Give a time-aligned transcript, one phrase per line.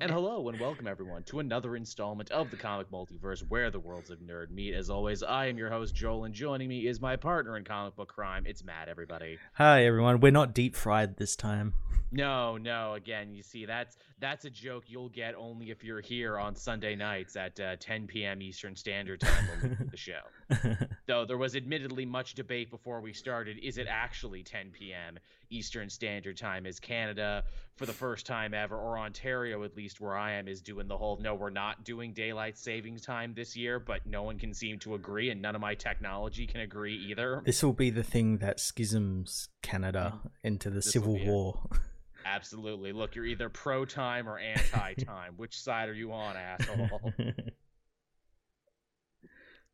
[0.00, 4.10] And hello and welcome everyone to another installment of the Comic Multiverse where the worlds
[4.10, 4.72] of nerd meet.
[4.72, 7.96] As always, I am your host Joel and joining me is my partner in comic
[7.96, 8.44] book crime.
[8.46, 9.38] It's Matt, everybody.
[9.54, 10.20] Hi everyone.
[10.20, 11.74] We're not deep fried this time.
[12.10, 16.38] No, no, again, you see that's that's a joke you'll get only if you're here
[16.38, 18.40] on Sunday nights at uh, 10 p.m.
[18.40, 20.20] Eastern Standard Time when we do the show.
[21.06, 25.18] Though there was admittedly much debate before we started, is it actually 10 p.m.
[25.50, 26.64] Eastern Standard Time?
[26.64, 27.44] Is Canada
[27.76, 30.96] for the first time ever or Ontario at least where I am is doing the
[30.96, 34.78] whole no, we're not doing daylight savings time this year, but no one can seem
[34.80, 37.42] to agree and none of my technology can agree either.
[37.44, 41.68] This will be the thing that schisms Canada into the This Civil War.
[41.70, 41.78] it.
[42.24, 42.92] Absolutely.
[42.92, 45.34] Look, you're either pro time or anti time.
[45.36, 47.12] Which side are you on, asshole?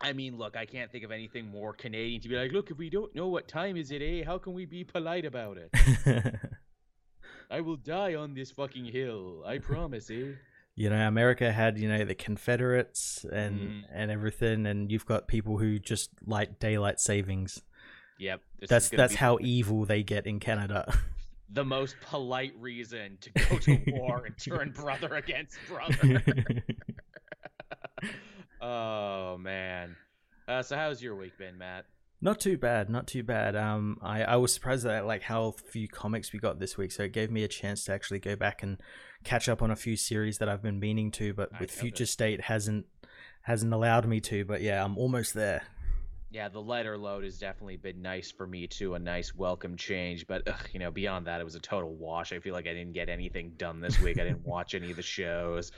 [0.01, 2.77] I mean, look, I can't think of anything more Canadian to be like, look, if
[2.79, 4.25] we don't know what time is it, eh?
[4.25, 5.71] How can we be polite about it?
[7.51, 9.43] I will die on this fucking hill.
[9.47, 10.33] I promise, eh?
[10.77, 13.83] you know, America had, you know, the Confederates and Mhm.
[13.93, 17.63] and everything and you've got people who just like daylight savings.
[18.19, 18.41] Yep.
[18.69, 20.93] That's that's how evil they get in Canada.
[21.51, 26.23] The most polite reason to go to war and turn brother against brother.
[28.61, 29.97] oh man.
[30.47, 31.87] Uh, so how's your week been, Matt?
[32.21, 33.55] Not too bad, not too bad.
[33.55, 37.03] Um, I, I was surprised at like how few comics we got this week, so
[37.03, 38.81] it gave me a chance to actually go back and
[39.25, 42.03] catch up on a few series that I've been meaning to, but I with Future
[42.03, 42.13] noticed.
[42.13, 42.87] State hasn't
[43.45, 44.45] hasn't allowed me to.
[44.45, 45.63] But yeah, I'm almost there.
[46.35, 50.27] Yeah, the lighter load has definitely been nice for me too, a nice welcome change.
[50.27, 52.33] But ugh, you know, beyond that, it was a total wash.
[52.33, 54.19] I feel like I didn't get anything done this week.
[54.19, 55.71] I didn't watch any of the shows.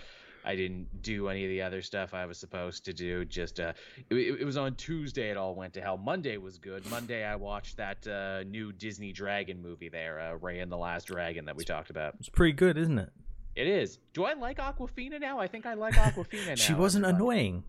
[0.47, 3.27] I didn't do any of the other stuff I was supposed to do.
[3.27, 3.75] Just uh,
[4.09, 5.29] it, it was on Tuesday.
[5.29, 5.99] It all went to hell.
[5.99, 6.89] Monday was good.
[6.91, 11.09] Monday I watched that uh, new Disney Dragon movie there, uh, Raya and the Last
[11.09, 12.15] Dragon that we talked about.
[12.19, 13.11] It's pretty good, isn't it?
[13.57, 13.99] It is.
[14.15, 15.39] Do I like Awkwafina now?
[15.39, 16.55] I think I like Awkwafina now.
[16.55, 17.25] she wasn't everybody.
[17.25, 17.65] annoying.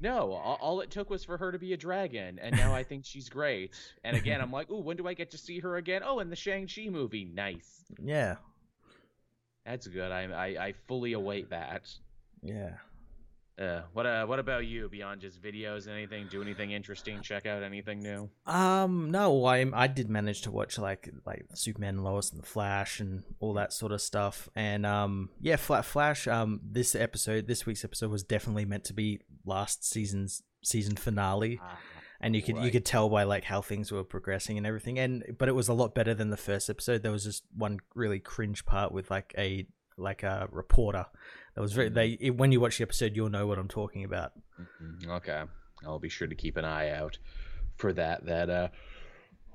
[0.00, 2.82] No, all, all it took was for her to be a dragon, and now I
[2.84, 3.72] think she's great.
[4.02, 6.02] And again, I'm like, ooh, when do I get to see her again?
[6.04, 7.24] Oh, in the Shang Chi movie.
[7.26, 7.84] Nice.
[8.02, 8.36] Yeah,
[9.66, 10.10] That's good.
[10.10, 11.82] I I, I fully await that.
[12.42, 12.70] yeah.
[13.60, 14.88] Uh, what uh, what about you?
[14.88, 16.28] Beyond just videos, and anything?
[16.30, 17.20] Do anything interesting?
[17.20, 18.30] Check out anything new?
[18.46, 23.00] Um, no, I I did manage to watch like like Superman, Lois, and the Flash,
[23.00, 24.48] and all that sort of stuff.
[24.54, 26.26] And um, yeah, Flat Flash.
[26.26, 31.60] Um, this episode, this week's episode was definitely meant to be last season's season finale.
[32.22, 35.24] and you could you could tell by like how things were progressing and everything and
[35.38, 38.20] but it was a lot better than the first episode there was just one really
[38.20, 39.66] cringe part with like a
[39.96, 41.06] like a reporter
[41.54, 41.94] that was very Mhm.
[41.94, 44.32] they it, when you watch the episode you'll know what i'm talking about
[44.82, 45.42] Mhm, Okay,
[45.86, 47.16] I'll be sure to keep an eye out
[47.76, 48.26] for that.
[48.26, 48.68] That uh,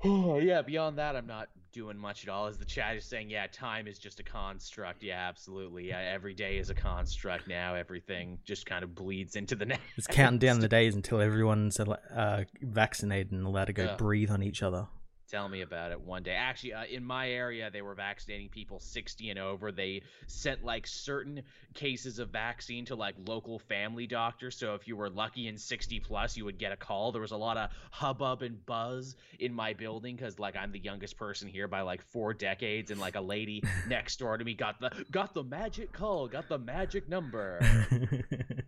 [0.04, 0.62] oh yeah.
[0.62, 2.46] Beyond that, I'm not doing much at all.
[2.46, 5.04] As the chat is saying, yeah, time is just a construct.
[5.04, 5.86] Yeah, absolutely.
[5.88, 7.74] Yeah, every day is a construct now.
[7.76, 9.82] Everything just kind of bleeds into the next.
[9.96, 13.96] it's counting down the days until everyone's uh, vaccinated and allowed to go Yeah.
[13.96, 14.88] breathe on each other
[15.28, 16.34] Tell me about it one day.
[16.34, 19.72] Actually, uh, in my area, they were vaccinating people 60 and over.
[19.72, 21.42] They sent like certain
[21.74, 24.56] cases of vaccine to like local family doctors.
[24.56, 27.10] So if you were lucky and 60 plus, you would get a call.
[27.10, 30.78] There was a lot of hubbub and buzz in my building because like I'm the
[30.78, 34.54] youngest person here by like four decades, and like a lady next door to me
[34.54, 37.60] got the got the magic call, got the magic number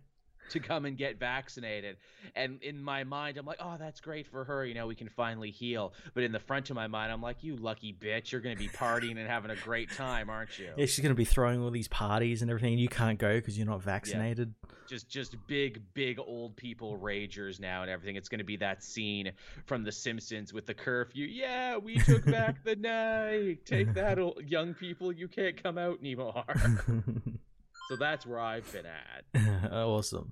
[0.49, 1.97] to come and get vaccinated.
[2.35, 4.65] And in my mind, I'm like, oh, that's great for her.
[4.65, 5.93] You know, we can finally heal.
[6.13, 8.31] But in the front of my mind, I'm like, you lucky bitch.
[8.31, 10.69] You're going to be partying and having a great time, aren't you?
[10.77, 13.57] yeah she's gonna be throwing all these parties and everything and you can't go because
[13.57, 14.53] you're not vaccinated
[14.87, 18.15] Just, just big, big old people ragers now and everything.
[18.15, 19.31] It's going to be that scene
[19.65, 21.25] from The Simpsons with the curfew.
[21.25, 23.65] Yeah, we took back the night.
[23.65, 25.11] Take that, old young people.
[25.11, 26.43] You can't come out anymore.
[27.89, 29.71] so that's where I've been at.
[29.71, 30.31] awesome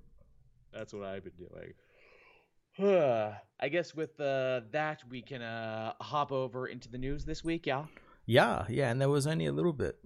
[0.73, 1.73] That's what I've been doing.
[3.59, 7.65] I guess with uh, that, we can uh, hop over into the news this week,
[7.65, 7.85] yeah?
[8.27, 9.97] yeah yeah and there was only a little bit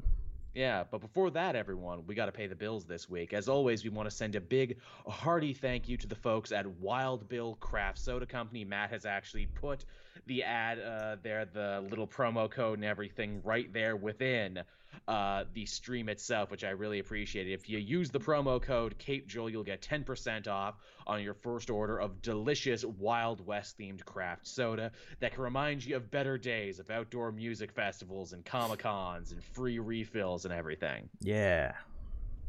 [0.53, 3.31] Yeah, but before that, everyone, we got to pay the bills this week.
[3.31, 6.65] As always, we want to send a big, hearty thank you to the folks at
[6.67, 8.65] Wild Bill Craft Soda Company.
[8.65, 9.85] Matt has actually put
[10.27, 14.59] the ad uh, there, the little promo code and everything right there within
[15.07, 17.47] uh, the stream itself, which I really appreciate.
[17.49, 20.75] If you use the promo code CapedJoel, you'll get 10% off
[21.07, 25.95] on your first order of delicious Wild West themed craft soda that can remind you
[25.95, 31.09] of better days of outdoor music festivals and Comic Cons and free refills and everything.
[31.21, 31.73] yeah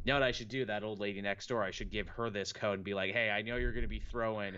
[0.04, 0.64] You know what I should do?
[0.64, 3.30] That old lady next door, I should give her this code and be like, hey,
[3.30, 4.54] I know you're going to be throwing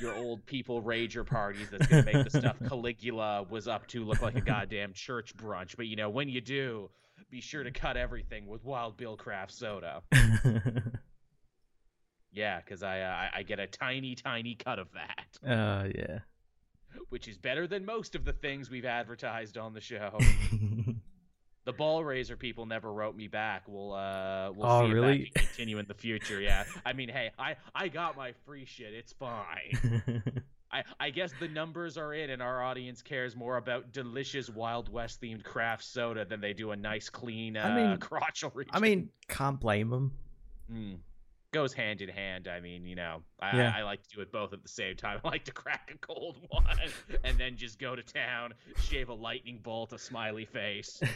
[0.00, 4.04] your old people rager parties that's going to make the stuff Caligula was up to
[4.04, 5.76] look like a goddamn church brunch.
[5.76, 6.88] But, you know, when you do,
[7.30, 10.02] be sure to cut everything with Wild Bill Craft soda.
[12.32, 16.18] Yeah, because I, uh, I I get a tiny, tiny cut of that, uh, yeah.
[17.08, 20.18] which is better than most of the things we've advertised on the show.
[21.64, 23.62] the ball raiser people never wrote me back.
[23.66, 25.22] We'll uh we'll Oh, see really?
[25.22, 26.38] if that can continue in the future.
[26.38, 28.92] Yeah, I mean, hey, I I got my free shit.
[28.92, 30.22] It's fine.
[30.72, 34.88] I I guess the numbers are in, and our audience cares more about delicious Wild
[34.88, 38.72] West themed craft soda than they do a nice, clean uh, I mean- crotchal region.
[38.74, 40.12] I mean, can't blame them.
[40.72, 40.98] Mm.
[41.56, 42.48] Goes hand in hand.
[42.48, 43.72] I mean, you know, I, Yeah.
[43.74, 45.20] I, I like to do it both at the same time.
[45.24, 46.66] I like to crack a cold one
[47.24, 51.00] and then just go to town, shave a lightning bolt, a smiley face.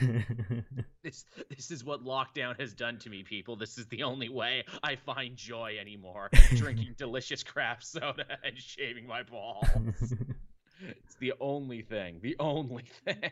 [1.02, 3.56] This this is what lockdown has done to me, people.
[3.56, 6.28] This is the only way I find joy anymore.
[6.56, 9.66] Drinking delicious craft soda and shaving my balls.
[10.88, 12.18] It's the only thing.
[12.22, 13.30] The only thing.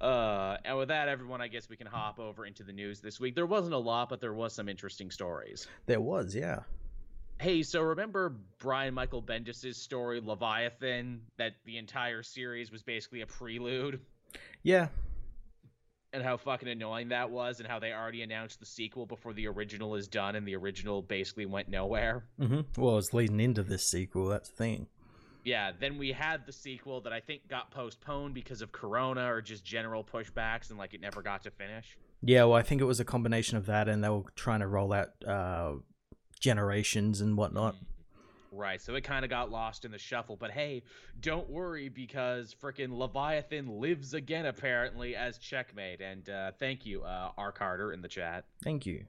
[0.00, 3.20] uh, and with that, everyone, I guess we can hop over into the news this
[3.20, 3.34] week.
[3.34, 5.66] There wasn't a lot, but there was some interesting stories.
[5.86, 6.60] there was, yeah.
[7.40, 13.26] Hey, so remember Brian Michael Bendis' story, Leviathan, that the entire series was basically a
[13.26, 14.00] prelude?
[14.62, 14.88] Yeah.
[16.12, 19.48] And how fucking annoying that was, and how they already announced the sequel before the
[19.48, 22.24] original is done, and the original basically went nowhere.
[22.38, 24.28] hmm Well, it's leading into this sequel.
[24.28, 24.86] That's the thing.
[25.44, 29.42] Yeah, then we had the sequel that I think got postponed because of Corona or
[29.42, 31.96] just general pushbacks, and like it never got to finish.
[32.22, 34.66] Yeah, well, I think it was a combination of that, and they were trying to
[34.66, 35.72] roll out uh,
[36.40, 37.76] generations and whatnot.
[38.50, 40.36] Right, so it kind of got lost in the shuffle.
[40.36, 40.84] But hey,
[41.20, 46.00] don't worry because frickin' Leviathan lives again apparently as Checkmate.
[46.00, 47.52] And uh, thank you, uh, R.
[47.52, 48.44] Carter in the chat.
[48.62, 49.04] Thank you.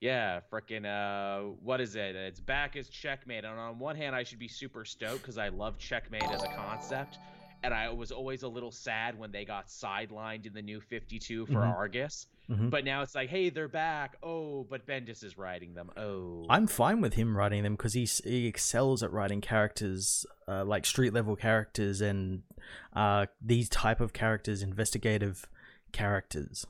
[0.00, 2.16] Yeah, frickin' uh, what is it?
[2.16, 3.44] It's back as Checkmate.
[3.44, 6.48] And on one hand, I should be super stoked because I love Checkmate as a
[6.48, 7.18] concept.
[7.62, 11.44] And I was always a little sad when they got sidelined in the new 52
[11.44, 11.76] for Mhm.
[11.76, 12.26] Argus.
[12.46, 14.16] hmm But now it's like, hey, they're back.
[14.22, 15.90] Oh, but Bendis is writing them.
[15.94, 16.46] Oh.
[16.48, 20.86] I'm fine with him writing them because he he excels at writing characters uh, like
[20.86, 22.42] street level characters and
[22.94, 25.46] uh, these type of characters, investigative
[25.92, 26.66] characters.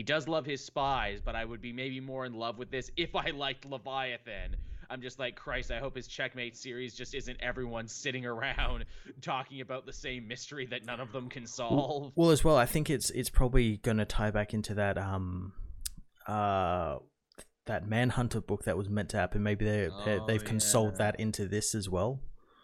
[0.00, 2.90] He does love his spies, but I would be maybe more in love with this
[2.96, 4.56] if I liked Leviathan.
[4.88, 8.86] I'm just like, Christ, I hope his Checkmate series just isn't everyone sitting around
[9.20, 12.14] talking about the same mystery that none of them can solve.
[12.16, 15.52] Well, as well, I think it's it's probably going to tie back into that um
[16.26, 16.96] uh
[17.66, 19.42] that Manhunter book that was meant to happen.
[19.42, 21.10] Maybe they, they Oh, they've consoled yeah.
[21.10, 22.20] that into this as well.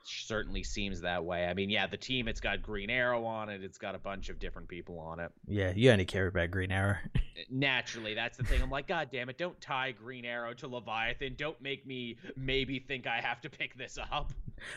[0.08, 1.46] Certainly seems that way.
[1.46, 4.28] I mean, yeah, the team, it's got Green Arrow on it, it's got a bunch
[4.28, 5.32] of different people on it.
[5.46, 6.96] Yeah, you only care about Green Arrow.
[7.14, 8.62] Eh, naturally, that's the thing.
[8.62, 11.34] I'm like, God damn it, don't tie Green Arrow to Leviathan.
[11.36, 14.32] Don't make me maybe think I have to pick this up.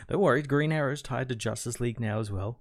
[0.08, 2.58] Don't worry, Green Arrow's tied to Justice League now as well.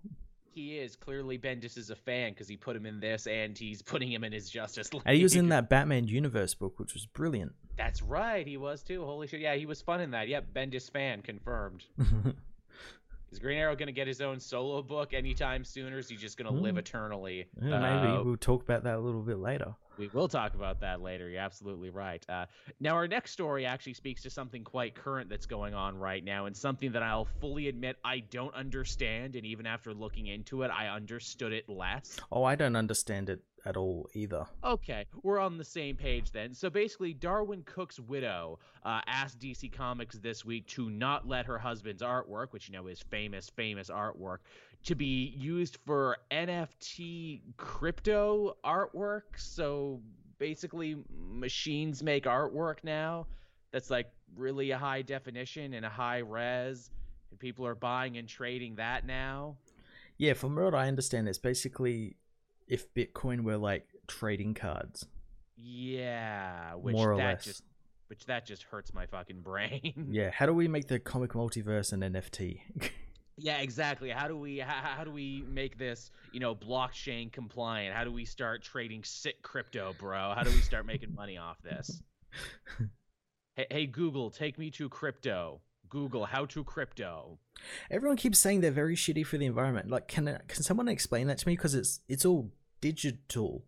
[0.52, 3.82] He is clearly Bendis is a fan because he put him in this, and he's
[3.82, 5.04] putting him in his Justice League.
[5.06, 7.54] And he was in that Batman Universe book, which was brilliant.
[7.78, 9.06] That's right, he was too.
[9.06, 10.28] Holy shit, yeah, he was fun in that.
[10.28, 11.86] Yep, Bendis fan confirmed.
[13.32, 16.38] Is Green Arrow gonna get his own solo book anytime soon, or is he just
[16.38, 16.80] gonna live Hmm.
[16.80, 17.48] eternally?
[17.62, 19.76] Yeah, maybe Uh, we'll talk about that a little bit later.
[19.98, 21.30] We will talk about that later.
[21.30, 22.26] You're absolutely right.
[22.30, 22.46] Uh,
[22.80, 26.46] now, our next story actually speaks to something quite current that's going on right now,
[26.46, 29.36] and something that I'll fully admit I don't understand.
[29.36, 32.18] And even after looking into it, I understood it less.
[32.32, 34.46] Oh, I don't understand it at all either.
[34.64, 36.54] Okay, we're on the same page then.
[36.54, 41.58] So basically, Darwyn Cooke's widow uh, asked DC Comics this week to not let her
[41.58, 44.38] husband's artwork, which you know is famous, famous artwork,
[44.86, 49.24] to be used for NFT crypto artwork.
[49.38, 50.02] So
[50.38, 50.98] basically,
[51.32, 53.28] machines make artwork now
[53.72, 56.90] that's like really a high definition and a high res,
[57.32, 59.58] and people are buying and trading that now.
[60.18, 62.18] Yeah, from what I understand, it's basically
[62.70, 65.06] if Bitcoin were like trading cards,
[65.58, 67.46] Yeah, which more or that less.
[67.46, 67.64] just
[68.08, 70.08] which that just hurts my fucking brain.
[70.12, 72.62] Yeah, how do we make the comic multiverse an NFT?
[73.42, 74.10] Yeah, exactly.
[74.10, 77.96] How do we how, how do we make this, you know, blockchain compliant?
[77.96, 80.34] How do we start trading sick crypto, bro?
[80.36, 82.02] How do we start making money off this?
[83.56, 85.62] hey, hey Google, take me to crypto.
[85.88, 87.40] Google, how to crypto.
[87.90, 89.90] Everyone keeps saying they're very shitty for the environment.
[89.90, 91.54] Like, can can someone explain that to me?
[91.56, 93.66] Because it's it's all digital.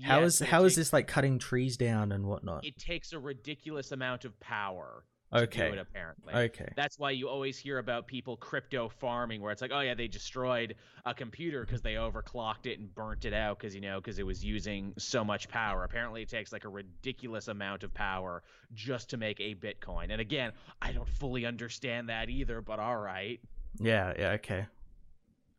[0.00, 2.64] How Yes, is but it how is this like cutting trees down and whatnot?
[2.64, 5.04] It takes a ridiculous amount of power
[5.36, 6.34] to do Okay, it apparently.
[6.34, 9.94] okay, That's why you always hear about people crypto farming, where it's like, oh yeah,
[9.94, 14.00] they destroyed a computer because they overclocked it and burnt it out because you know
[14.00, 15.84] because it was using so much power.
[15.84, 18.42] Apparently, it takes like a ridiculous amount of power
[18.72, 20.10] just to make a Bitcoin.
[20.10, 23.40] And again, I don't fully understand that either, but all right.
[23.80, 24.66] yeah, yeah, okay.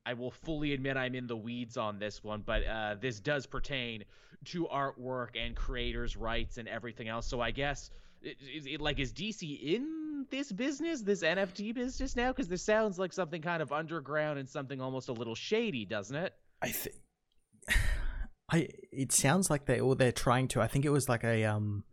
[0.06, 3.46] I will fully admit I'm in the weeds on this one, but uh, this does
[3.46, 4.04] pertain
[4.46, 7.28] to artwork and creators' rights and everything else.
[7.28, 7.90] So I guess,
[8.22, 12.32] it, it, like, is DC in this business, this NFT business now?
[12.32, 16.16] Because this sounds like something kind of underground and something almost a little shady, doesn't
[16.16, 16.34] it?
[16.62, 16.96] I think.
[18.52, 18.70] I.
[18.92, 20.62] It sounds like they or they're trying to.
[20.62, 21.84] I think it was like a um.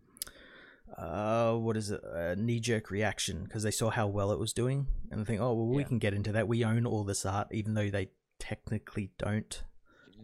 [0.96, 2.00] Uh, what is it?
[2.04, 5.40] A knee jerk reaction because they saw how well it was doing and they think,
[5.40, 5.88] oh well, we Yeah.
[5.88, 6.46] can get into that.
[6.48, 9.62] We own all this art, even though they technically don't.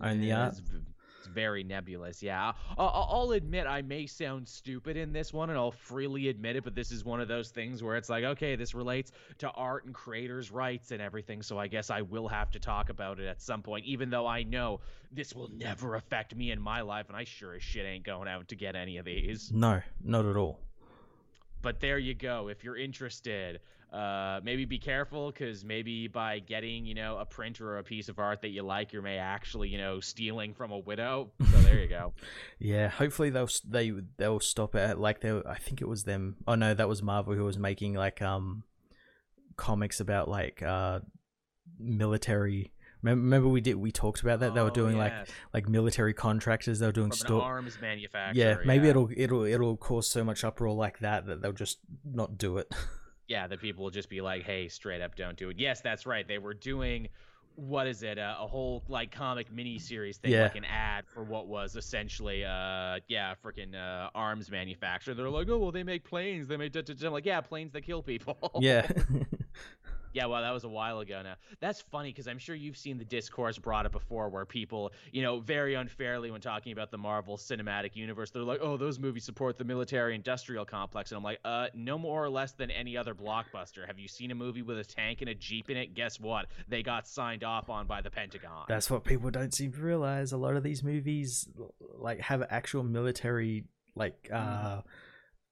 [0.01, 0.51] Own the art?
[0.53, 0.79] It's, v-
[1.29, 2.23] very nebulous.
[2.23, 6.65] Yeah, I'll admit I may sound stupid in this one, and I'll freely admit it.
[6.65, 9.85] But this is one of those things where it's like, okay, this relates to art
[9.85, 11.43] and creators' rights and everything.
[11.43, 14.27] So I guess I will have to talk about it at some point, even though
[14.27, 14.81] I know
[15.13, 18.29] this will never affect me in my life, and I sure as shit ain't going
[18.29, 19.51] out to get any of these.
[19.53, 20.61] No, not at all.
[21.61, 22.49] But there you go.
[22.49, 23.61] If you're interested,
[23.93, 28.09] uh, maybe be careful because maybe by getting, you know, a print or a piece
[28.09, 31.31] of art that you like, you may actually, you know, stealing from a widow.
[31.51, 32.13] So there you go.
[32.59, 34.99] Yeah, hopefully they'll they they'll stop it.
[34.99, 36.37] Like they, I think it was them.
[36.47, 38.65] Oh no, that was Marvel who was making like um
[39.57, 41.01] comics about like uh
[41.79, 42.73] military.
[43.01, 45.29] Remember, we did we talked about that they were Oh, doing like yes.
[45.55, 46.81] like military contractors.
[46.81, 47.43] They were doing store.
[47.43, 48.45] arms manufacturer.
[48.45, 52.37] Yeah, maybe it'll it'll it'll cause so much uproar like that that they'll just not
[52.37, 52.73] do it.
[53.29, 56.07] yeah, that people will just be like, "Hey, straight up, don't do it." Yes, that's
[56.07, 56.27] right.
[56.27, 57.09] They were doing
[57.55, 58.19] what is it?
[58.21, 60.45] Uh, a whole like comic mini series thing, Yeah.
[60.45, 65.13] like an ad for what was essentially, uh, yeah, freaking uh, arms manufacturer.
[65.15, 66.47] They're like, "Oh, well, they make planes.
[66.47, 68.87] They make," da, da, da." Like, "Yeah, planes that kill people." yeah,
[70.13, 71.35] Yeah, well, that was a while ago now.
[71.61, 75.23] That's funny because I'm sure you've seen the discourse brought up before where people, you
[75.23, 79.25] know, very unfairly when talking about the Marvel Cinematic Universe, they're like, oh, those movies
[79.25, 81.11] support the military industrial complex.
[81.11, 83.87] And I'm like, uh, no more or less than any other blockbuster.
[83.87, 85.95] Have you seen a movie with a tank and a Jeep in it?
[85.95, 86.47] Guess what?
[86.69, 88.65] They got signed off on by the Pentagon.
[88.69, 90.33] that's what people don't seem to realize.
[90.33, 91.49] A lot of these movies
[91.97, 94.81] like have actual military like uh,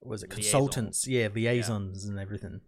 [0.03, 0.43] was it Liaison.
[0.43, 1.07] consultants?
[1.07, 2.61] Yeah, liaisons and everything.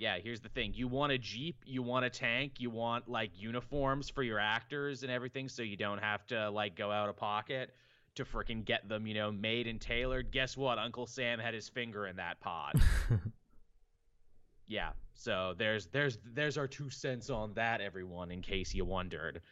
[0.00, 0.72] Yeah, here's the thing.
[0.74, 5.02] You want a Jeep, you want a tank, you want like uniforms for your actors
[5.02, 7.74] and everything so you don't have to like go out of pocket
[8.14, 10.32] to freaking get them, you know, made and tailored.
[10.32, 10.78] Guess what?
[10.78, 12.76] Uncle Sam had his finger in that pot.
[14.66, 14.92] yeah.
[15.12, 19.42] So there's there's there's our two cents on that everyone in case you wondered.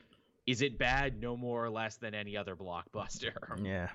[0.47, 1.21] Is it bad?
[1.21, 3.35] No more or less than any other blockbuster.
[3.63, 3.89] yeah.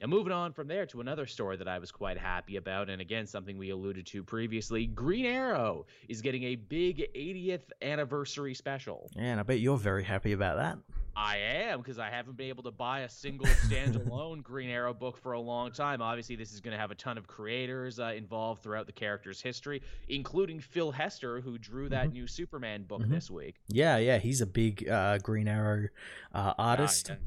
[0.00, 3.00] Now, moving on from there to another story that I was quite happy about, and
[3.00, 9.10] again, something we alluded to previously Green Arrow is getting a big 80th anniversary special.
[9.16, 10.78] Yeah, and I bet you're very happy about that.
[11.16, 15.16] I am, because I haven't been able to buy a single standalone Green Arrow book
[15.16, 16.00] for a long time.
[16.00, 19.40] Obviously, this is going to have a ton of creators uh, involved throughout the character's
[19.40, 22.12] history, including Phil Hester, who drew that Mhm.
[22.12, 23.08] new Superman book Mhm.
[23.10, 23.56] this week.
[23.66, 25.88] Yeah, yeah, he's a big uh, Green Arrow
[26.32, 27.08] uh, artist.
[27.08, 27.20] Yeah, yeah.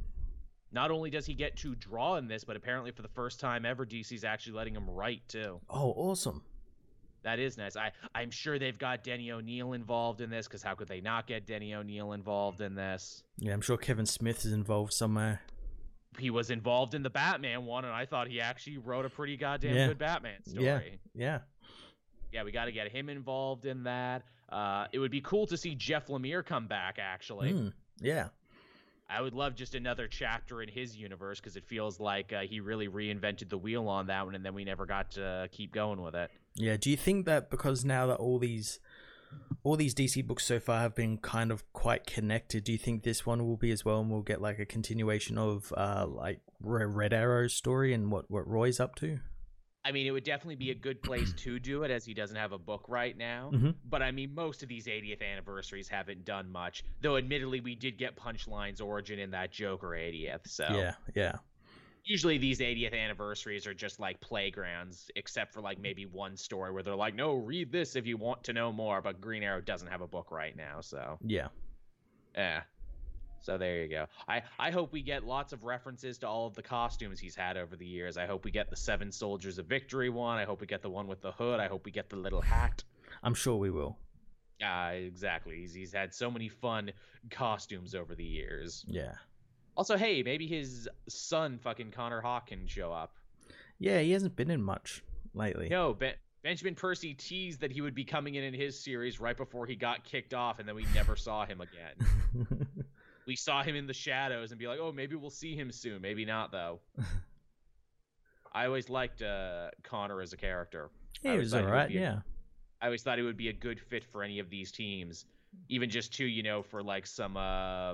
[0.73, 3.65] Not only does he get to draw in this, but apparently for the first time
[3.65, 5.59] ever, DC's actually letting him write too.
[5.69, 6.43] Oh, awesome.
[7.23, 7.75] That is nice.
[7.75, 11.27] I I'm sure they've got Denny O'Neil involved in this because how could they not
[11.27, 13.23] get Denny O'Neil involved in this?
[13.37, 15.41] Yeah, I'm sure Kevin Smith is involved somewhere.
[16.17, 19.37] He was involved in the Batman one, and I thought he actually wrote a pretty
[19.37, 19.87] goddamn Yeah.
[19.87, 20.99] good Batman story.
[21.13, 21.39] Yeah.
[21.39, 21.39] Yeah.
[22.33, 24.23] Yeah, we got to get him involved in that.
[24.49, 26.97] Uh, it would be cool to see Jeff Lemire come back.
[26.99, 28.29] Actually, Mm, yeah.
[29.11, 32.59] I would love just another chapter in his universe because it feels like uh, he
[32.59, 36.01] really reinvented the wheel on that one, and then we never got to keep going
[36.01, 36.31] with it.
[36.55, 36.77] Yeah.
[36.77, 38.79] Do you think that because now that all these
[39.63, 43.03] all these DC books so far have been kind of quite connected, do you think
[43.03, 46.39] this one will be as well and we'll get like a continuation of uh like
[46.61, 49.19] Red Arrow's story and what what Roy's up to?
[49.83, 52.35] I mean, it would definitely be a good place to do it as he doesn't
[52.35, 53.49] have a book right now.
[53.51, 53.75] Mhm.
[53.89, 56.83] But I mean, most of these 80th anniversaries haven't done much.
[57.01, 60.47] Though, admittedly, we did get Punchline's origin in that Joker 80th.
[60.47, 61.39] So Yeah, yeah.
[62.03, 66.83] usually these 80th anniversaries are just like playgrounds, except for like maybe one story where
[66.83, 69.01] they're like, no, read this if you want to know more.
[69.01, 70.81] But Green Arrow doesn't have a book right now.
[70.81, 71.49] So, Yeah.
[72.35, 72.63] yeah.
[73.41, 74.05] So there you go.
[74.27, 77.57] I, I hope we get lots of references to all of the costumes he's had
[77.57, 78.17] over the years.
[78.17, 80.37] I hope we get the Seven Soldiers of Victory one.
[80.37, 81.59] I hope we get the one with the hood.
[81.59, 82.83] I hope we get the little hat.
[83.23, 83.97] I'm sure we will.
[84.63, 85.57] Uh, exactly.
[85.57, 86.91] He's, he's had so many fun
[87.31, 88.85] costumes over the years.
[88.87, 89.13] Yeah.
[89.75, 93.15] Also, hey, maybe his son, fucking Connor Hawke, can show up.
[93.79, 95.69] Yeah, he hasn't been in much lately.
[95.69, 99.37] No, ben- Benjamin Percy teased that he would be coming in in his series right
[99.37, 102.47] before he got kicked off, and then we never saw him again.
[103.31, 106.01] We saw him in the shadows and be like, oh, maybe we'll see him soon.
[106.01, 106.81] Maybe not, though.
[108.53, 110.89] I always liked uh, Connor as a character.
[111.21, 112.17] He was would alright, yeah.
[112.81, 115.23] I always thought he would be a good fit for any of these teams.
[115.69, 117.93] even just to you know for like some uh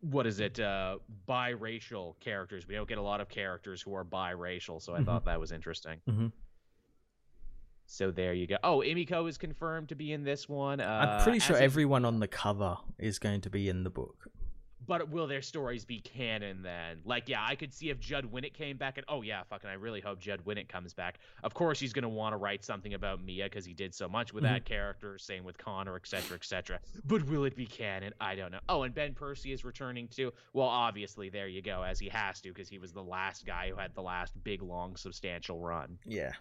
[0.00, 0.96] what is it uh
[1.28, 5.04] biracial characters we don't get a lot of characters who are biracial so i Mhm.
[5.06, 6.30] thought that was interesting Mhm.
[7.86, 10.84] so there you go oh Emiko is confirmed to be in this one uh,
[11.18, 14.28] I'm pretty sure everyone on the cover is going to be in the book.
[14.86, 17.00] But will their stories be canon then?
[17.04, 19.74] Like yeah i could see if Judd Winick came back and oh yeah fucking i
[19.74, 21.18] really hope Judd Winick comes back.
[21.42, 24.08] Of course he's going to want to write something about mia because he did so
[24.08, 24.48] much with Mhm.
[24.48, 25.18] that character.
[25.18, 28.12] Same with connor etc etc but will it be canon?
[28.20, 28.60] I don't know.
[28.68, 30.32] Oh and ben percy is returning too?
[30.52, 33.70] Well obviously there you go as he has to because he was the last guy
[33.70, 35.98] who had the last big long substantial run.
[36.06, 36.32] Yeah.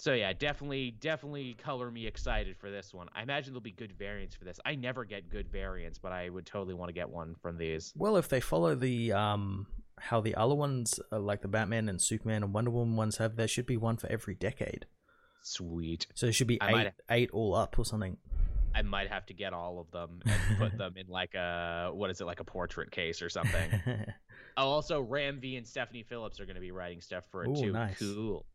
[0.00, 3.92] So yeah definitely definitely color me excited for this one i imagine there'll be good
[3.92, 7.08] variants for this i never get good variants but i would totally want to get
[7.08, 9.66] one from these Well, if they follow the um
[9.98, 13.36] how the other ones, uh, like the Batman and Superman and Wonder Woman ones have,
[13.36, 14.86] there should be one for every decade.
[15.42, 16.06] Sweet.
[16.14, 18.16] So there should be I eight, might- eight all up or something.
[18.74, 22.08] I might have to get all of them and put them in like a what
[22.08, 23.68] is it like a portrait case or something.
[24.56, 27.48] oh, also Ram V and Stephanie Phillips are going to be writing stuff for it
[27.50, 27.72] Ooh, too.
[27.72, 27.98] nice.
[27.98, 28.46] Cool.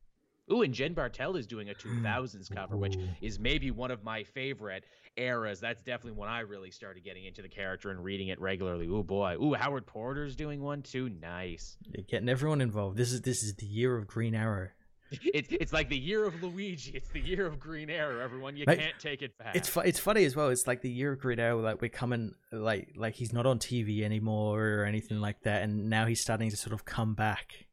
[0.51, 4.23] Ooh, and Jen Bartel is doing a 2000s cover, which is maybe one of my
[4.23, 4.85] favorite
[5.17, 5.59] eras.
[5.59, 8.87] That's definitely when I really started getting into the character and reading it regularly.
[8.87, 9.37] Ooh boy.
[9.41, 11.09] Ooh, Howard Porter's doing one too.
[11.09, 11.77] Nice.
[11.93, 12.97] You're getting everyone involved.
[12.97, 14.69] This is this is the year of Green Arrow.
[15.33, 16.91] It's it's like the year of Luigi.
[16.91, 18.19] It's the year of Green Arrow.
[18.23, 19.55] Everyone, you Mate, can't take it back.
[19.55, 20.49] It's fu- it's funny as well.
[20.49, 21.61] It's like the year of Green Arrow.
[21.61, 25.91] Like we're coming, like like he's not on TV anymore or anything like that, and
[25.91, 27.67] now he's starting to sort of come back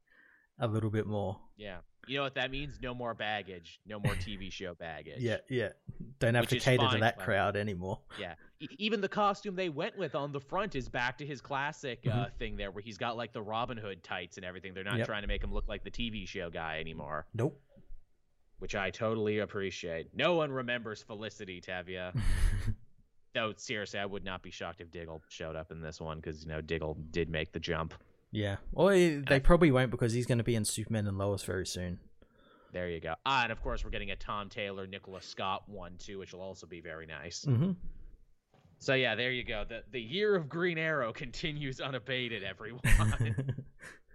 [0.61, 1.41] a little bit more.
[1.57, 1.79] Yeah.
[2.09, 2.79] You know what that means?
[2.83, 3.81] No more baggage.
[3.87, 5.21] No more TV show baggage.
[5.21, 5.69] Yeah, yeah.
[6.19, 8.01] Don't have Which to cater to that crowd anymore.
[8.19, 8.35] Yeah.
[8.61, 12.01] E- even the costume they went with on the front is back to his classic
[12.11, 14.75] uh, thing there, where he's got like the Robin Hood tights and everything.
[14.75, 15.07] They're not Yep.
[15.07, 17.61] trying to make him look like the TV show guy anymore, Nope.
[18.59, 20.09] which I totally appreciate.
[20.13, 22.13] No one remembers Felicity Tavia.
[23.35, 26.43] Though seriously, I would not be shocked if Diggle showed up in this one because
[26.45, 27.95] you know Diggle did make the jump.
[28.33, 28.57] Yeah.
[28.73, 31.67] Or eh, they probably won't because he's going to be in Superman and Lois very
[31.67, 32.01] soon.
[32.73, 33.15] There you go.
[33.27, 36.41] Ah, and of course we're getting a Tom Taylor, Nicola Scott one too, which will
[36.41, 37.45] also be very nice.
[37.45, 37.73] Mm-hmm.
[38.79, 39.65] So yeah, there you go.
[39.69, 42.83] The the year of Green Arrow continues unabated, everyone.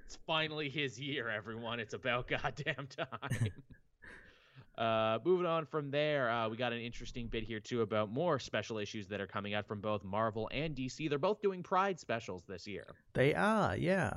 [0.06, 1.80] it's finally his year, everyone.
[1.80, 3.52] It's about goddamn time.
[4.78, 8.38] uh, moving on from there, uh, we got an interesting bit here too about more
[8.40, 11.10] special issues that are coming out from both Marvel and DC.
[11.10, 14.14] They're both doing Pride specials this year, they are, yeah.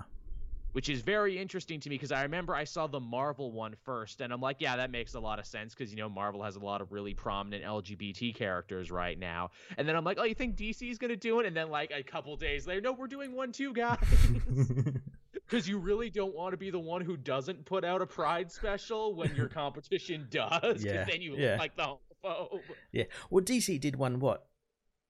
[0.72, 4.20] which is very interesting to me because I remember I saw the Marvel one first,
[4.20, 6.56] and I'm like, yeah, that makes a lot of sense because you know Marvel has
[6.56, 9.50] a lot of really prominent LGBT characters right now.
[9.78, 11.46] And then I'm like, oh, you think DC is gonna do it?
[11.46, 13.98] And then like a couple days later, no, we're doing one too, guys.
[15.50, 18.52] Because you really don't want to be the one who doesn't put out a Pride
[18.52, 20.60] special when your competition does.
[20.60, 21.50] Because Yeah, then you yeah.
[21.52, 22.60] look like the homophobe.
[22.92, 23.04] yeah.
[23.30, 24.46] Well, DC did one what?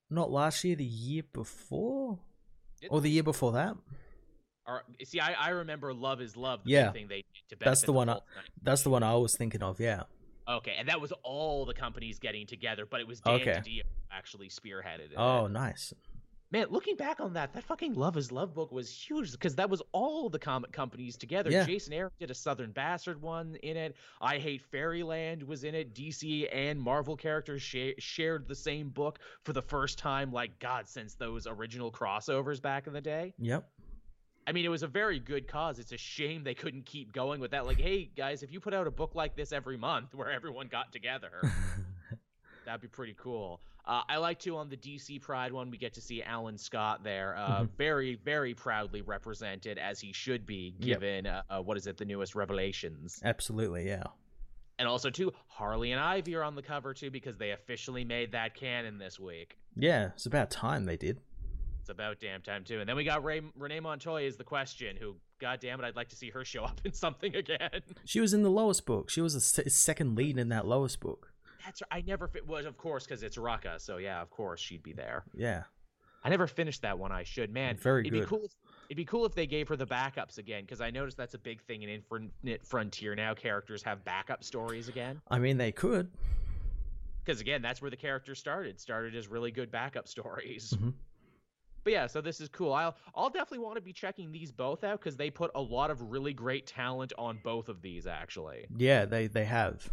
[0.09, 2.19] Not last year, the year before,
[2.89, 3.77] or the year before that.
[4.67, 6.65] Or, see, I, I remember Love is Love.
[6.65, 6.93] The Yeah.
[6.93, 8.21] thing they did to That's benefit the one I-
[8.63, 9.79] That's the one I was thinking of.
[9.79, 10.05] Yeah.
[10.49, 13.53] Okay, and that was all the companies getting together, but it was Dan Okay.
[13.65, 15.17] DiDio actually spearheaded it.
[15.17, 15.93] Oh, nice.
[16.53, 19.71] Man, looking back on that, that fucking Love is Love book was huge because that
[19.71, 21.49] was all the comic companies together.
[21.49, 21.65] Yeah.
[21.65, 23.95] Jason Aaron did a Southern Bastard one in it.
[24.21, 25.95] I Hate Fairyland was in it.
[25.95, 30.89] DC and Marvel characters sha- shared the same book for the first time, like, God,
[30.89, 33.33] since those original crossovers back in the day.
[33.39, 33.69] Yep.
[34.49, 35.79] I mean, it was a very good cause.
[35.79, 37.65] It's a shame they couldn't keep going with that.
[37.65, 40.67] Like, hey, guys, if you put out a book like this every month where everyone
[40.67, 41.31] got together.
[42.67, 43.61] That'd be pretty cool.
[43.87, 45.71] Uh, I like to on the DC Pride one.
[45.71, 47.71] We get to see Alan Scott there, uh, Mhm.
[47.77, 51.01] very, very proudly represented as he should be, Yep.
[51.01, 54.05] given uh, uh, what is it, the newest revelations, Absolutely, yeah.
[54.79, 58.33] and also too Harley and Ivy are on the cover too because they officially made
[58.33, 59.59] that canon this week.
[59.77, 61.21] Yeah, it's about time they did.
[61.81, 62.81] It's about damn time too.
[62.81, 64.97] And then we got Ray, Renee Montoya is the question.
[64.97, 67.81] Who, god damn it, I'd like to see her show up in something again.
[68.05, 69.09] She was in the Lois book.
[69.11, 71.33] She was se- second lead in that Lois book.
[71.65, 72.47] That's I never fit.
[72.47, 75.25] Was of course because it's Rucka, so yeah, of course she'd be there.
[75.35, 75.65] Yeah.
[76.23, 77.13] I never finished that one.
[77.13, 77.79] I should, man.
[77.79, 78.21] Very it'd good.
[78.21, 78.43] be cool.
[78.45, 78.53] If,
[78.91, 81.39] it'd be cool if they gave her the backups again, because I noticed that's a
[81.39, 83.33] big thing in Infinite Frontier now.
[83.33, 86.11] Characters have backup stories again, I mean, they could.
[87.25, 88.79] because again, that's where the character started.
[88.79, 90.75] Started as really good backup stories.
[90.79, 90.93] Mhm.
[91.85, 92.75] But yeah, so this is cool.
[92.75, 95.91] I'll I'll definitely want to be checking these both out because they put a lot
[95.91, 98.67] of really great talent on both of these actually.
[98.77, 99.91] Yeah, they they have.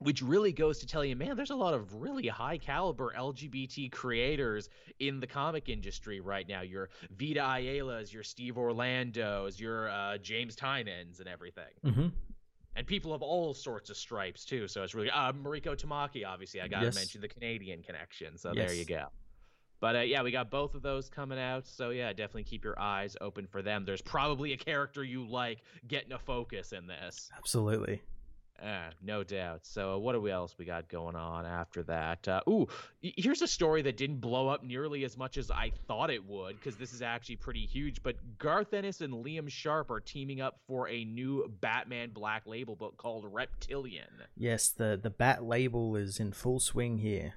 [0.00, 3.92] Which really goes to tell you, man, there's a lot of really high caliber LGBT
[3.92, 6.62] creators in the comic industry right now.
[6.62, 11.72] Your Vita Ayala's, your Steve Orlando's, your uh, James Tynion's, and everything.
[11.84, 12.08] hmm
[12.76, 14.68] and people of all sorts of stripes too.
[14.68, 16.24] So it's really uh, Mariko Tamaki.
[16.24, 16.94] Obviously, I got to Yes.
[16.94, 18.38] mention the Canadian connection.
[18.38, 19.06] So there you go.
[19.80, 21.66] But uh, yeah, we got both of those coming out.
[21.66, 23.84] So yeah, definitely keep your eyes open for them.
[23.84, 27.28] There's probably a character you like getting a focus in this.
[27.36, 28.00] Absolutely.
[28.62, 29.60] Uh, no doubt.
[29.62, 32.28] So, uh, what do we else we got going on after that?
[32.28, 32.68] Uh, ooh,
[33.00, 36.56] here's a story that didn't blow up nearly as much as I thought it would,
[36.56, 38.02] because this is actually pretty huge.
[38.02, 42.76] But Garth Ennis and Liam Sharp are teaming up for a new Batman Black Label
[42.76, 44.08] book called Reptilian.
[44.36, 47.34] Yes, the the bat label is in full swing here.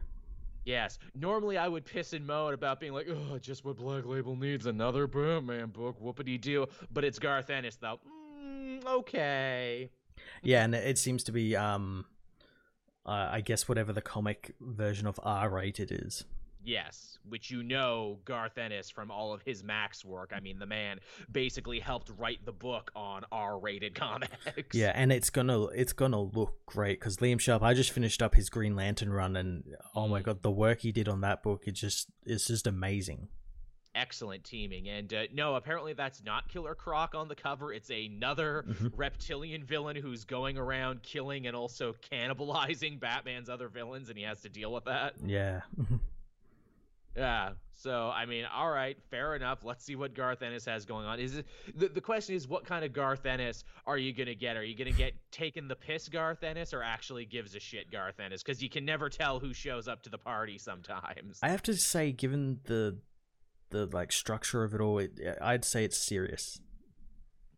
[0.66, 4.36] Yes, normally I would piss and moan about being like, oh, just what Black Label
[4.36, 6.68] needs another Batman book, whoopity doo.
[6.94, 8.00] But it's Garth Ennis, though.
[8.50, 9.90] Mm, okay.
[10.42, 12.06] Yeah, and it seems to be um
[13.06, 16.24] uh, I guess whatever the comic version of R rated is.
[16.66, 20.32] Yes, which you know Garth Ennis from all of his Max work.
[20.34, 24.32] I mean, the man basically helped write the book on R-rated comics.
[24.72, 27.64] Yeah, and it's gonna it's gonna look great because Liam Sharp.
[27.64, 30.24] I just finished up his Green Lantern run, and oh my Mm.
[30.24, 33.28] god, the work he did on that book it just it's just amazing.
[33.96, 34.90] Excellent teaming.
[34.90, 37.72] And uh, no, apparently that's not Killer Croc on the cover.
[37.74, 38.92] It's another Mhm.
[38.96, 44.42] reptilian villain who's going around killing and also cannibalizing Batman's other villains, and he has
[44.42, 45.14] to deal with that.
[45.26, 45.62] Yeah,
[47.16, 47.52] Yeah.
[47.76, 49.64] So I mean, all right, fair enough.
[49.64, 51.20] Let's see what Garth Ennis has going on.
[51.20, 54.56] Is it the, the question is what kind of Garth Ennis are you gonna get?
[54.58, 58.20] Are you gonna get taking the piss Garth Ennis or actually gives a shit Garth
[58.20, 58.42] Ennis?
[58.42, 61.40] Because you can never tell who shows up to the party sometimes.
[61.44, 62.98] I have to say, given the
[63.74, 66.62] the like structure of it all, it, I'd say it's serious.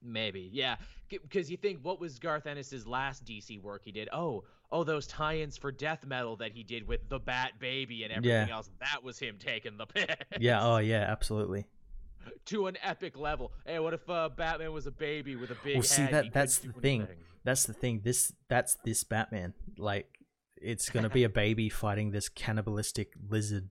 [0.01, 0.75] Maybe, yeah.
[1.09, 4.09] Because you think what was Garth Ennis's last DC work he did?
[4.11, 8.11] Oh, oh, those tie-ins for death metal that he did with the Bat Baby and
[8.11, 8.55] everything Yeah.
[8.55, 8.69] else.
[8.79, 10.15] That was him taking the piss.
[10.39, 10.63] Yeah.
[10.65, 11.01] Oh yeah.
[11.07, 11.65] Absolutely.
[12.45, 13.51] to an epic level.
[13.65, 16.13] Hey, what if uh, Batman was a baby with a big Well, see, head?
[16.13, 17.01] that that's the thing.
[17.01, 17.19] anything.
[17.43, 18.01] That's the thing.
[18.03, 19.53] This that's this Batman.
[19.77, 20.07] Like,
[20.57, 23.69] it's gonna be a baby fighting this cannibalistic lizard.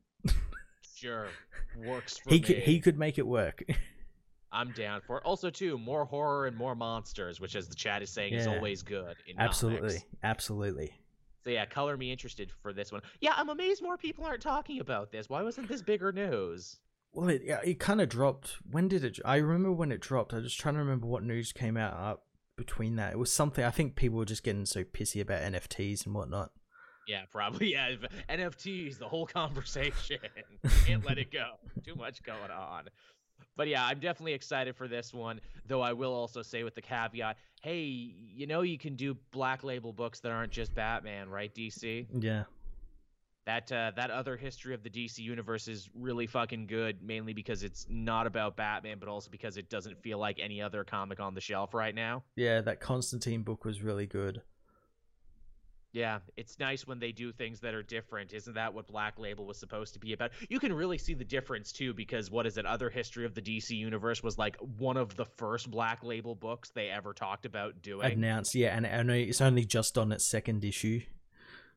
[0.97, 1.27] Sure,
[1.77, 2.41] works for He me.
[2.41, 3.63] could he could make it work.
[4.53, 5.25] I'm down for it.
[5.25, 8.83] Also, too, more horror and more monsters, which, as the chat is saying, is always
[8.83, 9.17] good.
[9.37, 9.89] Absolutely.
[9.89, 10.05] comics.
[10.23, 10.93] Absolutely.
[11.43, 13.03] So yeah, color me interested for this one.
[13.21, 15.29] Yeah, I'm amazed more people aren't talking about this.
[15.29, 16.79] Why wasn't this bigger news?
[17.13, 18.57] Well, it yeah, it kind of dropped.
[18.71, 19.19] When did it?
[19.25, 20.33] I remember when it dropped.
[20.33, 22.25] I was just trying to remember what news came out up
[22.57, 23.13] between that.
[23.13, 23.65] It was something.
[23.65, 26.53] I think people were just getting so pissy about NFTs and whatnot.
[27.07, 27.65] Yeah, probably.
[27.75, 27.95] Yeah,
[28.29, 30.19] NFTs, the whole conversation.
[30.87, 31.55] Can't let it go.
[31.85, 32.85] Too much going on.
[33.57, 35.41] But yeah, I'm definitely excited for this one.
[35.67, 39.65] Though I will also say with the caveat, hey, you know you can do black
[39.65, 42.07] label books that aren't just Batman, right, DC?
[42.13, 42.45] Yeah.
[43.47, 47.63] That uh, that other history of the DC universe is really fucking good, mainly because
[47.63, 51.35] it's not about Batman, but also because it doesn't feel like any other comic on
[51.35, 52.25] the shelf right now.
[52.37, 54.41] Yeah, that Constantine book was really good.
[55.95, 58.33] Yeah, it's nice when they do things that are different.
[58.33, 60.33] Isn't that what Black Label was supposed to be about?
[60.49, 62.67] You can really see the difference too, because what is it?
[62.67, 66.71] Other history of the DC universe was like one of the first Black Label books
[66.71, 68.13] they ever talked about doing.
[68.13, 71.01] Announced, yeah, and, and it's only just on its second issue.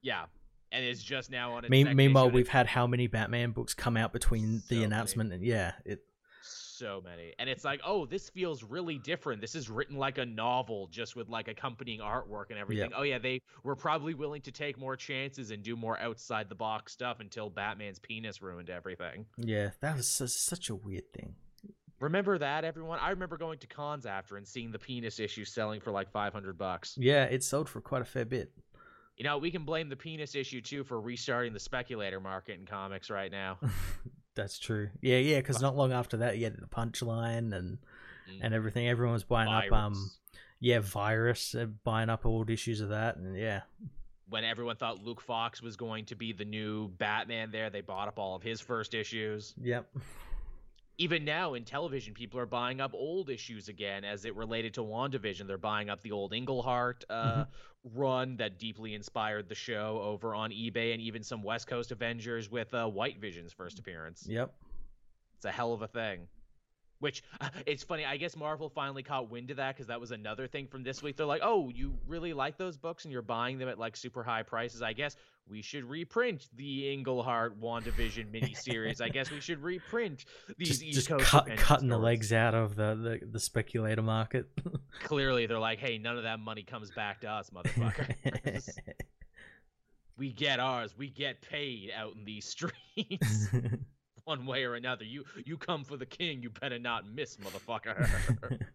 [0.01, 0.25] yeah,
[0.71, 1.69] and it's just now on its.
[1.69, 4.85] Me- second meanwhile, we've had how many Batman books come out between So the many.
[4.85, 6.01] announcement and yeah, it
[6.77, 7.33] so many.
[7.39, 9.41] And it's like oh this feels really different.
[9.41, 12.91] This is written like a novel just with like accompanying artwork and everything.
[12.95, 16.55] Oh yeah they were probably willing to take more chances and do more outside the
[16.55, 19.25] box stuff until batman's penis ruined everything.
[19.37, 21.35] Yeah, that was su- such a weird thing.
[21.99, 22.99] remember that everyone?
[22.99, 26.57] I remember going to cons after and seeing the penis issue selling for like 500
[26.57, 26.95] bucks.
[26.99, 28.51] Yeah, it sold for quite a fair bit.
[29.17, 32.65] you know we can blame the penis issue too for restarting the speculator market in
[32.67, 33.57] comics right now
[34.37, 34.89] That's true.
[35.01, 37.79] Yeah, yeah, because not long after that, you had the punchline and
[38.41, 38.87] and everything.
[38.87, 40.11] Everyone was buying up um
[40.59, 43.61] yeah, virus, uh, buying up old issues of that, and yeah,
[44.29, 48.07] when everyone thought luke fox was going to be the new batman there they bought
[48.07, 49.53] up all of his first issues.
[49.61, 49.87] Yep,
[50.97, 54.81] even now in television, people are buying up old issues again as it related to
[54.81, 55.47] WandaVision.
[55.47, 57.45] They're buying up the old Englehart uh,
[57.95, 62.49] run that deeply inspired the show over on eBay, and even some West Coast Avengers
[62.49, 64.25] with uh, White Vision's first appearance.
[64.27, 64.53] yep.
[65.35, 66.27] It's a hell of a thing.
[66.99, 67.23] Which
[67.65, 68.05] it's funny.
[68.05, 71.03] I guess Marvel finally caught wind of that because that was another thing from this
[71.03, 71.17] week.
[71.17, 74.23] They're like, "Oh, you really like those books and you're buying them at like super
[74.23, 74.81] high prices.
[74.81, 75.15] I guess
[75.49, 79.01] we should reprint the Englehart WandaVision miniseries.
[79.01, 80.25] I guess we should reprint
[80.57, 84.01] these Just, East just Coast cut, cutting the legs out of the, the, the speculator
[84.01, 84.47] market.
[85.03, 88.15] Clearly, they're like, "Hey, none of that money comes back to us, motherfucker.
[90.17, 90.95] we get ours.
[90.97, 93.47] We get paid out in these streets."
[94.27, 95.05] One way or another.
[95.05, 98.59] You you come for the king, you better not miss, motherfucker.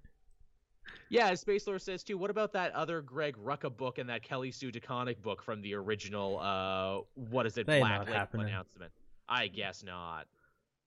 [1.09, 2.17] Yeah, Space Lore says too.
[2.17, 5.75] What about that other Greg Rucka book and that Kelly Sue DeConnick book from the
[5.75, 6.39] original?
[6.41, 7.67] Uh, what is it?
[7.67, 8.47] They're Black happening.
[8.47, 8.91] announcement.
[9.29, 10.27] I guess not.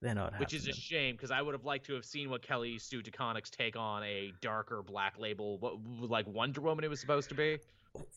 [0.02, 2.42] They're not Which is a shame because I would have liked to have seen what
[2.42, 5.74] Kelly Sue DeConnick's take on a darker Black Label, what
[6.10, 7.58] like Wonder Woman it was supposed to be.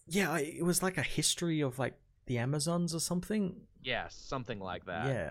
[0.07, 1.93] yeah, it was like a history of like
[2.25, 3.55] the Amazons or something.
[3.83, 5.05] Yeah, something like that.
[5.05, 5.29] yeah.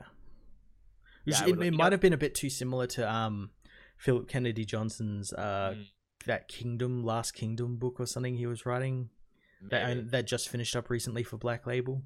[1.28, 3.50] It, Yeah, it, it might have been a bit too similar to um
[3.96, 5.84] Philip Kennedy Johnson's uh Mm,
[6.26, 9.10] that Kingdom Last Kingdom book or something he was writing
[9.70, 10.08] that maybe.
[10.08, 12.02] that just finished up recently for Black Label.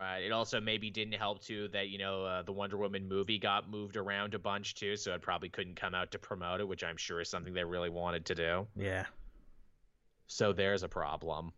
[0.00, 0.20] Right.
[0.20, 3.68] It also maybe didn't help too that you know uh, the Wonder Woman movie got
[3.68, 6.84] moved around a bunch too, so it probably couldn't come out to promote it, which
[6.84, 8.66] I'm sure is something they really wanted to do.
[8.76, 9.06] Yeah.
[10.28, 11.52] So there's a problem.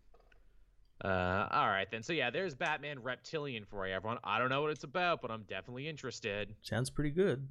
[1.02, 2.02] Uh, all right then.
[2.02, 4.18] So yeah, there's Batman Reptilian for you, everyone.
[4.24, 6.54] I don't know what it's about, but I'm definitely interested.
[6.62, 7.46] Sounds pretty good.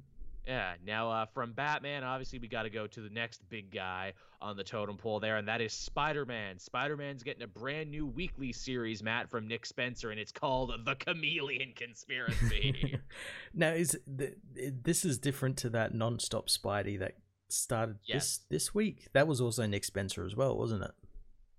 [0.46, 0.74] Yeah.
[0.84, 4.56] Now, uh, from Batman, obviously we got to go to the next big guy on
[4.58, 6.58] the totem pole there, and that is Spider-Man.
[6.58, 10.94] Spider-Man's getting a brand new weekly series, Matt, from Nick Spencer, and it's called The
[10.96, 12.98] Chameleon Conspiracy.
[13.54, 14.34] now is the,
[14.82, 17.16] this is different to that non-stop Spidey that
[17.48, 18.38] started Yes.
[18.50, 19.06] this this week.
[19.14, 20.90] That was also Nick Spencer as well, wasn't it?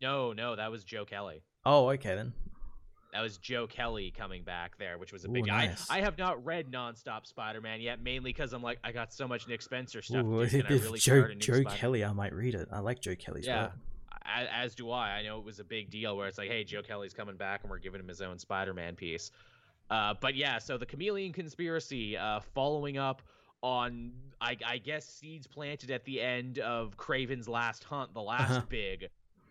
[0.02, 1.42] no, no, that was Joe Kelly.
[1.66, 2.34] Oh, okay then.
[3.14, 5.48] That was Joe Kelly coming back there, which was a Ooh, big.
[5.48, 5.90] nice.
[5.90, 9.26] I I have not read nonstop Spider-Man yet, mainly because I'm like I got so
[9.28, 10.26] much Nick Spencer stuff.
[10.26, 10.58] Ooh, to do.
[10.64, 12.68] Can I if really Joe start a new Joe Spider- Kelly, I might read it.
[12.72, 13.64] I like Joe Kelly's Yeah.
[13.64, 13.72] work.
[14.26, 15.12] as, as do I.
[15.12, 17.62] I know it was a big deal where it's like, hey, Joe Kelly's coming back
[17.62, 19.32] and we're giving him his own Spider-Man piece.
[19.90, 23.22] Uh, but yeah, so the Chameleon Conspiracy, uh, following up
[23.62, 28.52] on, I, I guess, seeds planted at the end of Kraven's Last Hunt, the last
[28.52, 28.62] Uh-huh.
[28.68, 29.10] big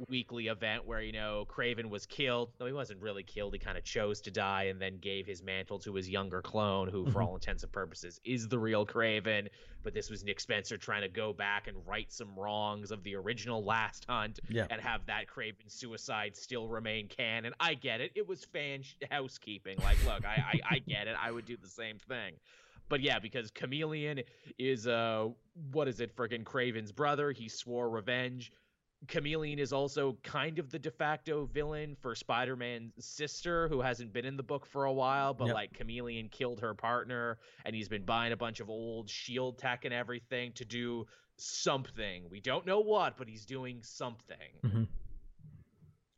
[0.08, 2.52] weekly event where you know Kraven was killed.
[2.60, 3.52] No, he wasn't really killed.
[3.54, 6.88] He kind of chose to die and then gave his mantle to his younger clone,
[6.88, 7.26] who, for Mhm.
[7.26, 9.48] all intents and purposes, is the real Kraven.
[9.82, 13.14] But this was Nick Spencer trying to go back and right some wrongs of the
[13.16, 14.66] original Last Hunt Yeah.
[14.70, 17.52] and have that Kraven suicide still remain canon.
[17.60, 18.12] I get it.
[18.14, 19.78] It was fan sh- housekeeping.
[19.78, 21.16] Like, look, I, I I get it.
[21.20, 22.34] I would do the same thing.
[22.88, 24.22] But yeah, because Chameleon
[24.58, 25.28] is uh
[25.72, 27.32] what is it, friggin' Kraven's brother.
[27.32, 28.52] He swore revenge.
[29.08, 34.24] Chameleon is also kind of the de facto villain for Spider-Man's sister, who hasn't been
[34.24, 35.54] in the book for a while, but Yep.
[35.54, 39.84] like Chameleon killed her partner, and he's been buying a bunch of old shield tech
[39.84, 42.28] and everything to do something.
[42.30, 44.36] We don't know what, but he's doing something.
[44.62, 44.88] Mhm.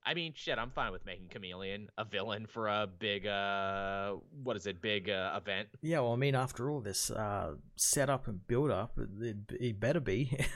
[0.08, 4.12] I mean, shit, I'm fine with making Chameleon a villain for a big, uh,
[4.44, 5.68] what is it, big uh, event.
[5.82, 9.98] Yeah, well, I mean, after all this uh, setup and build up, it, it better
[9.98, 10.38] be.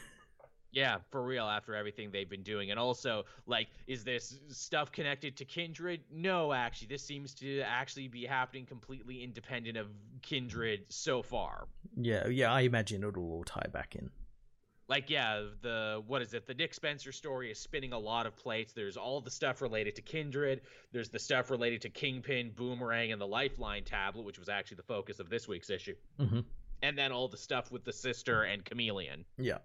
[0.73, 2.71] Yeah, for real, after everything they've been doing.
[2.71, 6.01] And also, like, is this stuff connected to Kindred?
[6.13, 6.89] No, actually.
[6.89, 9.89] This seems to actually be happening completely independent of
[10.23, 11.67] Kindred so far.
[11.97, 14.11] yeah, yeah, I imagine it'll all tie back in.
[14.89, 16.49] Like, yeah, the, what is it?
[16.49, 18.73] The Nick Spencer story is spinning a lot of plates.
[18.73, 23.21] There's all the stuff related to Kindred, there's the stuff related to Kingpin, Boomerang, and
[23.21, 25.95] the Lifeline tablet, which was actually the focus of this week's issue.
[26.19, 26.41] hmm
[26.83, 29.25] And then all the stuff with the sister and Chameleon.
[29.39, 29.59] Yeah.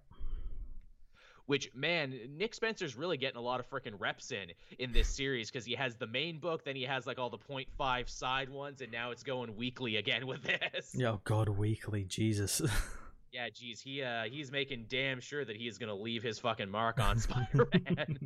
[1.45, 5.51] Which man nick spencer's really getting a lot of freaking reps in in this series
[5.51, 8.81] because he has the main book then he has like all the 0.5 side ones
[8.81, 10.95] and now it's going weekly again with this.
[11.03, 12.61] Oh, God, weekly, Jesus.
[13.31, 16.69] yeah geez he uh he's making damn sure that he is gonna leave his fucking
[16.69, 18.17] mark on spider-man.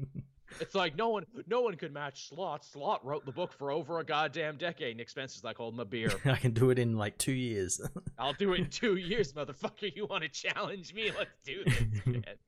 [0.60, 2.64] It's like no one no one could match Slott.
[2.66, 4.98] Slott wrote the book for over a goddamn decade.
[4.98, 6.12] Nick spencer's like holding my beer.
[6.26, 7.80] I can do it in like two years.
[8.18, 9.96] i'll do it in two years motherfucker.
[9.96, 11.12] You want to challenge me?
[11.18, 11.74] Let's do this
[12.06, 12.40] shit.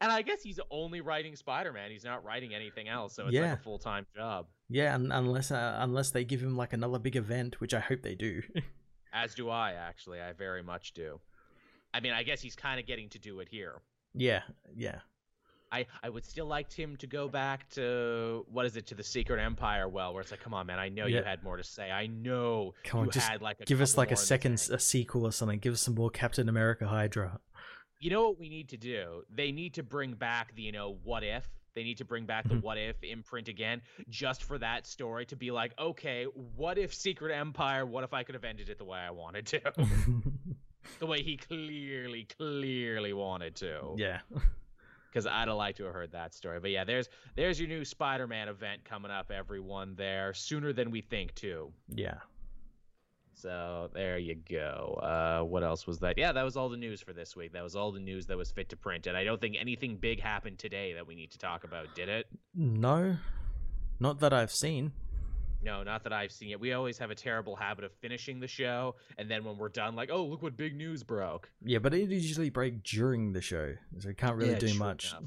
[0.00, 1.90] And I guess he's only writing Spider-Man.
[1.90, 3.50] He's not writing anything else, so it's Yeah.
[3.50, 4.46] like a full-time job.
[4.68, 8.02] yeah, un- unless uh, unless they give him like another big event, which I hope
[8.02, 8.42] they do.
[9.12, 10.20] As do I, actually.
[10.20, 11.20] I very much do.
[11.94, 13.82] I mean, I guess he's kind of getting to do it here.
[14.14, 14.42] yeah,
[14.74, 15.00] yeah.
[15.74, 19.02] I, I would still like him to go back to what is it to the
[19.02, 21.64] Secret Empire well, where it's like, come on, man, I know you had more to
[21.64, 21.90] say.
[21.90, 24.20] I know Come on, you just had like a Give us like a more in
[24.20, 25.58] the second a sequel or something.
[25.60, 27.40] Give us some more Captain America Hydra.
[28.02, 29.22] You know what we need to do?
[29.34, 31.48] They need to bring back the, you know, what if.
[31.74, 32.62] They need to bring back the Mhm.
[32.62, 37.32] what if imprint again, just for that story to be like, okay, what if Secret
[37.32, 37.86] Empire?
[37.86, 39.60] What if I could have ended it the way I wanted to?
[40.98, 43.94] the way he clearly, clearly wanted to.
[43.96, 44.20] yeah.
[45.08, 46.58] Because I'd have liked to have heard that story.
[46.58, 49.94] But yeah, there's there's your new Spider-Man event coming up, everyone.
[49.94, 51.70] There sooner than we think too.
[51.94, 52.14] Yeah.
[53.34, 54.98] So there you go.
[55.02, 56.18] Uh, what else was that?
[56.18, 57.52] Yeah, that was all the news for this week.
[57.52, 59.06] That was all the news that was fit to print.
[59.06, 62.08] And I don't think anything big happened today that we need to talk about, did
[62.08, 62.26] it?
[62.54, 63.16] No.
[64.00, 64.92] Not that I've seen.
[65.64, 66.58] No, not that I've seen it.
[66.60, 69.94] We always have a terrible habit of finishing the show, and then when we're done,
[69.94, 71.48] like, oh, look what big news broke.
[71.64, 74.78] Yeah, but it usually break during the show, so we can't really Yeah, do true
[74.80, 75.12] much.
[75.12, 75.22] enough.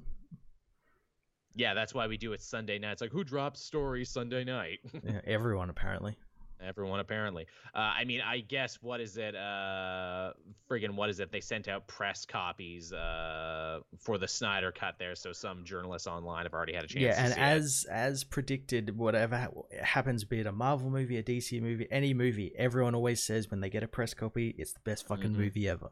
[1.55, 2.91] Yeah, that's why we do it Sunday night.
[2.93, 4.79] It's Like, who drops stories Sunday night?
[5.05, 6.17] Yeah, everyone apparently.
[6.65, 7.45] Everyone apparently.
[7.73, 9.35] Uh, I mean, I guess what is it?
[9.35, 10.31] Uh,
[10.69, 11.31] friggin' what is it?
[11.31, 16.45] They sent out press copies uh, for the Snyder cut there, so some journalists online
[16.45, 17.03] have already had a chance.
[17.03, 17.43] Yeah, to and see it.
[17.43, 22.13] as as predicted, whatever ha- happens, be it a Marvel movie, a DC movie, any
[22.13, 25.37] movie, everyone always says when they get a press copy, it's the best fucking Mhm.
[25.37, 25.89] movie ever.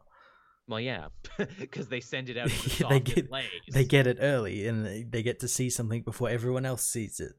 [0.67, 1.07] well, yeah,
[1.59, 2.47] because they send it out
[2.79, 3.47] the They get- delays.
[3.71, 7.19] They get it early, and they- they get to see something before everyone else sees
[7.19, 7.33] it.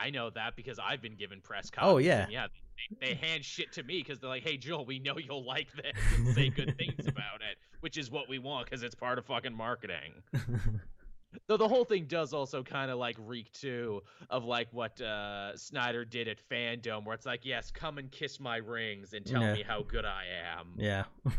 [0.00, 1.88] I know that because I've been given press copies.
[1.90, 2.26] Oh, yeah.
[2.30, 2.46] yeah.
[3.00, 5.68] They, they hand shit to me because they're like, "Hey, Joel, we know you'll like
[5.74, 9.18] this and say good things about it," which is what we want because it's part
[9.18, 10.14] of fucking marketing.
[11.46, 15.56] Though the whole thing does also kind of like reek too of like what uh,
[15.56, 19.42] Snyder did at Fandom, where it's like, "Yes, come and kiss my rings and tell
[19.42, 19.52] Yeah.
[19.54, 20.24] me how good I
[20.58, 21.04] am." yeah.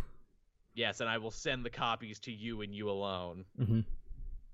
[0.73, 3.43] Yes, and I will send the copies to you and you alone.
[3.57, 3.81] hmm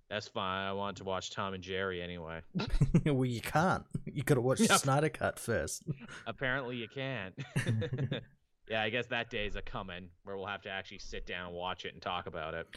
[0.09, 0.67] That's fine.
[0.67, 2.41] I want to watch Tom and Jerry anyway.
[3.05, 3.83] well, you can't.
[4.05, 5.83] You gotta watch the Snyder Cut first.
[6.25, 7.35] Apparently, you can't.
[8.69, 11.55] yeah, I guess that day's a coming where we'll have to actually sit down, and
[11.55, 12.67] watch it, and talk about it.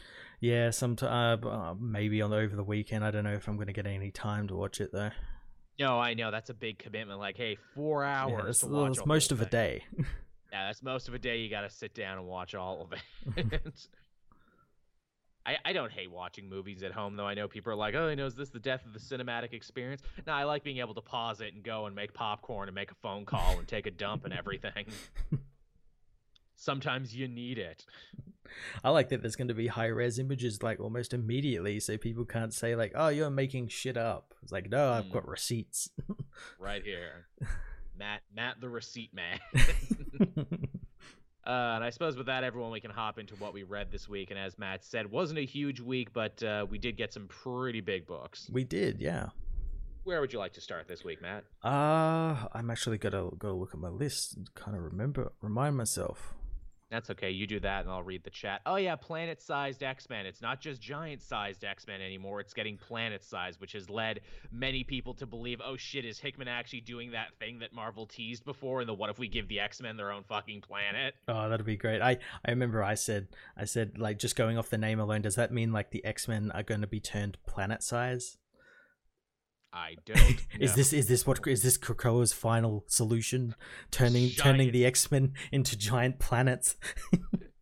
[0.41, 3.05] yeah, sometime uh, maybe on over the weekend.
[3.05, 5.11] I don't know if I'm gonna get any time to watch it though.
[5.79, 7.19] No, I know that's a big commitment.
[7.19, 8.31] Like, hey, four hours.
[8.31, 8.61] Yeah, that's,
[8.95, 9.83] that's most of a day.
[10.51, 11.37] Yeah, that's most of a day.
[11.37, 12.93] You got to sit down and watch all of
[13.37, 13.87] it.
[15.45, 17.25] I, I don't hate watching movies at home though.
[17.25, 19.53] I know people are like, "Oh, you know, is this the death of the cinematic
[19.53, 22.75] experience?" No, I like being able to pause it and go and make popcorn and
[22.75, 24.85] make a phone call and take a dump and everything.
[26.55, 27.85] Sometimes you need it.
[28.83, 32.23] I like that there's going to be high res images like almost immediately, so people
[32.25, 35.11] can't say like, "Oh, you're making shit up." It's like, no, I've Mm.
[35.13, 35.89] got receipts.
[36.59, 37.27] right here.
[37.97, 39.39] Matt, Matt, the receipt man.
[41.45, 44.07] Uh, and I suppose with that, everyone, we can hop into what we read this
[44.07, 44.29] week.
[44.29, 47.81] And as Matt said, wasn't a huge week, but uh, we did get some pretty
[47.81, 48.49] big books.
[48.51, 49.29] we did, yeah.
[50.03, 51.43] Where would you like to start this week, Matt?
[51.63, 56.33] Uh I'm actually gonna go look at my list and kind of remember, remind myself.
[56.91, 57.31] That's okay.
[57.31, 58.59] You do that, and I'll read the chat.
[58.65, 60.25] Oh yeah, planet-sized X-Men.
[60.25, 62.41] It's not just giant-sized X-Men anymore.
[62.41, 64.19] It's getting planet-sized, which has led
[64.51, 68.43] many people to believe, oh shit, is Hickman actually doing that thing that Marvel teased
[68.43, 68.81] before?
[68.81, 71.15] And the what if we give the X-Men their own fucking planet?
[71.29, 72.01] Oh, that'd be great.
[72.01, 75.35] I I remember I said I said like just going off the name alone, does
[75.35, 78.37] that mean like the X Men are going to be turned planet size?
[79.73, 80.45] I don't.
[80.59, 83.55] Is this is this what is this Krakoa's final solution?
[83.89, 86.75] Turning turning the X Men into giant planets.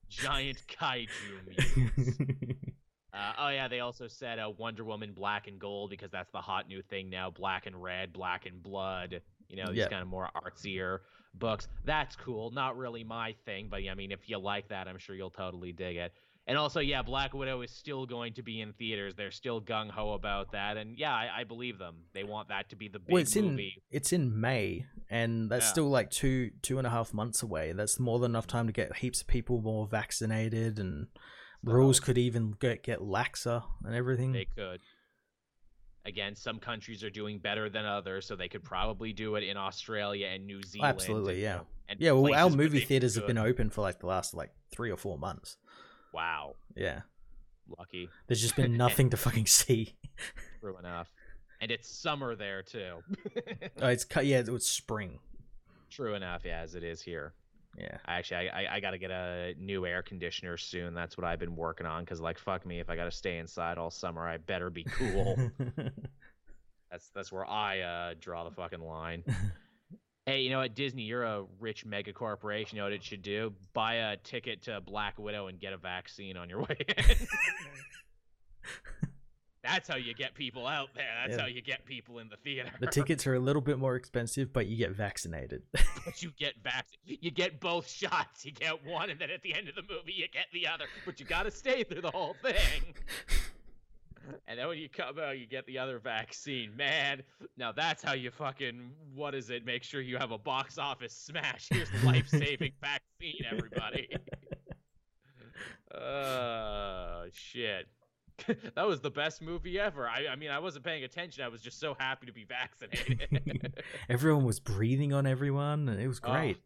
[0.09, 2.55] giant kaiju?
[3.11, 6.41] Uh, oh yeah, they also said uh, Wonder Woman Black and Gold because that's the
[6.41, 7.31] hot new thing now.
[7.31, 9.21] Black and Red, Black and Blood.
[9.49, 9.87] You know, these Yeah.
[9.87, 10.99] kind of more artsier
[11.33, 11.67] books.
[11.85, 12.51] That's cool.
[12.51, 15.71] Not really my thing, but I mean, if you like that, I'm sure you'll totally
[15.71, 16.13] dig it.
[16.49, 19.13] And also, yeah, Black Widow is still going to be in theaters.
[19.15, 21.97] They're still gung ho about that, and yeah, I, I believe them.
[22.13, 23.59] They want that to be the big well, it's in
[23.91, 25.71] it's in May, and that's Yeah.
[25.71, 27.71] still like two two and a half months away.
[27.73, 31.07] That's more than enough time to get heaps of people more vaccinated, and
[31.63, 34.31] rules could even get get laxer and everything.
[34.31, 34.81] They could.
[36.05, 39.55] Again, some countries are doing better than others, so they could probably do it in
[39.55, 40.95] Australia and New Zealand.
[40.95, 41.59] Absolutely, and, yeah.
[41.89, 44.89] and yeah, well, our movie theaters have been open for like the last like three
[44.89, 45.57] or four months.
[46.13, 47.01] Wow, Yeah,
[47.77, 48.09] lucky.
[48.27, 49.95] there's just been nothing to fucking see.
[50.59, 51.11] True enough.
[51.61, 52.95] And it's summer there too.
[53.81, 54.25] Oh, it's cut.
[54.25, 55.19] Yeah, it was spring.
[55.89, 57.33] True enough, yeah, as it is here.
[57.77, 57.97] Yeah.
[58.07, 60.93] Actually, I, I, I got to get a new air conditioner soon.
[60.93, 62.05] That's what I've been working on.
[62.05, 64.83] Cause like, fuck me, if I got to stay inside all summer, I better be
[64.85, 65.37] cool.
[66.91, 69.23] that's that's where I uh, draw the fucking line.
[70.29, 71.01] Hey, you know what, Disney?
[71.01, 72.75] You're a rich mega corporation.
[72.75, 73.51] You know what it should do?
[73.73, 77.15] Buy a ticket to Black Widow and get a vaccine on your way in.
[79.63, 81.07] That's how you get people out there.
[81.25, 81.41] That's Yeah.
[81.41, 82.69] how you get people in the theater.
[82.79, 85.63] the tickets are a little bit more expensive, but you get vaccinated.
[86.05, 86.85] but you get back.
[87.05, 88.45] You get both shots.
[88.45, 90.85] You get one, and then at the end of the movie, you get the other.
[91.07, 92.93] But you got to stay through the whole thing.
[94.49, 96.75] And then when you come out, you get the other vaccine.
[96.75, 97.21] Man,
[97.55, 99.63] now that's how you fucking what is it?
[99.63, 101.67] Make sure you have a box office smash.
[101.71, 104.09] Here's the life saving vaccine, everybody.
[105.93, 107.87] Uh, shit.
[108.75, 110.08] that was the best movie ever.
[110.08, 111.43] I, I mean, I wasn't paying attention.
[111.43, 113.73] I was just so happy to be vaccinated.
[114.08, 116.58] everyone was breathing on everyone, and it was Oh, great.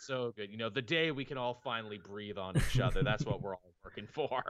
[0.00, 0.50] so good.
[0.50, 3.02] You know, the day we can all finally breathe on each other.
[3.02, 4.42] That's what we're all working for.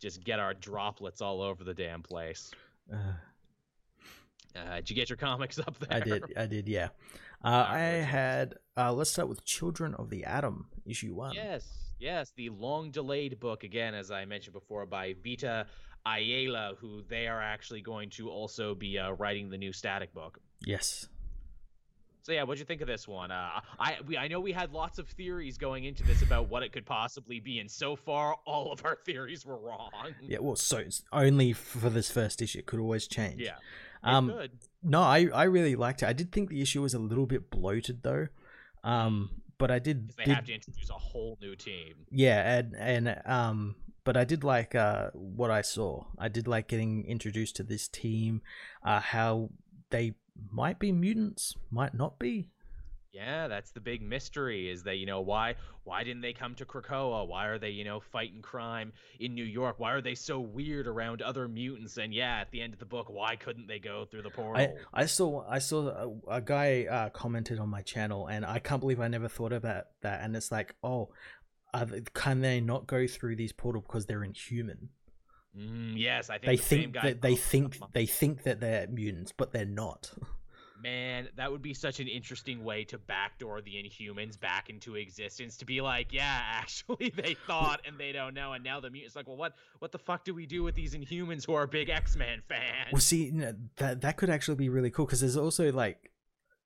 [0.00, 2.50] Just get our droplets all over the damn place.
[2.92, 5.96] Uh, Uh, did you get your comics up there?
[5.96, 6.24] I did.
[6.36, 6.68] I did.
[6.68, 6.88] Yeah.
[7.42, 8.56] Uh, I had.
[8.76, 11.32] Uh, let's start with Children of the Atom, issue one.
[11.34, 11.66] Yes,
[11.98, 15.66] yes, the long delayed book again, as I mentioned before, by Vita
[16.04, 20.38] Ayala, who they are actually going to also be uh, writing the new Static book.
[20.66, 21.08] Yes.
[22.30, 23.32] So yeah, what'd you think of this one?
[23.32, 26.62] Uh, I we, I know we had lots of theories going into this about what
[26.62, 29.90] it could possibly be, and so far all of our theories were wrong.
[30.22, 30.38] Yeah.
[30.40, 32.60] Well, so it's only for this first issue.
[32.60, 33.40] It could always change.
[33.40, 33.56] Yeah.
[34.04, 34.28] Um.
[34.28, 34.52] Good.
[34.80, 36.06] No, I I really liked it.
[36.06, 38.28] I did think the issue was a little bit bloated though.
[38.84, 39.30] Um.
[39.58, 40.12] But I did.
[40.16, 41.94] they did have to introduce a whole new team.
[42.12, 43.74] yeah, and and um.
[44.04, 46.04] But I did like uh what I saw.
[46.16, 48.42] I did like getting introduced to this team.
[48.84, 49.50] Uh, how
[49.90, 50.14] they
[50.50, 52.48] might be mutants, might not be.
[53.12, 56.64] Yeah, that's the big mystery is that, you know, why why didn't they come to
[56.64, 57.26] Krakoa?
[57.26, 59.80] Why are they, you know, fighting crime in New York?
[59.80, 61.96] Why are they so weird around other mutants?
[61.96, 64.62] And yeah, at the end of the book, why couldn't they go through the portal?
[64.94, 68.60] I, I saw I saw a, a guy uh, commented on my channel, and I
[68.60, 70.20] can't believe I never thought about that.
[70.22, 71.08] And it's like, oh,
[71.86, 74.90] they, can they not go through these portal because they're inhuman?
[75.58, 78.86] Mm, yes, I think They the same think that they think they think that they're
[78.88, 80.12] mutants, but they're not.
[80.82, 85.58] Man, that would be such an interesting way to backdoor the Inhumans back into existence.
[85.58, 89.16] To be like, yeah, actually they thought and they don't know, and now the mutants
[89.16, 91.90] like, well, what what the fuck do we do with these Inhumans who are big
[91.90, 92.92] X Men fans?
[92.92, 96.10] Well, see, you know, that that could actually be really cool because there's also like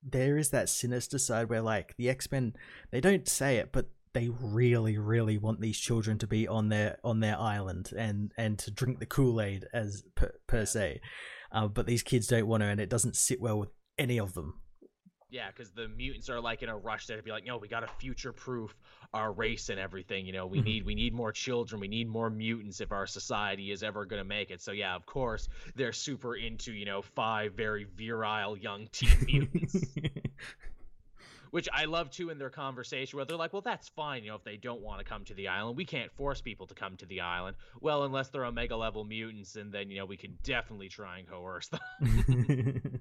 [0.03, 2.55] there is that sinister side where like the X Men
[2.91, 6.99] they don't say it, but they really, really want these children to be on their
[7.05, 11.01] on their island and and to drink the Kool Aid as per, per se.
[11.53, 14.33] Uh, but these kids don't want to, and it doesn't sit well with any of
[14.35, 14.61] them.
[15.31, 17.67] Yeah, because the mutants are like in a rush there to be like, no, we
[17.67, 18.73] gotta future proof
[19.13, 20.27] our race and everything.
[20.27, 20.65] You know, we Mhm.
[20.65, 24.23] need we need more children, we need more mutants if our society is ever gonna
[24.25, 24.63] make it.
[24.63, 29.77] So yeah, of course they're super into you know five very virile young teen mutants.
[31.55, 34.35] which I love too in their conversation where they're like, well, that's fine, you know,
[34.35, 36.97] if they don't want to come to the island, we can't force people to come
[36.97, 37.57] to the island.
[37.81, 41.29] Well, unless they're omega level mutants, and then you know we can definitely try and
[41.29, 43.01] coerce them.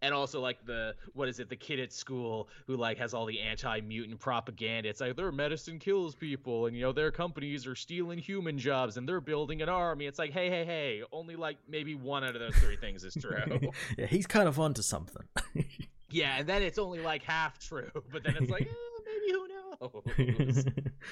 [0.00, 3.26] and also like the what is it, the kid at school who like has all
[3.26, 4.88] the anti mutant propaganda.
[4.88, 8.96] It's like their medicine kills people, and you know their companies are stealing human jobs,
[8.96, 10.06] and they're building an army.
[10.06, 13.12] It's like, hey, hey, hey, only like maybe one out of those three things is
[13.20, 13.70] true.
[13.98, 15.26] yeah, he's kind of onto something.
[16.10, 20.38] Yeah, and then it's only like half true, but then it's like, eh, maybe who
[20.48, 20.64] knows?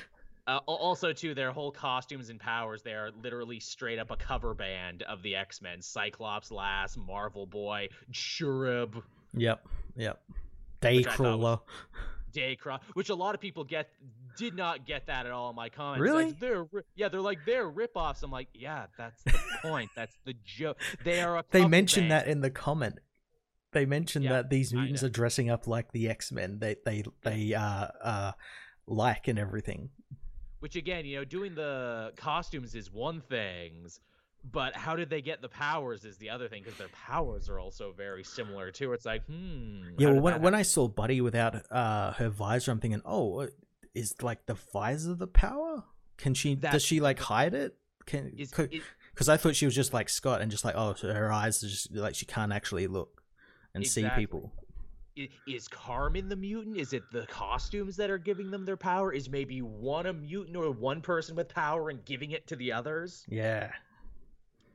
[0.47, 4.55] uh, also, too, their whole costumes and powers, they are literally straight up a cover
[4.55, 9.03] band of the X Men Cyclops, Lass, Marvel Boy, Cherub,
[9.35, 9.67] yep,
[9.97, 10.21] yep.
[10.83, 11.61] Which I Daycrawler.
[12.95, 13.89] Which a lot of people get
[14.37, 16.03] did not get that at all in my comments.
[16.03, 16.27] Really?
[16.27, 18.23] Like, they're yeah, they're like they're ripoffs.
[18.23, 19.91] I'm like, yeah, that's the point.
[19.97, 20.79] That's the joke.
[21.05, 22.27] They are a They cover mentioned band.
[22.27, 22.99] that in the comment.
[23.77, 26.59] They mentioned Yeah, that these mutants are dressing up like the X Men.
[26.59, 28.33] They they they uh uh
[28.87, 29.91] like and everything.
[30.61, 33.87] Which again, you know, doing the costumes is one thing,
[34.51, 37.61] but how did they get the powers is the other thing because their powers are
[37.61, 38.95] also very similar too.
[38.95, 39.83] It's like, hmm.
[39.99, 43.47] Yeah, well, when when I saw Buddy without uh her visor, I'm thinking, oh,
[43.95, 45.85] is like the visor the power?
[46.17, 46.55] Can she?
[46.55, 47.77] Does she like hide it?
[48.07, 51.31] Can because I thought she was just like Scott and just like oh, so her
[51.31, 53.23] eyes are just like she can't actually look
[53.77, 54.53] and see people.
[55.47, 56.77] is Carmen the mutant?
[56.77, 59.13] Is it the costumes that are giving them their power?
[59.13, 62.73] Is maybe one a mutant or one person with power and giving it to the
[62.73, 63.25] others?
[63.29, 63.71] Yeah,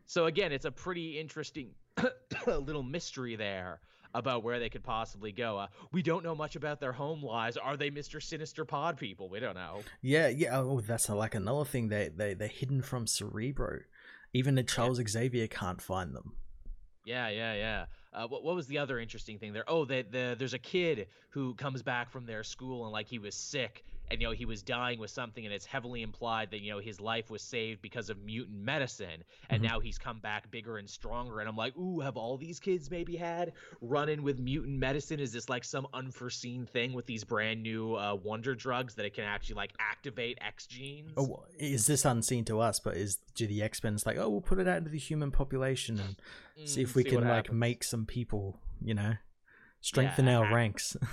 [0.05, 1.71] So again, it's a pretty interesting
[2.47, 3.81] little mystery there
[4.13, 5.57] about where they could possibly go.
[5.57, 7.55] Uh, we don't know much about their home lives.
[7.55, 8.21] Are they Mr.
[8.21, 9.29] Sinister Pod people?
[9.29, 9.83] We don't know.
[10.01, 10.57] yeah, yeah.
[10.59, 11.87] Oh, that's like another thing.
[11.89, 13.79] They they they're hidden from Cerebro.
[14.33, 16.33] Even the Charles Xavier can't find them.
[17.05, 17.85] Yeah, yeah, yeah.
[18.14, 19.64] Uh, what, what was the other interesting thing there?
[19.68, 23.20] Oh, they, the, there's a kid who comes back from their school and like he
[23.20, 26.59] was sick and you know he was dying with something and it's heavily implied that
[26.62, 29.68] you know his life was saved because of mutant medicine and Mhm.
[29.70, 32.91] now he's come back bigger and stronger and I'm like, ooh, have all these kids
[32.91, 35.20] maybe had run in with mutant medicine?
[35.20, 39.14] Is this like some unforeseen thing with these brand new uh, wonder drugs that it
[39.14, 41.14] can actually like activate X genes?
[41.18, 42.80] Oh, is this unseen to us?
[42.80, 45.32] But is do the X Men's like, oh, we'll put it out into the human
[45.32, 46.16] population and
[46.68, 47.59] see Mm, if we what can like happens.
[47.59, 49.14] make some people, you know,
[49.80, 50.97] strengthen our act- ranks.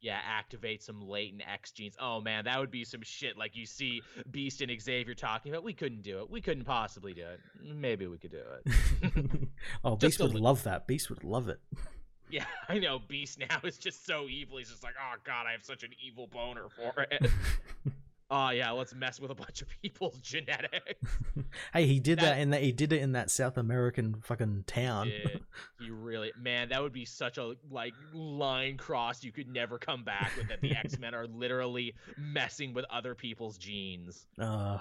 [0.00, 1.96] yeah, activate some latent X genes.
[2.00, 3.36] Oh man, that would be some shit.
[3.36, 6.30] Like you see Beast and Xavier talking about, we couldn't do it.
[6.30, 7.40] We couldn't possibly do it.
[7.62, 9.48] Maybe we could do it.
[9.84, 10.86] oh, Beast would li- love that.
[10.86, 11.60] Beast would love it.
[12.30, 12.98] yeah, I know.
[12.98, 14.58] Beast now is just so evil.
[14.58, 17.30] He's just like, oh god, I have such an evil boner for it.
[18.30, 21.06] oh yeah, let's mess with a bunch of people's genetics.
[21.72, 22.62] hey, he did that, That- in that.
[22.62, 25.08] He did it in that South American fucking town.
[25.08, 25.40] Did.
[25.80, 30.04] He really, man, that would be such a like line cross you could never come
[30.04, 30.48] back with.
[30.48, 34.26] That the X Men are literally messing with other people's genes.
[34.38, 34.78] Uh,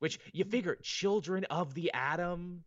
[0.00, 2.64] Which you figure children of the atom.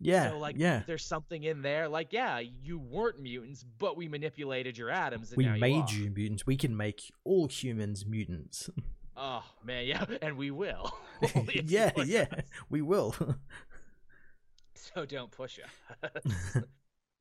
[0.00, 0.82] Yeah, so like yeah.
[0.86, 1.88] there's something in there.
[1.88, 6.10] Like, yeah, you weren't mutants, but we manipulated your atoms and We made you, you
[6.10, 6.44] mutants.
[6.46, 8.68] We can make all humans mutants.
[9.24, 10.92] Oh man, yeah, and we will.
[11.64, 12.40] Yeah, yeah, us.
[12.68, 13.14] we will.
[14.74, 16.62] So don't push us.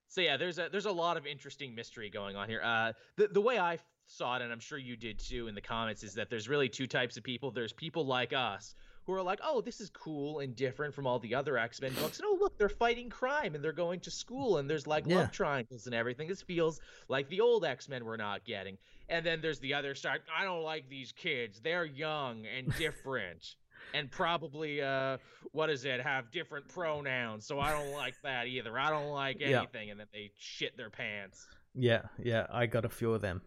[0.07, 2.61] so yeah, there's a there's a lot of interesting mystery going on here.
[2.63, 3.77] Uh, the the way I
[4.07, 6.67] saw it, and I'm sure you did too in the comments, is that there's really
[6.67, 7.51] two types of people.
[7.51, 8.73] There's people like us
[9.05, 11.93] who are like, oh, this is cool and different from all the other X Men
[11.95, 12.19] books.
[12.19, 15.17] And oh, look, they're fighting crime and they're going to school and there's like Yeah.
[15.17, 16.27] love triangles and everything.
[16.27, 18.77] This feels like the old X Men we're not getting.
[19.09, 20.19] And then there's the other side.
[20.37, 21.59] I don't like these kids.
[21.63, 23.55] They're young and different.
[23.93, 25.17] And probably, uh,
[25.51, 25.99] what is it?
[25.99, 28.77] Have different pronouns, so I don't like that either.
[28.79, 29.57] I don't like Yeah.
[29.59, 31.47] anything, and then they shit their pants.
[31.75, 32.45] yeah, yeah.
[32.51, 33.41] I got a few of them.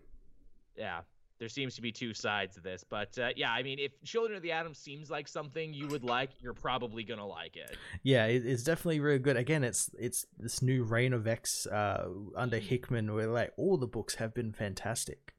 [0.76, 1.00] Yeah,
[1.38, 4.36] there seems to be two sides to this, but uh, yeah, I mean, if Children
[4.36, 7.76] of the Atom seems like something you would like, you're probably gonna like it.
[8.02, 9.36] Yeah, it's definitely really good.
[9.36, 12.62] Again, it's it's this new reign of X uh, under Mm.
[12.62, 15.32] Hickman, where like all the books have been fantastic.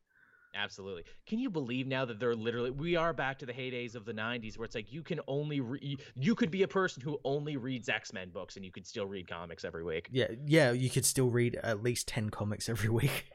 [0.58, 1.04] Absolutely.
[1.28, 4.14] Can you believe now that they're literally we are back to the heydays of the
[4.14, 7.58] 90s where it's like you can only re- you could be a person who only
[7.58, 10.08] reads X-Men books and you could still read comics every week.
[10.14, 10.72] Yeah, yeah.
[10.72, 13.26] You could still read at least ten comics every week.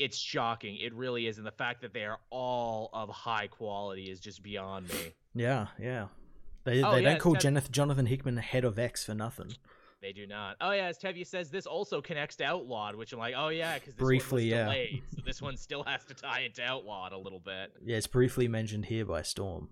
[0.00, 0.76] It's shocking.
[0.78, 4.42] It really is and the fact that they are all of high quality is just
[4.42, 5.14] beyond me.
[5.34, 6.06] yeah, yeah.
[6.64, 9.52] They Oh, they yeah, don't call Ted- Jonathan Hickman head of X for nothing.
[10.02, 10.56] They do not.
[10.62, 13.78] Oh yeah, as Tevye says, this also connects to Outlawed, which I'm like, oh yeah,
[13.78, 14.64] because Briefly, was yeah.
[14.64, 17.72] delayed, so this one still has to tie into Outlawed a little bit.
[17.84, 19.68] Yeah, it's briefly mentioned here by Storm.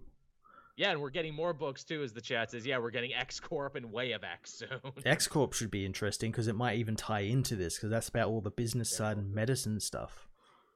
[0.79, 2.65] Yeah, and we're getting more books too, as the chat says.
[2.65, 4.81] Yeah, we're getting X Corp and Way of X soon.
[5.05, 8.29] X Corp should be interesting because it might even tie into this because that's about
[8.29, 8.99] all the business Yeah.
[8.99, 10.29] side and medicine stuff.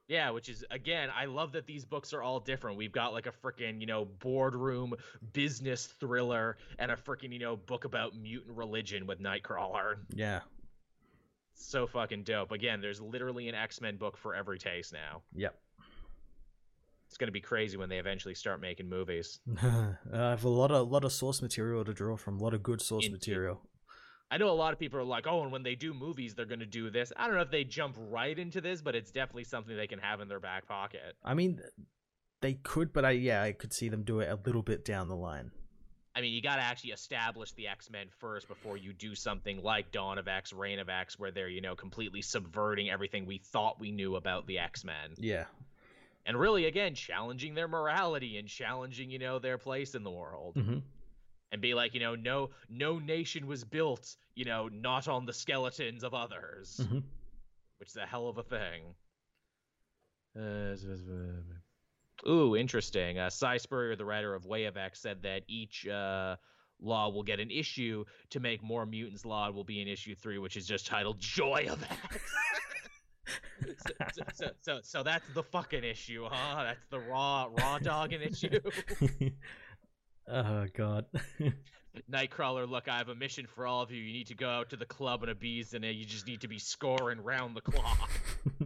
[0.09, 2.77] Yeah, which is again, I love that these books are all different.
[2.77, 4.93] We've got like a freaking, you know, boardroom
[5.31, 9.95] business thriller and a freaking, you know, book about mutant religion with Nightcrawler.
[10.13, 10.41] Yeah,
[11.53, 12.51] So fucking dope.
[12.51, 15.21] Again, there's literally an X-Men book for every taste now.
[15.33, 15.57] yep.
[17.13, 19.39] It's gonna be crazy when they eventually start making movies.
[19.61, 22.39] I have a lot of lot of source material to draw from.
[22.39, 23.19] A lot of good source Indeed.
[23.19, 23.61] material.
[24.31, 26.47] I know a lot of people are like, oh, and when they do movies, they're
[26.47, 27.13] gonna do this.
[27.15, 29.99] I don't know if they jump right into this, but it's definitely something they can
[29.99, 31.15] have in their back pocket.
[31.23, 31.61] I mean,
[32.41, 35.07] they could, but I yeah, I could see them do it a little bit down
[35.07, 35.51] the line.
[36.15, 39.61] I mean, you got to actually establish the X Men first before you do something
[39.61, 43.37] like Dawn of X, Reign of X, where they're, you know, completely subverting everything we
[43.37, 45.13] thought we knew about the X Men.
[45.17, 45.45] Yeah,
[46.25, 50.55] And really, again, challenging their morality and challenging, you know, their place in the world.
[50.55, 50.77] hmm
[51.51, 55.33] And be like, you know, no no nation was built, you know, not on the
[55.33, 56.99] skeletons of others, hmm
[57.77, 58.95] which is a hell of a thing.
[60.35, 60.75] Uh,
[62.27, 63.19] Ooh, interesting.
[63.19, 66.37] Uh, Si Spurrier, the writer of Way of X, said that each uh,
[66.81, 70.37] law will get an issue to make more mutants law will be in issue three,
[70.37, 72.21] which is just titled Joy of X.
[73.65, 76.63] so, so, so, so, that's the fucking issue, huh?
[76.63, 78.59] That's the raw raw dogging issue.
[80.27, 81.05] oh god.
[82.11, 84.01] Nightcrawler, look, I have a mission for all of you.
[84.01, 86.25] You need to go out to the club and a bees, and uh, you just
[86.25, 88.09] need to be scoring round the clock.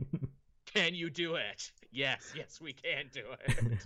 [0.74, 1.72] Can you do it?
[1.92, 3.80] Yes, yes, we can do it.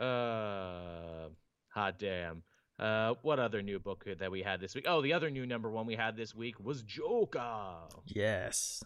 [0.00, 1.28] Uh,
[1.68, 2.42] hot damn.
[2.78, 4.84] Uh, what other new book that we had this week?
[4.86, 7.88] Oh, the other new number one we had this week was Joker.
[8.06, 8.82] yes.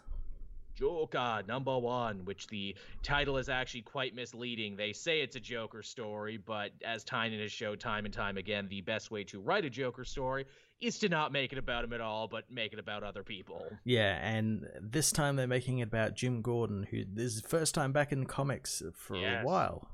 [0.75, 4.77] Joker number one, which the title is actually quite misleading.
[4.77, 8.67] They say it's a Joker story, but as Tynion has showed time and time again,
[8.69, 10.47] the best way to write a Joker story
[10.81, 13.67] is to not make it about him at all, but make it about other people.
[13.85, 17.75] Yeah, and this time they're making it about Jim Gordon, who this is the first
[17.75, 19.43] time back in comics for Yes.
[19.43, 19.89] a while.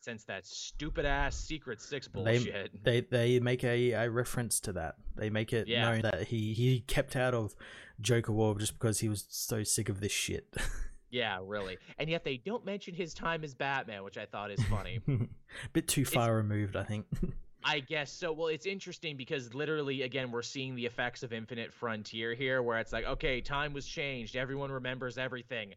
[0.00, 2.84] Since that stupid ass Secret Six They, bullshit.
[2.84, 4.96] they they make a, a reference to that.
[5.16, 5.88] They make it Yeah.
[5.90, 7.54] known that he, he kept out of
[8.00, 10.54] Joker War just because he was so sick of this shit.
[11.14, 11.78] Yeah, really.
[11.96, 15.00] And yet they don't mention his time as Batman, which I thought is funny.
[15.72, 17.06] Bit too far removed, I think.
[17.64, 18.32] I guess so.
[18.32, 22.80] Well, it's interesting because literally, again, we're seeing the effects of Infinite Frontier here, where
[22.80, 24.34] it's like, okay, time was changed.
[24.34, 25.74] Everyone remembers everything.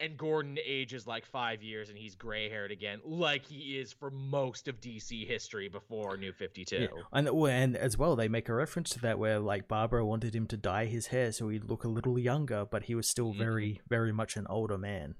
[0.00, 4.10] And Gordon ages like five years and he's gray haired again, like he is for
[4.10, 6.76] most of DC history before New 52.
[6.76, 6.86] Yeah.
[7.12, 10.46] And and as well, they make a reference to that where like Barbara wanted him
[10.46, 13.38] to dye his hair so he'd look a little younger, but he was still Mhm.
[13.38, 15.16] very, very much an older man.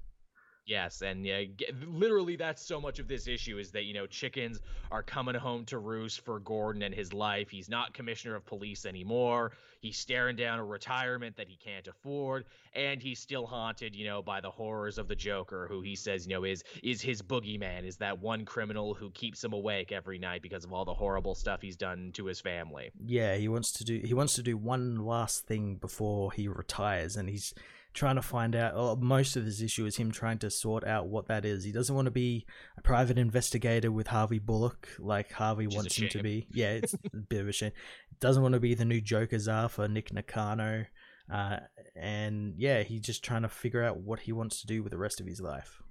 [0.65, 4.05] Yes, and yeah, g- literally that's so much of this issue is that you know
[4.05, 4.59] chickens
[4.91, 7.49] are coming home to roost for Gordon and his life.
[7.49, 9.51] He's not commissioner of police anymore.
[9.81, 14.21] he's staring down a retirement that he can't afford, and he's still haunted, you know,
[14.21, 17.83] by the horrors of the Joker, who he says, you know, is is his boogeyman,
[17.85, 21.33] is that one criminal who keeps him awake every night because of all the horrible
[21.33, 22.91] stuff he's done to his family.
[23.03, 27.15] Yeah, he wants to do he wants to do one last thing before he retires,
[27.15, 27.53] and he's
[27.93, 28.75] trying to find out.
[28.75, 31.63] Or most of his issue is him trying to sort out what that is.
[31.63, 32.45] He doesn't want to be
[32.77, 36.47] a private investigator with Harvey Bullock like Harvey Which wants him to be.
[36.53, 37.71] Yeah, it's a bit of a shame.
[38.19, 40.85] Doesn't want to be the new Joker czar for Nick Nakano.
[41.31, 41.57] Uh,
[41.95, 44.97] and yeah, he's just trying to figure out what he wants to do with the
[44.97, 45.81] rest of his life.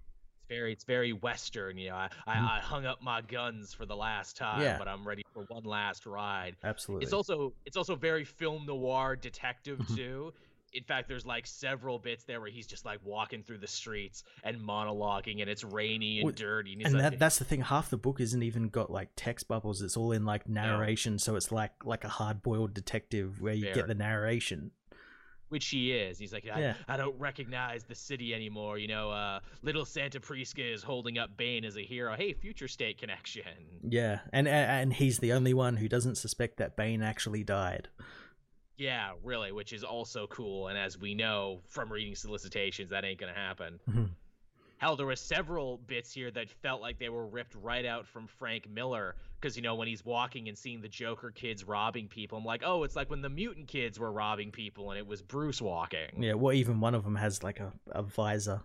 [0.42, 1.94] It's very it's very western, you know.
[1.96, 2.50] I, I, Mhm.
[2.50, 4.76] I hung up my guns for the last time, Yeah.
[4.78, 6.56] but I'm ready for one last ride.
[6.64, 7.04] Absolutely.
[7.04, 9.96] It's also it's also very film noir detective Mhm.
[9.96, 10.32] too.
[10.72, 14.22] In fact, there's like several bits there where he's just like walking through the streets
[14.44, 16.74] and monologuing, and it's rainy and Well, dirty.
[16.74, 17.60] And, and like, that, that's the thing.
[17.60, 19.82] Half the book isn't even got like text bubbles.
[19.82, 21.18] It's all in like narration.
[21.18, 23.74] So it's like like a hard boiled detective where you Fair.
[23.74, 24.70] get the narration.
[25.48, 26.16] which he is.
[26.16, 26.74] He's like, I, Yeah.
[26.86, 28.78] I don't recognize the city anymore.
[28.78, 32.14] You know, uh, little Santa Prisca is holding up Bane as a hero.
[32.16, 33.42] Hey, future state connection.
[33.82, 37.88] Yeah, and and he's the only one who doesn't suspect that Bane actually died.
[38.80, 40.68] Yeah, really, which is also cool.
[40.68, 43.78] And as we know from reading solicitations, that ain't gonna happen.
[43.88, 44.08] Mhm.
[44.78, 48.26] Hell, there were several bits here that felt like they were ripped right out from
[48.26, 49.16] Frank Miller.
[49.38, 52.62] Because, you know, when he's walking and seeing the Joker kids robbing people, I'm like,
[52.64, 56.22] oh, it's like when the mutant kids were robbing people and it was Bruce walking.
[56.22, 58.62] Yeah, well, even one of them has like a, a visor,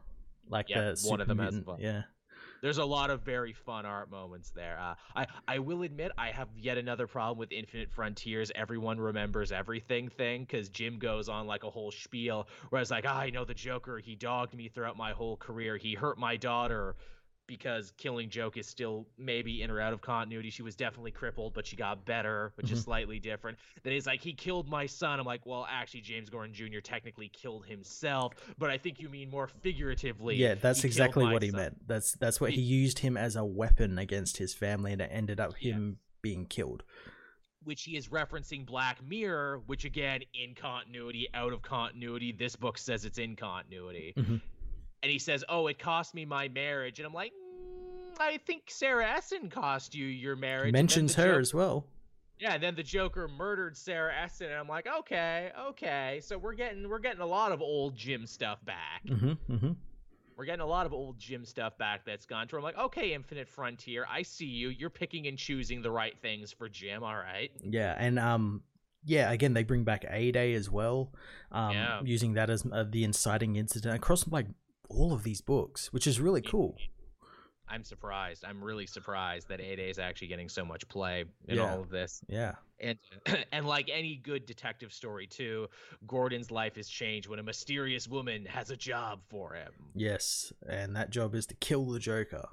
[0.47, 2.03] like Yeah, the one of them has a mutant- vi- Yeah,
[2.65, 4.79] There's a lot of very fun art moments there.
[4.81, 8.51] Uh, I I will admit I have yet another problem with Infinite Frontiers.
[8.55, 13.05] Everyone remembers everything thing because Jim goes on like a whole spiel where it's like,
[13.07, 13.99] ah, I know the Joker.
[13.99, 15.77] He dogged me throughout my whole career.
[15.77, 16.95] He hurt my daughter
[17.47, 20.49] because Killing Joke is still maybe in or out of continuity.
[20.49, 22.83] She was definitely crippled, but she got better, which is Mhm.
[22.85, 23.57] slightly different.
[23.83, 25.19] Then he's like, he killed my son.
[25.19, 26.79] I'm like, well, actually, James Gordon Jr.
[26.79, 30.35] technically killed himself, but I think you mean more figuratively.
[30.37, 31.59] yeah, that's exactly what he son.
[31.59, 31.87] meant.
[31.87, 35.09] That's that's what He- he used him as a weapon against his family, and it
[35.11, 35.73] ended up Yeah.
[35.73, 36.83] him being killed.
[37.63, 42.77] which he is referencing Black Mirror, which again, in continuity, out of continuity, this book
[42.77, 44.13] says it's in continuity.
[44.15, 44.39] Mhm.
[45.05, 46.97] And he says, Oh, it cost me my marriage.
[46.97, 50.73] And I'm like, "Mm, I think Sarah Essen cost you your marriage.
[50.73, 51.85] Mentions the her as well.
[52.39, 56.21] Yeah, and then the Joker murdered Sarah Essen, and I'm like, okay, okay.
[56.23, 59.03] So we're getting we're getting a lot of old Jim stuff back.
[59.07, 59.73] hmm hmm
[60.35, 62.61] We're getting a lot of old Jim stuff back that's gone through.
[62.61, 64.69] I'm like, okay, Infinite Frontier, I see you.
[64.69, 67.51] You're picking and choosing the right things for Jim, all right.
[67.63, 68.63] Yeah, and um,
[69.05, 71.13] yeah, again they bring back A Day as well,
[71.51, 72.01] um, Yeah.
[72.03, 74.47] using that as uh, the inciting incident across like
[74.89, 76.75] all of these books, which is really cool.
[77.67, 78.45] I'm surprised.
[78.45, 81.71] I'm really surprised that A-Day is actually getting so much play in Yeah.
[81.73, 82.21] all of this.
[82.27, 82.99] Yeah, And
[83.51, 85.67] and like any good detective story too,
[86.05, 89.71] Gordon's life is changed when a mysterious woman has a job for him.
[89.95, 92.45] yes, and that job is to kill the Joker.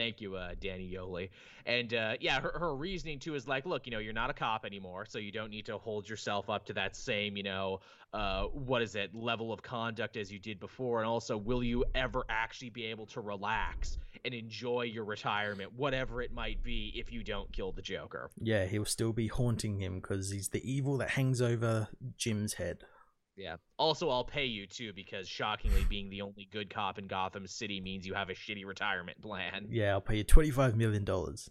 [0.00, 1.28] Thank you, uh, Danny Yoli.
[1.66, 4.32] And uh, yeah, her, her reasoning too is like, look, you know, you're not a
[4.32, 7.80] cop anymore, so you don't need to hold yourself up to that same, you know,
[8.14, 11.00] uh, what is it, level of conduct as you did before.
[11.00, 16.22] And also, will you ever actually be able to relax and enjoy your retirement, whatever
[16.22, 18.30] it might be, if you don't kill the Joker?
[18.40, 22.78] Yeah, he'll still be haunting him because he's the evil that hangs over Jim's head.
[23.36, 23.56] Yeah.
[23.78, 27.80] Also, I'll pay you too because shockingly, being the only good cop in Gotham City
[27.80, 29.66] means you have a shitty retirement plan.
[29.70, 31.50] Yeah, I'll pay you twenty five million dollars.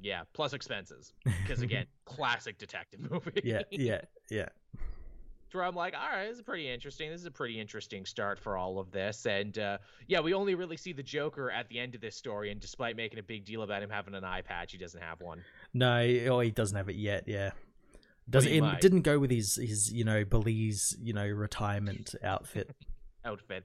[0.00, 1.12] Yeah, plus expenses.
[1.42, 3.40] Because again, classic detective movie.
[3.42, 4.48] yeah, yeah, yeah.
[5.52, 7.10] Where I'm like, all right, this is pretty interesting.
[7.10, 9.24] This is a pretty interesting start for all of this.
[9.24, 12.52] And uh, yeah, we only really see the Joker at the end of this story.
[12.52, 15.22] And despite making a big deal about him having an eye patch, he doesn't have
[15.22, 15.42] one.
[15.72, 17.24] No, oh, he doesn't have it yet.
[17.26, 17.52] Yeah,
[18.30, 22.74] does he it didn't go with his his you know Belize you know retirement outfit.
[23.24, 23.64] Outfit.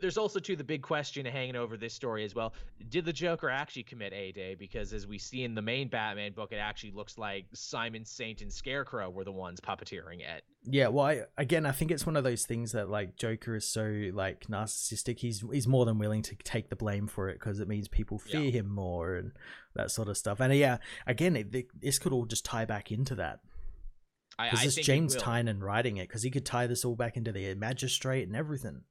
[0.00, 2.54] There's also too the big question hanging over this story as well.
[2.88, 4.56] Did the Joker actually commit a day?
[4.56, 8.40] Because as we see in the main Batman book, it actually looks like Simon Saint
[8.40, 10.42] and Scarecrow were the ones puppeteering it.
[10.64, 13.64] Yeah, well, I, again, I think it's one of those things that like Joker is
[13.70, 15.20] so like narcissistic.
[15.20, 18.18] He's he's more than willing to take the blame for it because it means people
[18.18, 18.50] fear Yeah.
[18.62, 19.32] him more and
[19.74, 20.40] that sort of stuff.
[20.40, 23.40] And yeah, again, it, th- this could all just tie back into that
[24.38, 25.16] I, I think James.
[25.16, 28.82] Tynion writing it because he could tie this all back into the magistrate and everything.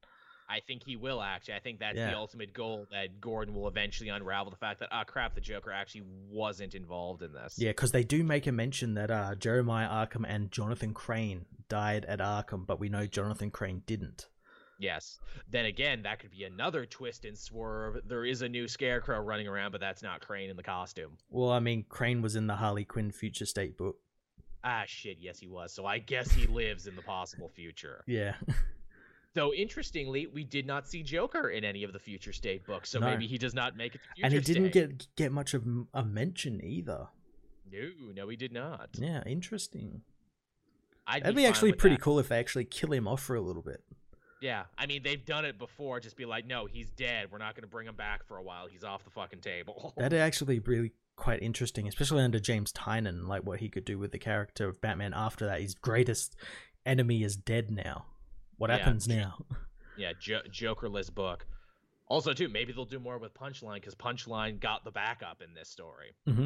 [0.48, 1.56] I think he will actually.
[1.56, 2.12] I think that's Yeah.
[2.12, 5.72] the ultimate goal that Gordon will eventually unravel the fact that ah crap, the Joker
[5.72, 7.56] actually wasn't involved in this.
[7.58, 12.06] Yeah, because they do make a mention that uh, Jeremiah Arkham and Jonathan Crane died
[12.06, 14.28] at Arkham, but we know Jonathan Crane didn't.
[14.78, 15.20] Yes.
[15.50, 17.98] Then again, that could be another twist and swerve.
[18.06, 21.18] There is a new Scarecrow running around, but that's not Crane in the costume.
[21.30, 23.96] Well, I mean, Crane was in the Harley Quinn Future State book.
[24.68, 25.18] Ah, shit.
[25.20, 25.72] Yes, he was.
[25.72, 28.04] So I guess he lives in the possible future.
[28.08, 28.34] Yeah.
[29.36, 33.00] Though interestingly, we did not see Joker in any of the Future State books, so
[33.00, 33.06] No.
[33.08, 34.00] maybe he does not make it.
[34.02, 34.74] To Future and he didn't State.
[34.98, 37.08] get get much of a mention either.
[37.72, 38.90] No, no, he did not.
[38.98, 40.02] Yeah, interesting.
[41.06, 42.02] I'd That'd be fine actually pretty that.
[42.02, 43.84] cool if they actually kill him off for a little bit.
[44.42, 46.00] Yeah, I mean they've done it before.
[46.00, 47.32] Just be like, no, he's dead.
[47.32, 48.68] We're not going to bring him back for a while.
[48.68, 49.94] He's off the fucking table.
[49.98, 53.98] That'd actually be really quite interesting, especially under James Tynion, like what he could do
[53.98, 55.62] with the character of Batman after that.
[55.62, 56.36] His greatest
[56.86, 58.06] enemy is dead now.
[58.58, 59.38] What Yeah, happens J- now?
[59.98, 61.46] yeah, jo- Jokerless book.
[62.08, 65.70] Also, too, maybe they'll do more with Punchline because Punchline got the backup in this
[65.70, 66.14] story.
[66.26, 66.46] hmm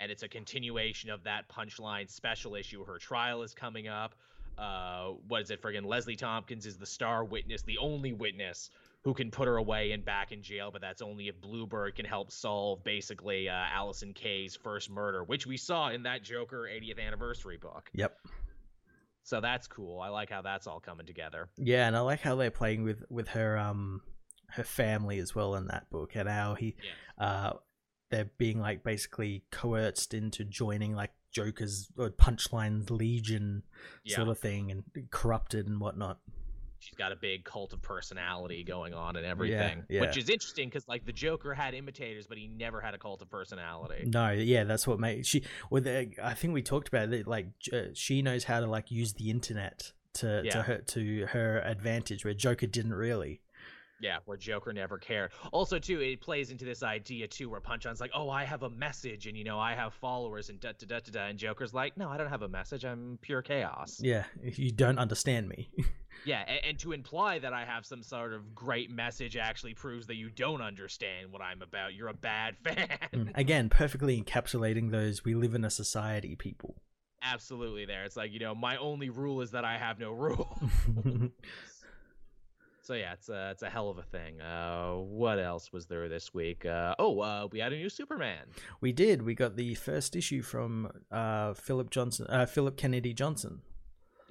[0.00, 2.84] and it's a continuation of that punchline special issue.
[2.84, 4.14] Her trial is coming up.
[4.56, 5.60] Uh, what is it?
[5.60, 8.70] Friggin' Leslie Thompkins is the star witness, the only witness
[9.04, 12.04] who can put her away and back in jail, but that's only if Bluebird can
[12.04, 16.98] help solve basically uh, Allison Kay's first murder, which we saw in that Joker 80th
[17.04, 17.88] anniversary book.
[17.94, 18.16] Yep.
[19.22, 20.00] So that's cool.
[20.00, 21.48] I like how that's all coming together.
[21.58, 24.00] Yeah, and I like how they're playing with with her um
[24.50, 26.74] her family as well in that book, and how he
[27.18, 27.24] Yeah.
[27.24, 27.52] uh
[28.10, 33.64] they're being like basically coerced into joining like Joker's or Punchline's Legion
[34.02, 34.16] Yeah.
[34.16, 36.20] sort of thing, and corrupted and whatnot.
[36.78, 40.00] She's got a big cult of personality going on and everything, yeah.
[40.00, 43.22] which is interesting because like the Joker had imitators, but he never had a cult
[43.22, 44.04] of personality.
[44.06, 45.42] No, yeah, that's what made she.
[45.70, 47.26] Well, the, I think we talked about it.
[47.26, 50.52] Like uh, she knows how to like use the internet to Yeah.
[50.52, 53.40] to her to her advantage, where Joker didn't really.
[54.00, 55.32] Yeah, where Joker never cared.
[55.52, 58.70] Also, too, it plays into this idea too, where Punchline's like, "Oh, I have a
[58.70, 61.74] message, and you know, I have followers, and da da da da da," and Joker's
[61.74, 62.84] like, "No, I don't have a message.
[62.84, 65.70] I'm pure chaos." Yeah, you don't understand me.
[66.24, 70.08] Yeah, and, and to imply that I have some sort of great message actually proves
[70.08, 71.94] that you don't understand what I'm about.
[71.94, 72.88] You're a bad fan.
[73.14, 76.74] Mm, Again, perfectly encapsulating those "we live in a society" people.
[77.22, 78.02] Absolutely, there.
[78.04, 80.60] It's like you know, my only rule is that I have no rule.
[82.88, 84.40] So yeah, it's a it's a hell of a thing.
[84.40, 86.64] Uh, what else was there this week?
[86.64, 88.46] Uh, oh, uh, we had a new Superman.
[88.80, 89.20] we did.
[89.20, 93.60] We got the first issue from uh, Philip Johnson, uh, Philip Kennedy Johnson.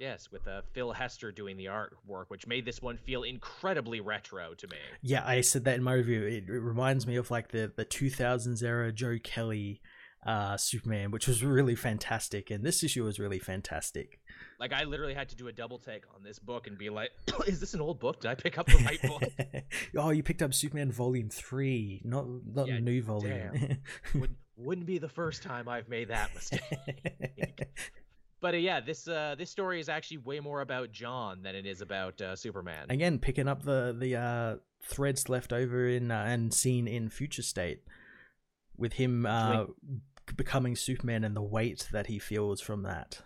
[0.00, 4.54] Yes, with uh, Phil Hester doing the artwork, which made this one feel incredibly retro
[4.54, 4.76] to me.
[5.02, 6.24] Yeah, I said that in my review.
[6.24, 9.80] It, it reminds me of like the the 2000s era Joe Kelly
[10.26, 14.18] uh, Superman, which was really fantastic, and this issue was really fantastic.
[14.58, 17.10] Like I literally had to do a double take on this book and be like,
[17.46, 18.20] "Is this an old book?
[18.20, 19.22] Did I pick up the right book?"
[19.96, 23.78] oh, you picked up Superman Volume Three, not not Yeah, new volume.
[24.14, 26.62] wouldn't, wouldn't be the first time I've made that mistake.
[28.40, 31.66] But uh, yeah, this uh, this story is actually way more about John than it
[31.66, 32.86] is about uh, Superman.
[32.88, 37.42] Again, picking up the the uh, threads left over in uh, and seen in Future
[37.42, 37.82] State,
[38.76, 39.64] with him uh,
[40.36, 43.22] becoming Superman and the weight that he feels from that.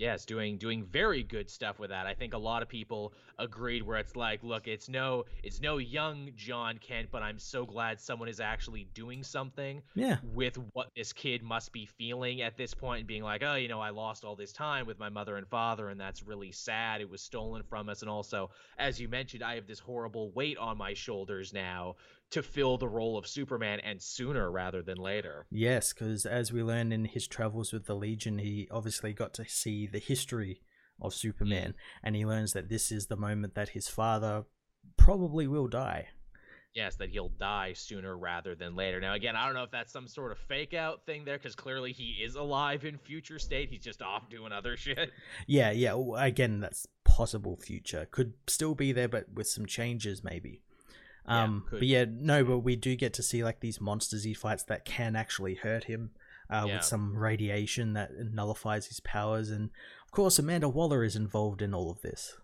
[0.00, 2.06] Yes, doing doing very good stuff with that.
[2.06, 5.76] I think a lot of people agreed where it's like, look, it's no it's no
[5.76, 10.88] young John Kent, but I'm so glad someone is actually doing something Yeah, with what
[10.96, 13.90] this kid must be feeling at this point and being like, oh, you know, I
[13.90, 17.02] lost all this time with my mother and father and that's really sad.
[17.02, 20.56] It was stolen from us and also, as you mentioned, I have this horrible weight
[20.56, 21.96] on my shoulders now
[22.30, 25.46] to fill the role of Superman and sooner rather than later.
[25.50, 29.48] Yes, because as we learn in his travels with the Legion, he obviously got to
[29.48, 30.60] see the history
[31.00, 31.74] of Superman, mm.
[32.02, 34.44] and he learns that this is the moment that his father
[34.96, 36.08] probably will die.
[36.74, 39.00] yes, that he'll die sooner rather than later.
[39.00, 41.54] Now, again, I don't know if that's some sort of fake out thing there, because
[41.54, 43.70] clearly he is alive in future state.
[43.70, 45.10] He's just off doing other shit.
[45.46, 46.00] Yeah, yeah.
[46.16, 48.06] Again, that's possible future.
[48.10, 50.62] Could still be there, but with some changes maybe.
[51.28, 51.78] Yeah, Um, could.
[51.80, 54.84] but yeah, no, but we do get to see like these monsters he fights that
[54.84, 56.10] can actually hurt him.
[56.48, 56.74] Uh, Yeah.
[56.78, 59.70] with some radiation that nullifies his powers, and
[60.04, 62.36] of course Amanda Waller is involved in all of this.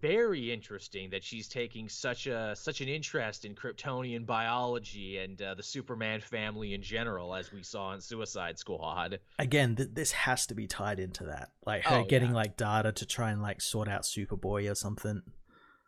[0.00, 5.52] Very interesting that she's taking such a such an interest in Kryptonian biology and uh,
[5.52, 9.20] the Superman family in general, as we saw in Suicide Squad.
[9.38, 12.36] again th- this has to be tied into that like her Oh, getting yeah.
[12.36, 15.20] like data to try and like sort out superboy or something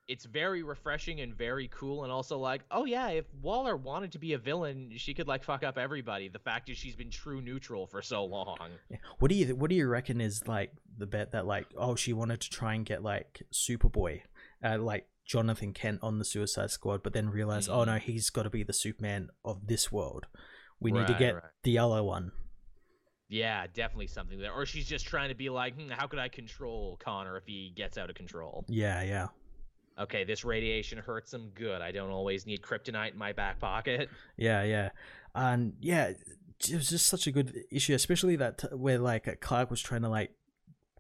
[0.09, 4.19] It's very refreshing and very cool, and also like, oh yeah, if Waller wanted to
[4.19, 6.29] be a villain, she could like fuck up everybody.
[6.29, 8.57] The fact is, she's been true neutral for so long.
[8.91, 8.97] Yeah.
[9.21, 12.13] what do you what do you reckon is like the bet that like oh she
[12.13, 14.21] wanted to try and get like superboy
[14.63, 17.87] uh, like jonathan kent on the suicide squad but then realized oh Mhm.
[17.87, 20.27] no he's got to be the superman of this world
[20.81, 21.45] we need to get right.
[21.63, 22.33] the other one
[23.29, 24.53] Yeah, definitely something there.
[24.53, 27.73] Or she's just trying to be like, hmm, how could I control Connor if he
[27.75, 28.65] gets out of control?
[28.69, 29.29] yeah yeah
[29.99, 31.51] Okay, this radiation hurts him.
[31.55, 31.83] Good.
[31.83, 34.09] I don't always need kryptonite in my back pocket.
[34.37, 34.91] yeah yeah
[35.35, 36.13] and yeah
[36.71, 40.03] it was just such a good issue, especially that t- where like Clark was trying
[40.03, 40.33] to like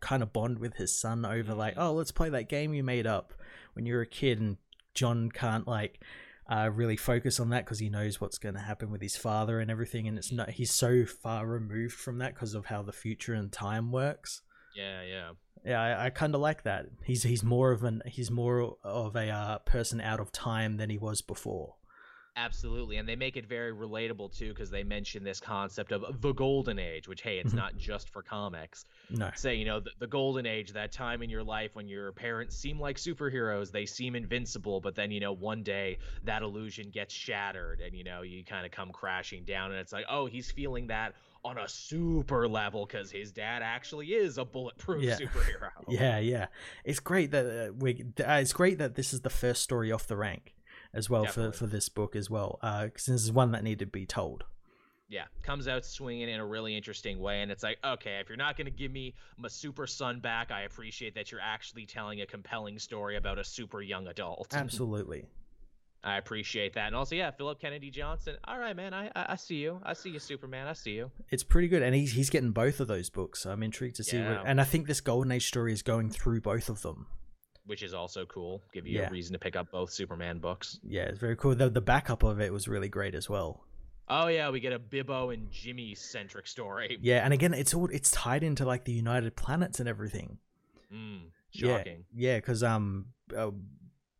[0.00, 3.06] kind of bond with his son over like, oh, let's play that game you made
[3.06, 3.32] up
[3.74, 4.56] when you were a kid, and
[4.94, 6.00] John can't like
[6.50, 9.60] uh, really focus on that because he knows what's going to happen with his father
[9.60, 12.92] and everything, and it's not he's so far removed from that because of how the
[12.92, 14.42] future and time works.
[14.74, 15.30] Yeah, yeah.
[15.64, 16.86] Yeah, I, I kind of like that.
[17.04, 20.90] He's he's more of an he's more of a uh, person out of time than
[20.90, 21.74] he was before.
[22.34, 26.32] Absolutely, and they make it very relatable too because they mention this concept of the
[26.32, 27.56] golden age, which hey, it's Mhm.
[27.58, 28.86] not just for comics.
[29.10, 32.10] No, Say, you know, the, the golden age, that time in your life when your
[32.12, 36.88] parents seem like superheroes, they seem invincible, but then you know one day that illusion
[36.90, 40.24] gets shattered, and you know you kind of come crashing down, and it's like, oh,
[40.24, 41.14] he's feeling that
[41.44, 45.16] on a super level because his dad actually is a bulletproof Yeah.
[45.18, 45.70] superhero.
[45.88, 46.46] yeah, yeah.
[46.84, 48.04] It's great that uh, we.
[48.20, 50.54] Uh, it's great that this is the first story off the rank
[50.94, 51.58] as well for, Definitely.
[51.58, 52.58] for this book as well.
[52.62, 54.44] Because this is one that needed to be told.
[55.08, 58.38] Yeah, comes out swinging in a really interesting way, and it's like, okay, if you're
[58.38, 62.22] not going to give me my super son back, I appreciate that you're actually telling
[62.22, 64.48] a compelling story about a super young adult.
[64.54, 65.26] Absolutely.
[66.04, 68.36] I appreciate that, and also, yeah, Philip Kennedy Johnson.
[68.44, 71.10] All right, man, I, I I see you, I see you, Superman, I see you.
[71.30, 73.42] It's pretty good, and he's he's getting both of those books.
[73.42, 74.16] So I'm intrigued to see.
[74.18, 74.38] Yeah.
[74.38, 77.06] What, and I think this Golden Age story is going through both of them.
[77.66, 78.60] Which is also cool.
[78.74, 79.06] Give you Yeah.
[79.08, 80.80] a reason to pick up both Superman books.
[80.82, 81.54] Yeah, it's very cool.
[81.54, 83.64] The the backup of it was really great as well.
[84.08, 86.98] Oh yeah, we get a Bibbo and Jimmy centric story.
[87.00, 90.38] Yeah, and again, it's all it's tied into like the United Planets and everything.
[90.92, 91.20] Mm,
[91.52, 91.76] Yeah.
[91.78, 92.04] shocking.
[92.12, 93.52] Yeah, because um, uh,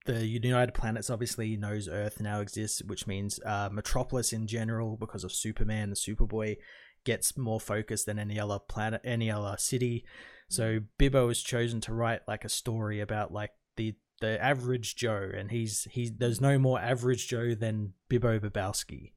[0.05, 5.25] the United Planets obviously knows Earth now exists, which means uh, Metropolis in general, because
[5.25, 6.57] of Superman and Superboy,
[7.05, 10.05] gets more focus than any other planet, any other city.
[10.49, 15.31] So Bibbo has chosen to write like a story about like the the average Joe,
[15.35, 19.13] and he's he's there's no more average Joe than Bibbo Bibbowski.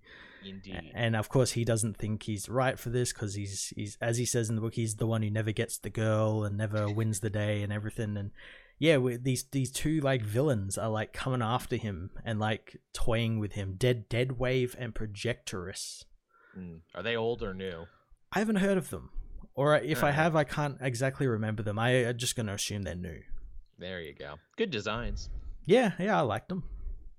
[0.48, 0.92] Indeed.
[0.94, 4.26] And of course, he doesn't think he's right for this because he's he's as he
[4.26, 7.20] says in the book, he's the one who never gets the girl and never wins
[7.20, 8.18] the day and everything.
[8.18, 8.32] And
[8.78, 13.54] yeah, these these two like villains are like coming after him and like toying with
[13.54, 13.76] him.
[13.78, 16.04] Dead Dead Wave and Projectorus.
[16.58, 16.82] Mm.
[16.94, 17.86] Are they old or new?
[18.32, 19.10] I haven't heard of them,
[19.54, 21.80] or if I have, I can't exactly remember them.
[21.80, 23.22] I, I'm just gonna assume they're new.
[23.78, 24.36] There you go.
[24.58, 25.30] Good designs.
[25.66, 26.64] Yeah, yeah, I like them.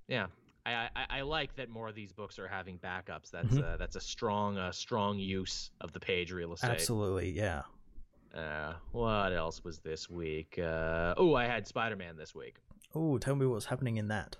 [0.07, 0.27] Yeah.
[0.65, 3.31] I, I, I like that more of these books are having backups.
[3.31, 3.63] That's Mhm.
[3.63, 6.71] uh, that's a strong uh, strong use of the page real estate.
[6.71, 7.61] Absolutely, yeah.
[8.35, 10.59] Uh, what else was this week?
[10.61, 12.57] Uh, oh, I had Spider Man this week.
[12.95, 14.35] Oh, tell me what's happening in that.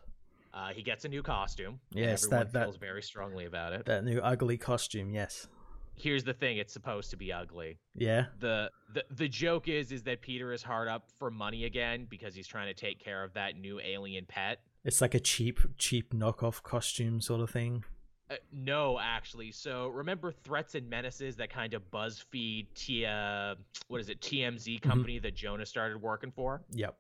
[0.54, 1.80] Uh, he gets a new costume.
[1.92, 3.86] Yes, everyone that- that- feels very strongly about it.
[3.86, 5.12] That new ugly costume.
[5.12, 5.48] Yes.
[5.96, 7.80] Here's the thing: it's supposed to be ugly.
[7.96, 8.28] Yeah.
[8.40, 12.36] the the the joke is is that Peter is hard up for money again because
[12.36, 14.60] he's trying to take care of that new alien pet.
[14.84, 17.84] It's like a cheap, cheap knockoff costume sort of thing.
[18.30, 19.52] Uh, no, actually.
[19.52, 23.56] So remember Threats and Menaces, that kind of BuzzFeed T uh,
[23.88, 26.62] what is it TMZ company that Jonah started working for?
[26.74, 26.98] Yep.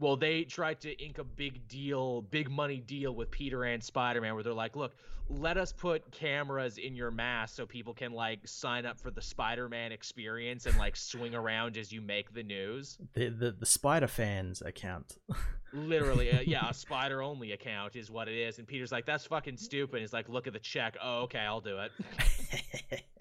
[0.00, 4.34] Well, they tried to ink a big deal, big money deal with Peter and Spider-Man,
[4.34, 4.96] where they're like, "Look,
[5.28, 9.22] let us put cameras in your mask so people can like sign up for the
[9.22, 14.08] Spider-Man experience and like swing around as you make the news." The the, the Spider
[14.08, 15.16] fans account.
[15.74, 18.58] Literally, uh, yeah, a spider only account is what it is.
[18.58, 20.00] And Peter's like, that's fucking stupid.
[20.00, 20.96] He's like, look at the check.
[21.02, 23.02] Oh, okay, I'll do it.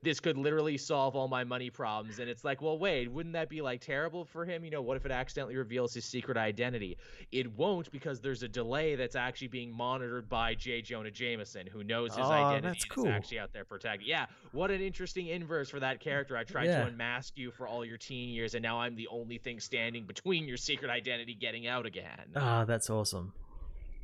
[0.00, 2.20] This could literally solve all my money problems.
[2.20, 4.64] And it's like, well, wait, wouldn't that be like terrible for him?
[4.64, 6.96] You know, what if it accidentally reveals his secret identity?
[7.32, 10.82] It won't because there's a delay that's actually being monitored by J.
[10.82, 13.04] Jonah Jameson, who knows his Aw, identity that's and cool.
[13.06, 14.06] is actually out there protecting.
[14.08, 16.36] Yeah, what an interesting inverse for that character.
[16.36, 16.82] I tried Yeah.
[16.82, 20.04] to unmask you for all your teen years, and now I'm the only thing standing
[20.06, 22.06] between your secret identity getting out again
[22.36, 23.32] Ah, that's awesome.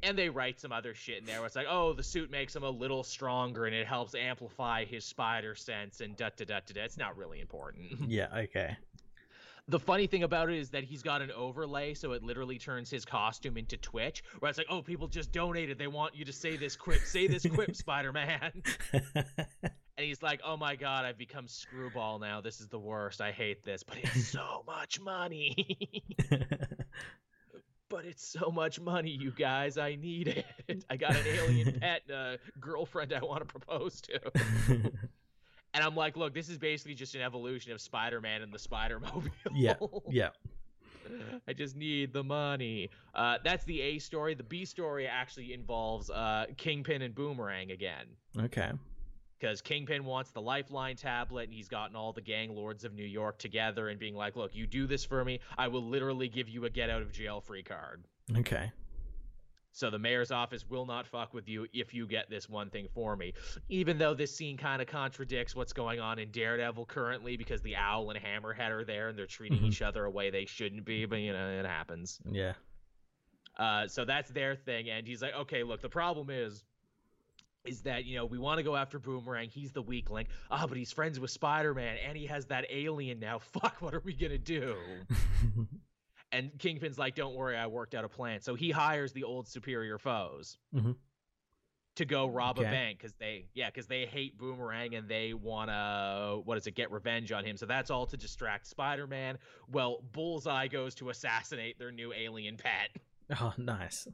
[0.02, 2.54] And they write some other shit in there where it's like, oh, the suit makes
[2.54, 6.60] him a little stronger and it helps amplify his spider sense and da da da
[6.66, 6.82] da.
[6.82, 7.86] It's not really important.
[8.08, 8.28] Yeah.
[8.44, 8.76] Okay.
[9.68, 12.88] the funny thing about it is that he's got an overlay, so it literally turns
[12.90, 15.78] his costume into Twitch, where it's like, oh, people just donated.
[15.78, 18.62] They want you to say this quip, say this quip, Spider Man.
[19.98, 22.40] And he's like, oh my god, I've become screwball now.
[22.40, 23.20] This is the worst.
[23.20, 26.04] I hate this, but it's so much money.
[27.88, 29.78] But it's so much money, you guys.
[29.78, 30.84] I need it.
[30.90, 34.20] I got an alien pet and a girlfriend I want to propose to.
[35.74, 39.30] And I'm like, look, this is basically just an evolution of Spider-Man and the Spider-Mobile.
[39.54, 39.74] yeah.
[40.08, 40.30] Yeah.
[41.48, 42.90] I just need the money.
[43.14, 44.34] Uh, that's the A story.
[44.34, 48.06] The B story actually involves uh, Kingpin and Boomerang again.
[48.38, 48.72] Okay.
[49.38, 53.04] Because Kingpin wants the Lifeline tablet, and he's gotten all the gang lords of New
[53.06, 56.48] York together and being like, look, you do this for me, I will literally give
[56.48, 58.04] you a get out of jail free card.
[58.36, 58.72] Okay.
[59.70, 62.88] So the mayor's office will not fuck with you if you get this one thing
[62.94, 63.32] for me.
[63.68, 67.76] Even though this scene kind of contradicts what's going on in Daredevil currently because the
[67.76, 69.66] Owl and Hammerhead are there and they're treating Mhm.
[69.68, 72.20] each other a way they shouldn't be, but you know, it happens.
[72.28, 72.54] Yeah.
[73.56, 76.64] Uh, so that's their thing, and he's like, okay, look, the problem is,
[77.64, 79.48] is that you know we want to go after Boomerang.
[79.48, 80.28] He's the weak link.
[80.50, 83.38] Ah, but he's friends with Spider Man, and he has that alien now.
[83.52, 84.76] Fuck, what are we gonna do?
[86.30, 88.42] And Kingpin's like, don't worry, I worked out a plan.
[88.42, 90.94] So he hires the old superior foes Mhm.
[91.96, 96.38] to go rob a bank because they, yeah, because they hate Boomerang and they wanna,
[96.44, 97.56] what is it, get revenge on him.
[97.56, 99.38] So that's all to distract Spider Man.
[99.72, 102.90] Well, Bullseye goes to assassinate their new alien pet.
[103.40, 104.06] oh, nice.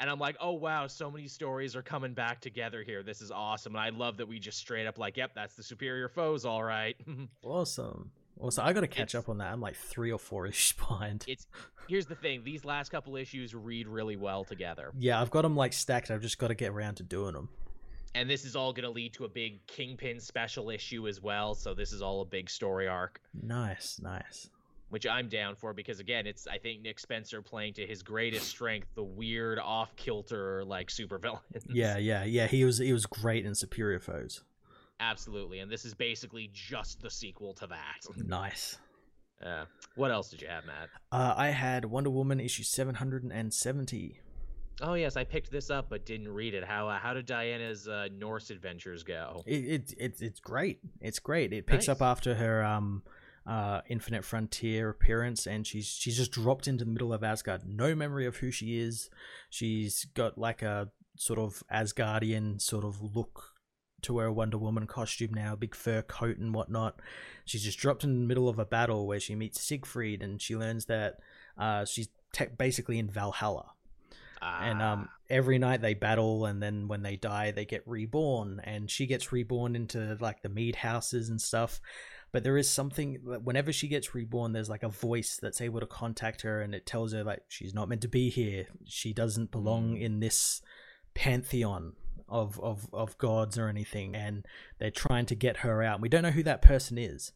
[0.00, 3.02] And I'm like, oh wow, so many stories are coming back together here.
[3.02, 3.76] This is awesome.
[3.76, 6.62] And I love that we just straight up like, yep, that's the superior foes, all
[6.64, 6.96] right.
[7.42, 8.10] Awesome.
[8.40, 9.52] Also, I got to catch It's- up on that.
[9.52, 11.24] I'm like three or four ish behind.
[11.28, 11.46] it's
[11.88, 15.54] here's the thing: these last couple issues read really well together, Yeah, I've got them
[15.56, 16.10] like stacked.
[16.10, 17.48] I've just got to get around to doing them.
[18.16, 21.54] and this is all going to lead to a big Kingpin special issue as well.
[21.54, 24.50] So this is all a big story arc, Nice, nice.
[24.90, 28.46] Which I'm down for because again, it's I think Nick Spencer playing to his greatest
[28.48, 31.40] strength, the weird off kilter like supervillain.
[31.68, 32.46] Yeah, yeah, yeah.
[32.46, 34.42] He was he was great in Superior Foes.
[35.00, 35.58] absolutely.
[35.58, 38.06] And this is basically just the sequel to that.
[38.26, 38.78] Nice.
[39.44, 39.64] Uh,
[39.96, 40.88] what else did you have, Matt?
[41.12, 44.20] Uh, I had Wonder Woman issue seven hundred and seventy.
[44.80, 46.64] Oh yes, I picked this up but didn't read it.
[46.64, 49.42] How uh, how did Diana's uh, Norse adventures go?
[49.44, 50.78] It, it it's it's great.
[51.00, 51.52] It's great.
[51.52, 53.02] It picks up after her um
[53.46, 57.62] uh Infinite Frontier appearance, and she's she's just dropped into the middle of Asgard.
[57.66, 59.10] No memory of who she is.
[59.50, 63.50] She's got like a sort of Asgardian sort of look
[64.02, 67.00] to her Wonder Woman costume now, big fur coat and whatnot.
[67.44, 70.56] She's just dropped in the middle of a battle where she meets Siegfried, and she
[70.56, 71.18] learns that
[71.56, 73.70] uh she's te- basically in Valhalla
[74.42, 78.60] and um Ah, every night they battle and then when they die they get reborn
[78.64, 81.80] and she gets reborn into like the mead houses and stuff
[82.34, 85.78] but there is something that whenever she gets reborn there's like a voice that's able
[85.80, 89.12] to contact her and it tells her like she's not meant to be here she
[89.12, 90.00] doesn't belong Mm.
[90.02, 90.60] in this
[91.14, 91.92] pantheon
[92.28, 94.44] of of of gods or anything and
[94.78, 97.32] they're trying to get her out we don't know who that person is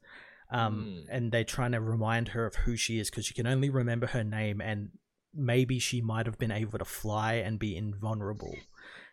[0.51, 0.75] um
[1.07, 1.07] Mm.
[1.11, 4.09] and they're trying to remind her of who she is because she can only remember
[4.09, 4.91] her name and
[5.35, 8.57] maybe she might have been able to fly and be invulnerable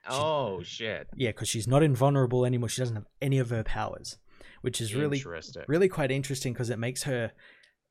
[0.09, 1.07] oh shit!
[1.15, 4.17] yeah because she's not invulnerable anymore she doesn't have any of her powers
[4.61, 5.63] which is really Interesting.
[5.67, 7.31] really quite interesting because it makes her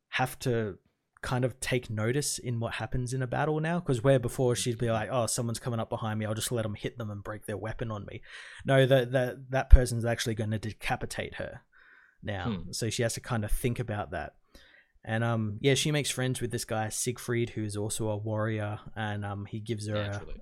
[0.09, 0.79] have to
[1.23, 4.77] kind of take notice in what happens in a battle now because where before she'd
[4.77, 7.25] be like oh someone's coming up behind me i'll just let them hit them and
[7.25, 8.21] break their weapon on me
[8.67, 11.63] no that that that person's actually going to decapitate her
[12.23, 12.73] now Hmm.
[12.73, 14.35] so she has to kind of think about that
[15.07, 19.25] and um yeah she makes friends with this guy siegfried who's also a warrior and
[19.25, 19.97] um he gives her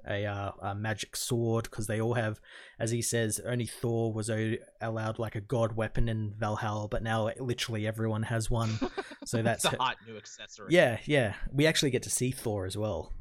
[0.06, 2.40] a, a, uh, a magic sword because they all have
[2.78, 7.02] as he says only thor was o- allowed like a god weapon in valhalla but
[7.02, 8.70] now literally everyone has one
[9.24, 10.68] so that's a hot new accessory.
[10.70, 13.12] yeah yeah we actually get to see thor as well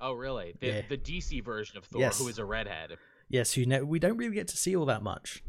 [0.00, 0.54] Oh really?
[0.60, 0.82] The Yeah.
[0.88, 2.20] the DC version of Thor, Yes.
[2.20, 2.96] who is a redhead.
[3.28, 5.42] yes you know we don't really get to see all that much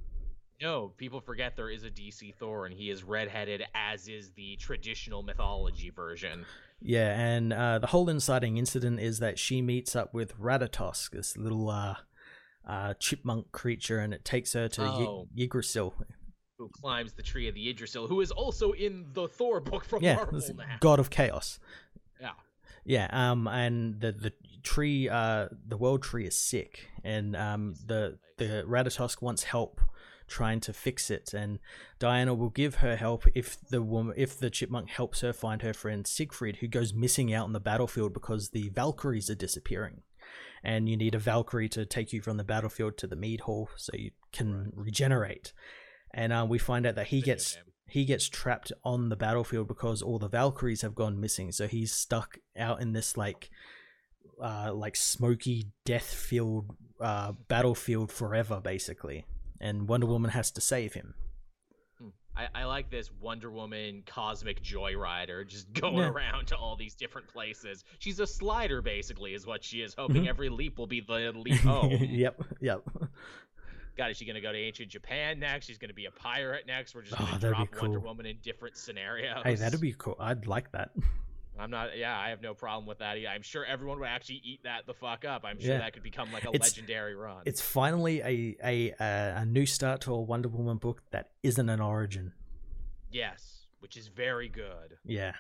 [0.62, 4.58] No, people forget there is a DC Thor, and he is redheaded, as is the
[4.58, 6.46] traditional mythology version.
[6.82, 11.38] Yeah, and uh, the whole inciting incident is that she meets up with Ratatosk, this
[11.38, 11.96] little uh,
[12.68, 15.28] uh, chipmunk creature, and it takes her to Oh.
[15.36, 15.94] y- Yggdrasil.
[16.58, 18.08] Who climbs the tree of the Yggdrasil?
[18.08, 20.78] Who is also in the Thor book from Yeah, Marvel now.
[20.82, 21.58] god of chaos.
[22.20, 22.32] Yeah.
[22.84, 24.34] Yeah, um, and the the
[24.64, 29.80] tree, uh, the world tree is sick, and um, the the Ratatosk wants help
[30.30, 31.60] trying to fix it, and
[32.00, 35.74] Diana will give her help if the woman, if the chipmunk helps her find her
[35.74, 40.02] friend Siegfried, who goes missing out on the battlefield because the Valkyries are disappearing,
[40.64, 43.70] and you need a Valkyrie to take you from the battlefield to the mead hall
[43.76, 45.52] so you can regenerate,
[46.14, 47.58] and uh, we find out that he gets
[47.90, 51.52] he gets trapped on the battlefield because all the Valkyries have gone missing.
[51.52, 53.50] So he's stuck out in this like
[54.42, 59.26] uh like smoky death filled uh battlefield forever basically.
[59.62, 61.14] And Wonder Woman has to save him.
[62.38, 66.10] I, I like this Wonder Woman cosmic joyrider just going Yeah.
[66.10, 67.84] around to all these different places.
[67.98, 70.28] She's a slider, basically, is what she is, hoping Mhm.
[70.30, 71.92] every leap will be the leap home.
[71.92, 72.82] yep, yep.
[73.98, 75.66] God, is she gonna go to ancient Japan next?
[75.66, 76.96] She's gonna be a pirate next.
[76.96, 78.00] We're just Oh, gonna that'd be drop Wonder.
[78.00, 79.42] Woman in different scenarios.
[79.44, 80.16] Hey, that'd be cool.
[80.20, 80.92] I'd like that.
[81.60, 81.98] I'm not.
[81.98, 83.18] Yeah, I have no problem with that.
[83.30, 85.44] I'm sure everyone would actually eat that the fuck up.
[85.44, 85.80] I'm sure Yeah.
[85.80, 87.44] that could become like a It's- legendary run.
[87.46, 88.96] It's finally a, a
[89.42, 92.32] a new start to a Wonder Woman book that isn't an origin.
[93.12, 94.98] yes, which is very good.
[95.06, 95.34] Yeah.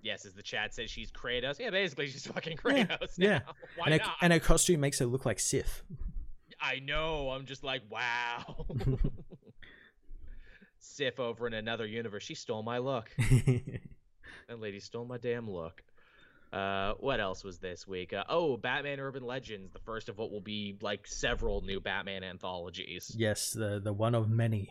[0.00, 1.58] Yes, as the chat says, she's Kratos.
[1.58, 3.14] Yeah, basically, she's fucking Kratos.
[3.18, 3.38] yeah.
[3.38, 3.52] now.
[3.76, 4.16] Why and, her, not?
[4.22, 5.82] and her costume makes her look like Sif.
[6.60, 7.30] I know.
[7.30, 8.64] I'm just like, wow.
[10.78, 12.22] Sif over in another universe.
[12.22, 13.10] She stole my look.
[14.48, 15.82] That lady stole my damn look.
[16.54, 18.14] Uh, what else was this week?
[18.14, 22.24] Uh, oh, Batman Urban Legends, the first of what will be like several new Batman
[22.24, 23.14] anthologies.
[23.14, 24.70] yes, the the one of many.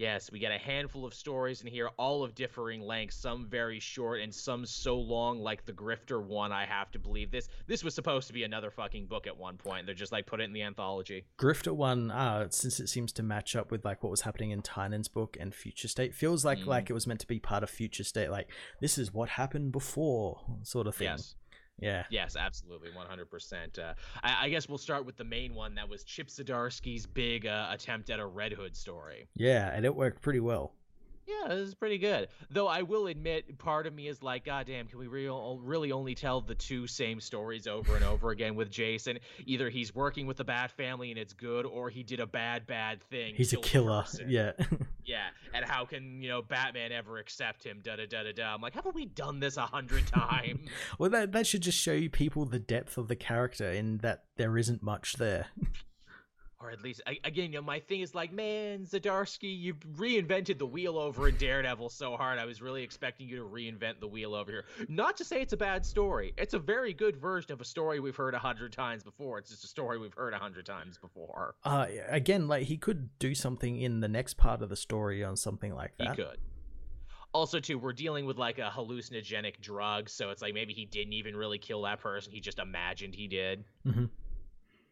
[0.00, 3.78] Yes, we get a handful of stories in here, all of differing lengths, some very
[3.78, 6.52] short and some so long, like the Grifter one.
[6.52, 7.50] I have to believe this.
[7.66, 9.84] This was supposed to be another fucking book at one point.
[9.84, 11.26] They're just like put it in the anthology.
[11.38, 14.62] Grifter one, uh, since it seems to match up with like what was happening in
[14.62, 16.66] Tynion's book and Future State, feels like Mm.
[16.66, 18.30] like it was meant to be part of Future State.
[18.30, 18.48] Like
[18.80, 21.08] this is what happened before, sort of thing.
[21.08, 21.34] Yes.
[21.80, 22.04] Yeah.
[22.10, 23.78] Yes, absolutely, 100%.
[23.78, 27.46] Uh, I, I guess we'll start with the main one that was Chip Zdarsky's big
[27.46, 29.28] uh, attempt at a Red Hood story.
[29.34, 30.72] Yeah, and it worked pretty well.
[31.26, 32.28] Yeah, this is pretty good.
[32.50, 35.92] Though I will admit, part of me is like, God damn, can we real, really
[35.92, 39.18] only tell the two same stories over and over again with Jason?
[39.46, 42.66] Either he's working with the Bat family and it's good, or he did a bad,
[42.66, 43.34] bad thing.
[43.36, 44.02] He's a killer.
[44.02, 44.26] person.
[44.28, 44.52] Yeah.
[45.02, 47.80] Yeah, and how can, you know, Batman ever accept him?
[47.82, 48.54] Da da da da da.
[48.54, 50.68] I'm like, haven't we done this a hundred times?
[51.00, 54.24] well, that that should just show you people the depth of the character in that
[54.36, 55.46] there isn't much there.
[56.60, 60.58] or at least, I, again, you know, my thing is like, man, Zdarsky, you've reinvented
[60.58, 62.38] the wheel over in Daredevil so hard.
[62.38, 64.64] I was really expecting you to reinvent the wheel over here.
[64.88, 66.34] Not to say it's a bad story.
[66.36, 69.38] It's a very good version of a story we've heard a hundred times before.
[69.38, 71.54] It's just a story we've heard a hundred times before.
[71.64, 75.36] Uh, again, like he could do something in the next part of the story on
[75.36, 76.10] something like that.
[76.10, 76.36] He could.
[77.32, 81.12] Also, too, we're dealing with like a hallucinogenic drug, so it's like maybe he didn't
[81.14, 82.32] even really kill that person.
[82.32, 83.64] He just imagined he did.
[83.86, 84.10] Mhm.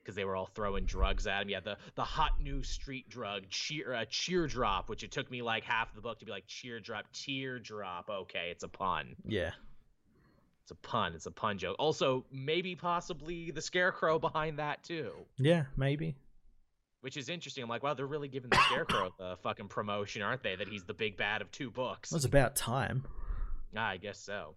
[0.09, 1.50] Because they were all throwing drugs at him.
[1.50, 5.42] Yeah, the the hot new street drug, cheer uh, cheer drop, which it took me
[5.42, 8.09] like half the book to be like cheer drop, tear drop.
[8.09, 9.16] Okay, it's a pun.
[9.26, 9.50] Yeah.
[10.62, 11.12] It's a pun.
[11.12, 11.76] It's a pun joke.
[11.78, 15.11] Also, maybe possibly the scarecrow behind that too.
[15.36, 16.16] Yeah, maybe.
[17.02, 17.62] Which is interesting.
[17.62, 20.56] I'm like, wow, they're really giving the Scarecrow the fucking promotion, aren't they?
[20.56, 22.12] That he's the big bad of two books.
[22.12, 23.04] It was about time.
[23.76, 24.54] Ah, I guess so.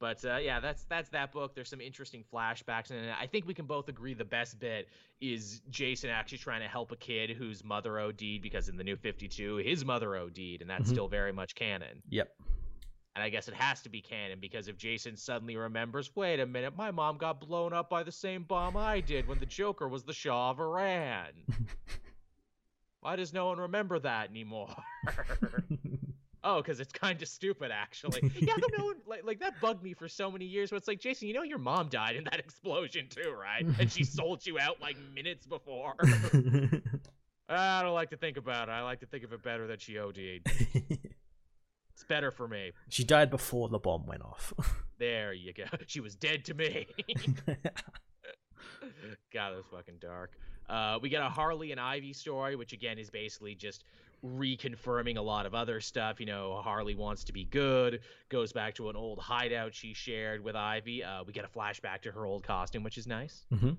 [0.00, 1.54] But uh, yeah, that's that's that book.
[1.54, 4.88] There's some interesting flashbacks, and I think we can both agree the best bit
[5.20, 8.96] is Jason actually trying to help a kid whose mother OD'd because in the New
[8.96, 10.92] 52 his mother OD'd, and that's Mhm.
[10.92, 12.02] still very much canon.
[12.08, 12.34] Yep.
[13.14, 16.46] And I guess it has to be canon because if Jason suddenly remembers, wait a
[16.46, 19.86] minute, my mom got blown up by the same bomb I did when the Joker
[19.88, 21.26] was the Shah of Iran.
[23.00, 24.74] Why does no one remember that anymore?
[26.42, 28.32] Oh, because it's kind of stupid, actually.
[28.40, 30.70] yeah, no one like like that bugged me for so many years.
[30.70, 33.64] Where it's like, Jason, you know your mom died in that explosion too, right?
[33.78, 35.94] And she sold you out like minutes before.
[37.48, 38.72] I don't like to think about it.
[38.72, 40.18] I like to think of it better that she OD'd.
[42.00, 42.70] It's better for me.
[42.88, 44.54] she died before the bomb went off.
[44.98, 45.64] There you go.
[45.86, 46.86] She was dead to me.
[49.32, 50.32] God, that was fucking dark.
[50.68, 53.84] Uh, we got a Harley and Ivy story, which again is basically just
[54.24, 56.20] reconfirming a lot of other stuff.
[56.20, 60.42] You know, Harley wants to be good, goes back to an old hideout she shared
[60.42, 61.02] with Ivy.
[61.04, 63.44] Uh, we get a flashback to her old costume, which is nice.
[63.52, 63.76] Mhm.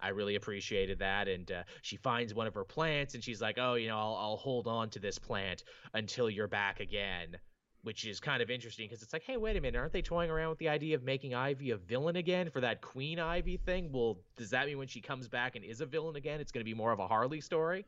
[0.00, 1.28] I really appreciated that.
[1.28, 4.16] And uh, she finds one of her plants, and she's like, "Oh, you know, I'll,
[4.16, 5.62] I'll hold on to this plant
[5.94, 7.38] until you're back again."
[7.84, 10.30] Which is kind of interesting because it's like, hey, wait a minute, aren't they toying
[10.30, 13.90] around with the idea of making Ivy a villain again for that Queen Ivy thing?
[13.90, 16.60] Well, does that mean when she comes back and is a villain again, it's going
[16.60, 17.84] to be more of a Harley story?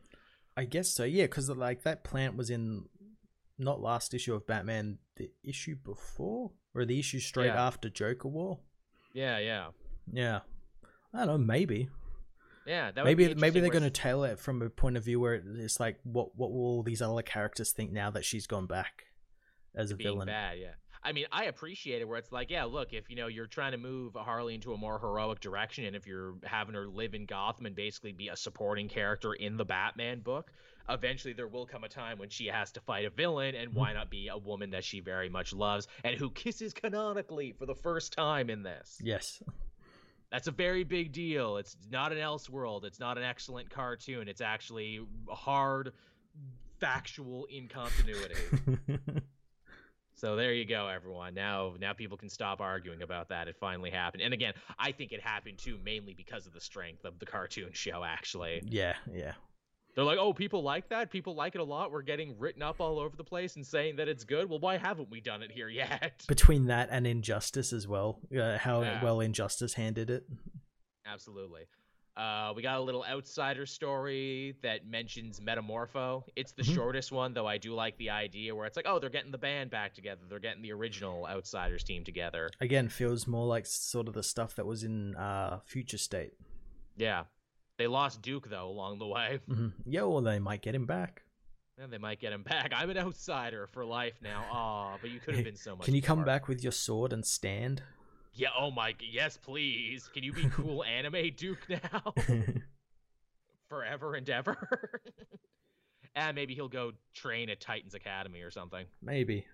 [0.57, 1.03] I guess so.
[1.03, 2.85] Yeah, because like that plant was in
[3.57, 7.65] not last issue of Batman, the issue before or the issue straight Yeah.
[7.67, 8.59] after Joker War.
[9.13, 9.67] Yeah, yeah,
[10.11, 10.41] Yeah.
[11.13, 11.37] I don't know.
[11.37, 11.89] Maybe.
[12.65, 12.91] yeah.
[12.91, 15.19] That would maybe be maybe they're going to tell it from a point of view
[15.19, 18.65] where it's like, what what will all these other characters think now that she's gone
[18.67, 19.05] back
[19.73, 20.27] as a villain?
[20.27, 20.57] bad.
[20.59, 20.73] Yeah.
[21.05, 23.73] I mean, I appreciate it where it's like, yeah, look, if you know you're trying
[23.73, 27.27] to move Harley into a more heroic direction, and if you're having her live in
[27.27, 30.51] Gotham and basically be a supporting character in the Batman book,
[30.89, 33.79] eventually there will come a time when she has to fight a villain, and mm-hmm.
[33.79, 37.67] why not be a woman that she very much loves and who kisses canonically for
[37.67, 38.99] the first time in this?
[39.03, 39.43] Yes.
[40.31, 41.57] That's a very big deal.
[41.57, 42.83] It's not an Elseworld.
[42.83, 44.27] It's not an excellent cartoon.
[44.27, 45.93] It's actually hard,
[46.79, 48.35] factual in continuity.
[50.17, 51.33] So there you go, everyone.
[51.33, 53.49] Now, now people can stop arguing about that.
[53.49, 57.03] It finally happened, and again, I think it happened too, mainly because of the strength
[57.03, 58.01] of the cartoon show.
[58.03, 59.33] Actually, yeah, yeah.
[59.93, 61.11] they're like, "Oh, people like that.
[61.11, 61.91] People like it a lot.
[61.91, 64.49] We're getting written up all over the place and saying that it's good.
[64.49, 68.57] Well, why haven't we done it here yet?" Between that and Injustice as well, uh,
[68.57, 69.03] how Yeah.
[69.03, 70.23] well Injustice handled it.
[71.05, 71.63] Absolutely.
[72.17, 76.23] Uh, we got a little outsider story that mentions Metamorpho.
[76.37, 76.73] It's the Mhm.
[76.75, 79.37] shortest one, though I do like the idea where it's like, oh, they're getting the
[79.37, 80.21] band back together.
[80.29, 82.49] They're getting the original Outsiders team together.
[82.61, 86.33] Again, feels more like sort of the stuff that was in uh, Future State.
[86.95, 87.25] Yeah.
[87.77, 89.39] They lost Duke, though, along the way.
[89.47, 91.23] hmm Yeah, well, they might get him back.
[91.77, 92.71] And they might get him back.
[92.73, 94.45] I'm an outsider for life now.
[94.49, 97.11] Aw, but you could have been so much Can you come back with your sword
[97.11, 97.83] and stand?
[98.35, 100.09] Yeah, oh my, yes, please.
[100.13, 102.13] Can you be cool anime Duke now?
[103.69, 105.01] Forever and ever?
[106.15, 108.85] and eh, maybe he'll go train at Titan's Academy or something.
[109.01, 109.45] Maybe.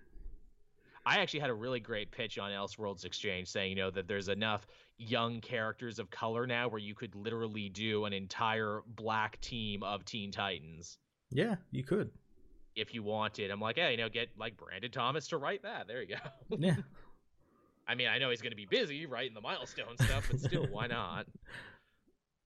[1.04, 4.28] I actually had a really great pitch on Elseworlds Exchange saying, you know, that there's
[4.28, 4.66] enough
[4.98, 10.04] young characters of color now where you could literally do an entire black team of
[10.04, 10.98] Teen Titans
[11.30, 12.10] Yeah, you could.
[12.76, 13.50] if you wanted.
[13.50, 15.88] I'm like, hey, you know, get like Brandon Thomas to write that.
[15.88, 16.14] There you
[16.50, 16.56] go.
[16.56, 16.76] Yeah.
[17.86, 20.66] I mean, I know he's going to be busy writing the milestone stuff, but still,
[20.70, 21.26] why not?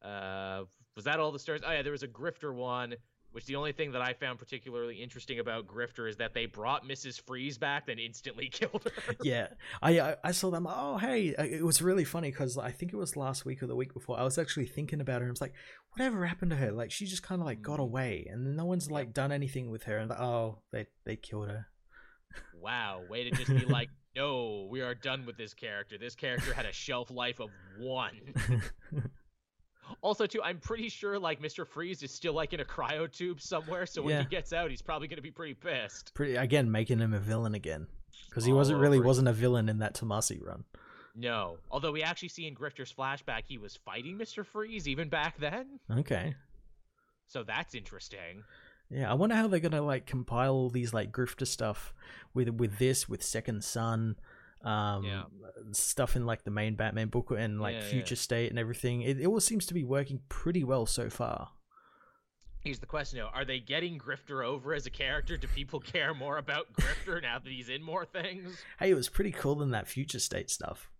[0.02, 0.64] Uh,
[0.94, 1.62] was that all the stories?
[1.66, 2.94] Oh yeah, there was a Grifter one,
[3.32, 6.84] which the only thing that I found particularly interesting about Grifter is that they brought
[6.86, 7.20] Mrs.
[7.26, 9.14] Freeze back, then instantly killed her.
[9.22, 9.48] yeah,
[9.82, 10.66] I, I saw them.
[10.70, 13.74] Oh, hey, it was really funny because I think it was last week or the
[13.74, 14.18] week before.
[14.18, 15.26] I was actually thinking about her.
[15.26, 15.54] and I was like,
[15.96, 16.70] whatever happened to her?
[16.70, 17.82] Like she just kind of like got Mm.
[17.84, 19.98] away, and no one's like done anything with her.
[19.98, 21.66] And oh, they they killed her.
[22.54, 25.98] wow, way to just be like, no, we are done with this character.
[25.98, 28.12] This character had a shelf life of one.
[30.02, 31.66] Also, too, I'm pretty sure like Mr.
[31.66, 34.22] Freeze is still like in a cryo tube somewhere, so when Yeah.
[34.22, 36.12] he gets out, he's probably going to be pretty pissed.
[36.12, 37.86] Pretty again, making him a villain again
[38.28, 39.06] because he All wasn't oh, really over it.
[39.06, 40.64] wasn't a villain in that Tomasi run.
[41.14, 41.58] No.
[41.70, 44.44] Although we actually see in Grifter's flashback he was fighting Mr.
[44.44, 45.78] Freeze even back then.
[45.90, 46.34] Okay.
[47.28, 48.42] So that's interesting.
[48.90, 51.92] Yeah, I wonder how they're gonna like compile all these like grifter stuff
[52.34, 54.16] with with this with Second Son,
[54.62, 55.24] um, Yeah.
[55.72, 57.88] stuff in like the main Batman book and like Yeah, yeah.
[57.90, 59.02] Future State and everything.
[59.02, 61.50] It, it all seems to be working pretty well so far.
[62.60, 63.28] Here's the question though.
[63.32, 65.36] Are they getting Grifter over as a character?
[65.36, 68.56] Do people care more about Grifter now that he's in more things?
[68.78, 70.90] Hey, it was pretty cool in that Future State stuff.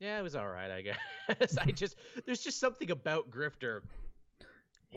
[0.00, 1.56] Yeah, it was alright, I guess.
[1.58, 1.96] I just
[2.26, 3.80] there's just something about Grifter.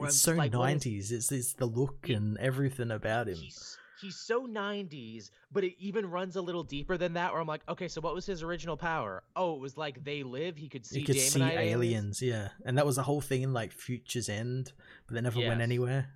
[0.05, 1.11] It's so like, what is- nineties.
[1.11, 3.35] It's it's the look and everything about him.
[3.35, 7.31] He's he's so 90s, but it even runs a little deeper than that.
[7.31, 9.23] Where I'm like, okay, so what was his original power?
[9.35, 10.55] Oh, it was like they live.
[10.57, 13.53] He could see You could see aliens, yeah, and that was the whole thing in
[13.53, 14.71] like Future's End,
[15.07, 16.09] but they never went anywhere.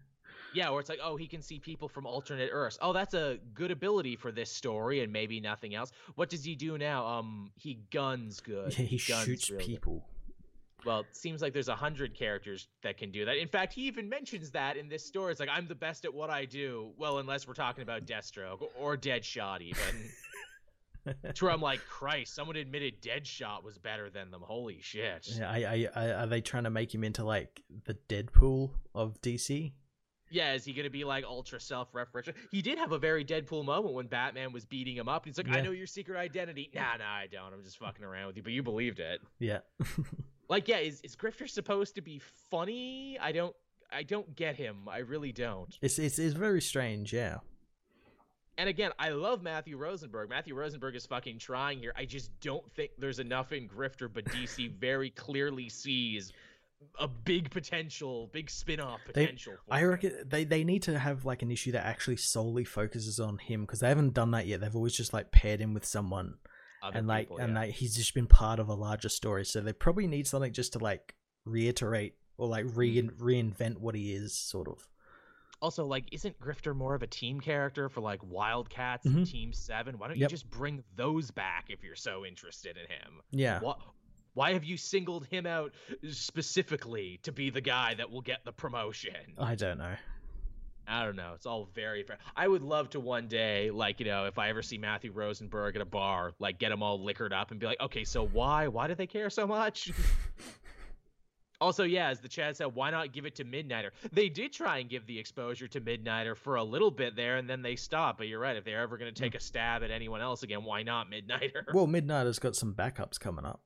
[0.54, 2.78] Yeah, where it's like, oh, he can see people from alternate Earths.
[2.82, 5.92] Oh, that's a good ability for this story, and maybe nothing else.
[6.16, 7.06] What does he do now?
[7.06, 8.78] Um, he guns good.
[8.78, 10.06] Yeah, he guns shoots people.
[10.86, 13.38] Well, it seems like there's a hundred characters that can do that.
[13.38, 15.32] In fact, he even mentions that in this story.
[15.32, 16.92] It's like I'm the best at what I do.
[16.98, 20.10] Well, unless we're talking about Deathstroke or Deadshot, even.
[21.34, 24.42] to where I'm like, Christ, someone admitted Deadshot was better than them.
[24.44, 25.28] Holy shit.
[25.38, 29.22] Yeah, I, I, I, are they trying to make him into like the Deadpool of
[29.22, 29.74] DC?
[30.30, 32.34] Yeah, is he gonna be like ultra self-referential?
[32.52, 35.26] He did have a very Deadpool moment when Batman was beating him up.
[35.26, 37.54] He's like, "I know your secret identity." Nah, nah, I don't.
[37.54, 38.44] I'm just fucking around with you.
[38.44, 39.20] But you believed it.
[39.40, 39.60] Yeah.
[40.50, 43.18] Like, yeah, is is Grifter supposed to be funny?
[43.20, 43.56] I don't,
[43.92, 44.88] I don't get him.
[44.90, 45.78] I really don't.
[45.82, 47.14] it's, it's it's very strange.
[47.14, 47.38] Yeah.
[48.58, 50.30] And again, I love Matthew Rosenberg.
[50.30, 51.94] Matthew Rosenberg is fucking trying here.
[51.96, 56.32] I just don't think there's enough in Grifter, but DC very clearly sees
[57.00, 59.54] a big potential, big spin-off They- potential.
[59.66, 59.88] for I him.
[59.90, 63.62] reckon they, they need to have like an issue that actually solely focuses on him
[63.62, 64.62] because they haven't done that yet.
[64.62, 66.36] They've always just like paired him with someone
[66.84, 67.60] Other and like people, and yeah.
[67.62, 69.46] like he's just been part of a larger story.
[69.46, 73.12] So they probably need something just to like reiterate or like re- Mm.
[73.20, 74.88] reinvent what he is, sort of.
[75.62, 79.30] Also, like, isn't Grifter more of a team character for like Wildcats and Mhm.
[79.30, 80.00] Team Seven?
[80.00, 80.30] Why don't Yep.
[80.32, 83.22] you just bring those back if you're so interested in him?
[83.30, 83.60] Yeah.
[84.34, 85.74] Why have you singled him out
[86.32, 89.36] specifically to be the guy that will get the promotion?
[89.38, 89.96] I don't know.
[90.92, 91.32] I don't know.
[91.36, 92.18] It's all very fair.
[92.36, 95.78] I would love to one day, like, you know, if I ever see Matthew Rosenberg
[95.78, 98.68] at a bar, like, get them all liquored up and be like, okay, so why?
[98.68, 99.90] Why do they care so much?
[101.62, 103.92] also, yeah, as the chat said, why not give it to Midnighter?
[104.12, 107.50] They did try and give the exposure to Midnighter for a little bit there, and
[107.50, 108.18] then they stopped.
[108.18, 108.58] But you're right.
[108.58, 109.38] If they're ever going to take hmm.
[109.38, 111.74] a stab at anyone else again, why not Midnighter?
[111.74, 113.62] Well, Midnighter's got some backups coming up.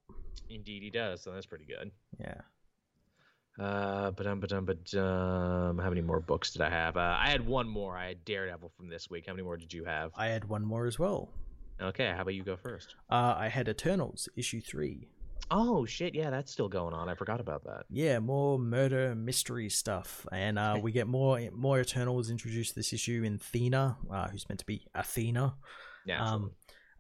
[0.48, 1.24] Indeed, he does.
[1.24, 1.90] So that's pretty good.
[2.20, 2.42] Yeah.
[3.60, 6.98] Uh, but um, but um, but um, how many more books did I have?
[6.98, 7.98] Uh, I had one more.
[7.98, 9.26] I had Daredevil from this week.
[9.28, 10.12] How many more did you have?
[10.16, 11.30] I had one more as well.
[11.82, 12.96] Okay, how about you go first?
[13.10, 15.08] Uh, I had Eternals issue three.
[15.52, 17.08] Oh shit, yeah, that's still going on.
[17.08, 17.86] I forgot about that.
[17.90, 23.24] Yeah, more murder mystery stuff, and uh, we get more more Eternals introduced this issue
[23.24, 25.56] in Thena, uh, who's meant to be Athena.
[26.06, 26.30] Naturally.
[26.30, 26.52] Um,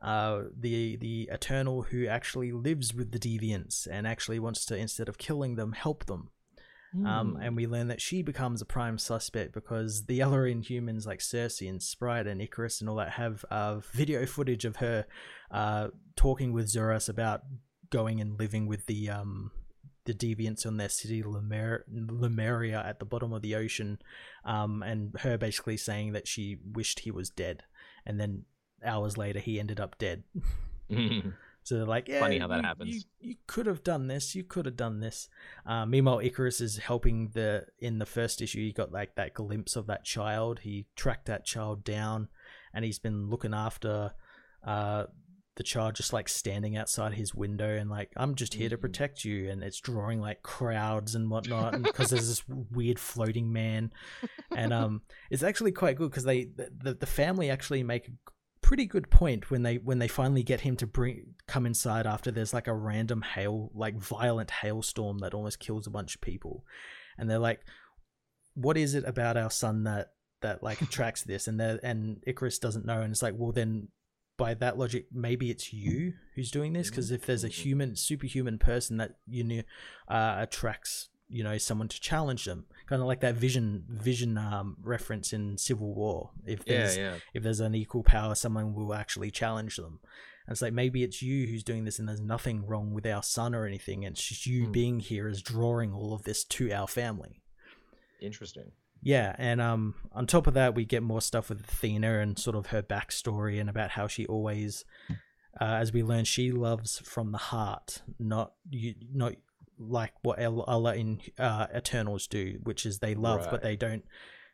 [0.01, 5.09] uh, the the Eternal who actually lives with the Deviants and actually wants to instead
[5.09, 6.29] of killing them, help them.
[7.03, 7.41] Um, Hmm.
[7.41, 11.69] and we learn that she becomes a prime suspect because the other Inhumans like Cersei
[11.69, 15.05] and Sprite and Icarus and all that have uh, video footage of her
[15.51, 17.41] uh, talking with Zuras about
[17.89, 19.51] going and living with the um,
[20.05, 23.99] the deviants on their city Lemer- Lemuria at the bottom of the ocean,
[24.45, 27.63] um, and her basically saying that she wished he was dead,
[28.05, 28.45] and then
[28.85, 30.23] hours later he ended up dead.
[31.65, 32.95] So they're like, yeah, Funny how that you- happens.
[32.95, 34.35] You, you could have done this.
[34.35, 35.27] You could have done this.
[35.65, 38.59] Uh, meanwhile, Icarus is helping the in the first issue.
[38.61, 40.59] You got like that glimpse of that child.
[40.59, 42.27] He tracked that child down,
[42.73, 44.11] and he's been looking after
[44.63, 45.05] uh,
[45.55, 48.81] the child, just like standing outside his window, and like, I'm just here to Mhm.
[48.81, 49.49] protect you.
[49.49, 53.91] And it's drawing like crowds and whatnot, because there's this weird floating man,
[54.55, 55.01] and um,
[55.31, 58.11] it's actually quite good because they the, the the family actually make a
[58.65, 62.31] pretty good point when they when they finally get him to bring come inside after
[62.31, 66.65] there's like a random hail like violent hailstorm that almost kills a bunch of people
[67.15, 67.61] and they're like
[68.55, 72.87] what is it about our son that that like attracts this and and Icarus doesn't
[72.87, 73.89] know and it's like well then
[74.35, 77.63] by that logic maybe it's you who's doing this because if there's a Mhm.
[77.63, 79.63] human superhuman person that you knew
[80.07, 84.77] uh, attracts you know someone to challenge them kind of like that vision vision um
[84.83, 87.17] reference in civil war if Yeah, there's yeah.
[87.33, 89.99] if there's an equal power, someone will actually challenge them.
[90.47, 93.23] And it's like maybe it's you who's doing this, and there's nothing wrong with our
[93.23, 94.05] son or anything.
[94.05, 94.71] And it's just you Hmm.
[94.71, 97.41] being here is drawing all of this to our family.
[98.21, 98.71] Interesting.
[99.01, 102.55] Yeah, and um, on top of that, we get more stuff with Athena and sort
[102.55, 104.83] of her backstory and about how she always,
[105.61, 109.33] uh, as we learn, she loves from the heart, not you, not
[109.77, 114.03] like what Allah in uh, Eternals do, which is they love but they don't.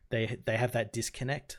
[0.09, 1.57] They they have that disconnect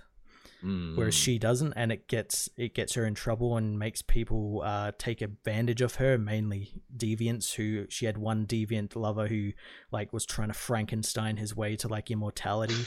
[0.64, 0.96] Mm.
[0.96, 4.92] whereas she doesn't and it gets it gets her in trouble and makes people uh,
[4.96, 9.50] take advantage of her mainly deviants who she had one deviant lover who
[9.90, 12.86] like was trying to frankenstein his way to like immortality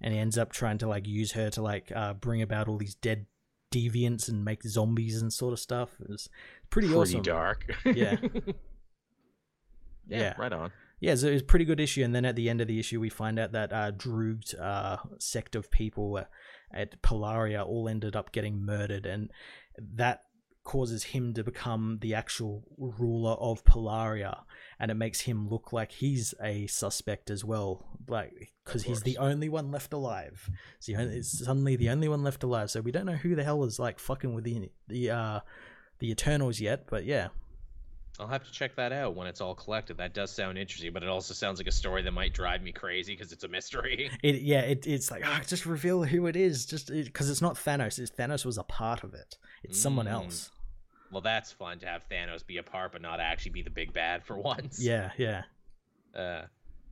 [0.00, 2.78] and he ends up trying to like use her to like uh, bring about all
[2.78, 3.26] these dead
[3.72, 6.28] deviants and make zombies and sort of stuff it was
[6.70, 7.66] pretty, pretty awesome dark.
[7.84, 8.16] Yeah.
[10.08, 10.18] yeah.
[10.18, 10.34] Yeah.
[10.38, 10.72] Right on.
[11.00, 12.02] yeah, so it was a pretty good issue.
[12.02, 14.98] And then at the end of the issue, we find out that uh, Druig's uh,
[15.18, 16.24] sect of people
[16.72, 19.30] at Polaria all ended up getting murdered, and
[19.78, 20.22] that
[20.64, 24.40] causes him to become the actual ruler of Polaria,
[24.78, 29.16] and it makes him look like he's a suspect as well, like because he's the
[29.16, 30.50] only one left alive.
[30.80, 32.70] So it's suddenly the only one left alive.
[32.70, 35.40] So we don't know who the hell is like fucking with the the uh,
[36.00, 37.28] the Eternals yet, but yeah.
[38.20, 39.96] I'll have to check that out when it's all collected.
[39.98, 42.72] That does sound interesting, but it also sounds like a story that might drive me
[42.72, 44.10] crazy because it's a mystery.
[44.22, 47.54] It yeah, it, it's like ah, just reveal who it is, just because it's not
[47.54, 47.98] Thanos.
[47.98, 49.36] It's Thanos was a part of it.
[49.62, 50.12] It's someone Mm.
[50.12, 50.50] else.
[51.12, 53.92] Well, that's fun to have Thanos be a part, but not actually be the big
[53.92, 54.78] bad for once.
[54.82, 55.42] Yeah, yeah.
[56.14, 56.42] Uh,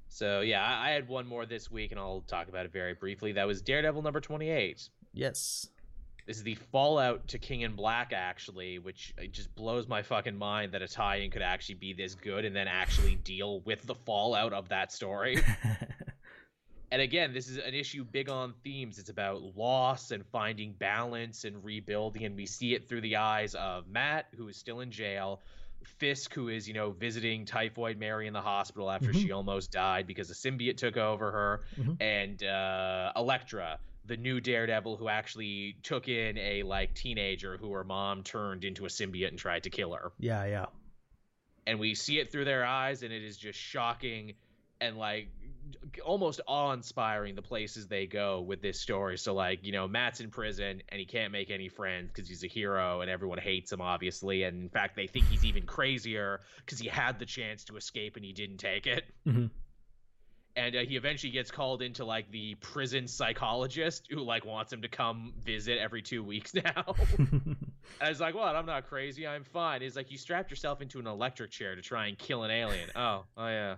[0.08, 2.94] so yeah, I, I had one more this week, and I'll talk about it very
[2.94, 3.32] briefly.
[3.32, 4.88] That was Daredevil number twenty-eight.
[5.12, 5.68] Yes.
[6.26, 10.36] This is the fallout to King in Black, actually, which it just blows my fucking
[10.36, 13.94] mind that a tie-in could actually be this good and then actually deal with the
[13.94, 15.38] fallout of that story.
[16.90, 18.98] and again, this is an issue big on themes.
[18.98, 23.54] It's about loss and finding balance and rebuilding, and we see it through the eyes
[23.54, 25.42] of Matt, who is still in jail,
[25.98, 29.22] Fisk, who is, you know, visiting Typhoid Mary in the hospital after Mhm.
[29.22, 31.96] she almost died because a symbiote took over her, Mhm.
[32.02, 37.84] and uh, Elektra, the new Daredevil, who actually took in a like teenager who her
[37.84, 40.66] mom turned into a symbiote and tried to kill her yeah, yeah.
[41.66, 44.34] and we see it through their eyes and it is just shocking
[44.80, 45.28] and like
[46.04, 50.30] almost awe-inspiring the places they go with this story so like you know matt's in
[50.30, 53.80] prison and he can't make any friends because he's a hero and everyone hates him
[53.80, 57.76] obviously and in fact they think he's even crazier because he had the chance to
[57.76, 59.50] escape and he didn't take it Mhm.
[60.56, 64.82] And uh, he eventually gets called into like the prison psychologist who like wants him
[64.82, 67.56] to come visit every two weeks now and
[68.00, 68.56] I was like, "What?
[68.56, 69.26] I'm not crazy.
[69.26, 72.44] I'm fine." He's like, "You strapped yourself into an electric chair to try and kill
[72.44, 73.76] an alien." oh, oh yeah.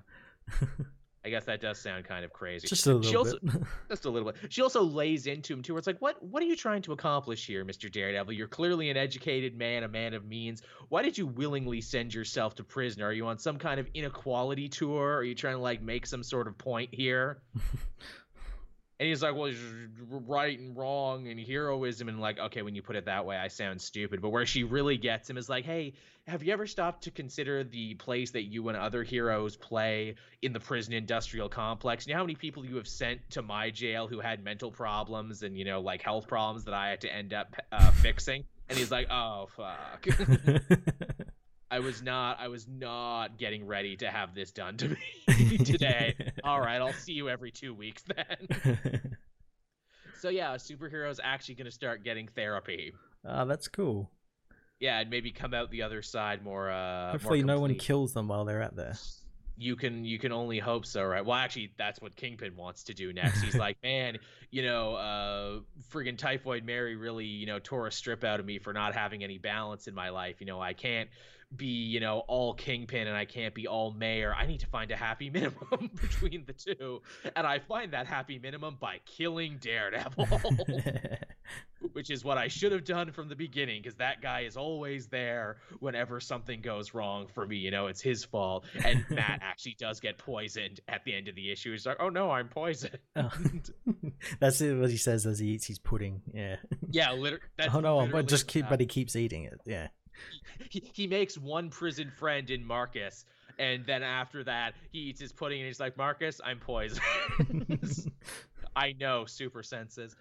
[1.25, 2.69] I guess that does sound kind of crazy.
[2.69, 3.63] Just a little she also, bit.
[3.89, 4.53] just a little bit.
[4.53, 5.75] She also lays into him too.
[5.75, 6.23] Where it's like, "What?
[6.23, 8.33] What are you trying to accomplish here, Mister Daredevil?
[8.33, 10.63] You're clearly an educated man, a man of means.
[10.89, 13.03] Why did you willingly send yourself to prison?
[13.03, 15.17] Are you on some kind of inequality tour?
[15.17, 17.43] Are you trying to like make some sort of point here?"
[19.01, 19.53] And he's like, well,
[20.11, 22.09] right and wrong and heroism.
[22.09, 24.21] And like, okay, when you put it that way, I sound stupid.
[24.21, 25.93] But where she really gets him is like, hey,
[26.27, 30.53] have you ever stopped to consider the place that you and other heroes play in
[30.53, 32.07] the prison industrial complex?
[32.07, 35.45] You know how many people you have sent to my jail who had mental problems
[35.45, 38.45] and, you know, like health problems that I had to end up uh, fixing?
[38.69, 40.07] And he's like, oh, fuck.
[41.71, 44.89] I was not I was not getting ready to have this done to
[45.29, 46.15] me today.
[46.45, 48.89] All right, I'll see you every 2 weeks then.
[50.21, 52.93] so yeah, a superhero's actually going to start getting therapy.
[53.27, 54.11] Ah, that's cool.
[54.81, 58.13] Yeah, and maybe come out the other side more uh Hopefully, more no one kills
[58.15, 58.95] them while they're out there.
[59.57, 62.95] you can you can only hope so right well actually that's what kingpin wants to
[62.95, 64.17] do next he's like man
[64.53, 65.59] you know uh
[65.93, 69.25] friggin typhoid mary really you know tore a strip out of me for not having
[69.25, 71.09] any balance in my life you know i can't
[71.57, 74.91] be you know all kingpin and i can't be all mayor i need to find
[74.91, 77.01] a happy minimum between the two
[77.37, 80.29] and i find that happy minimum by killing daredevil
[81.93, 85.07] which is what I should have done from the beginning because that guy is always
[85.07, 87.57] there whenever something goes wrong for me.
[87.57, 88.65] You know, it's his fault.
[88.85, 91.73] And Matt actually does get poisoned at the end of the issue.
[91.73, 92.99] He's like, oh no, I'm poisoned.
[93.17, 93.31] Oh.
[94.41, 96.23] that's what he says as he eats his pudding.
[96.33, 96.57] Yeah.
[96.91, 97.43] yeah, literally.
[97.73, 99.61] oh no, but just keep, but he keeps eating it.
[99.65, 99.89] Yeah.
[100.71, 103.25] He, he makes one prison friend in Marcus.
[103.59, 107.01] And then after that, he eats his pudding and he's like, Marcus, I'm poisoned.
[108.77, 110.15] I know, super senses.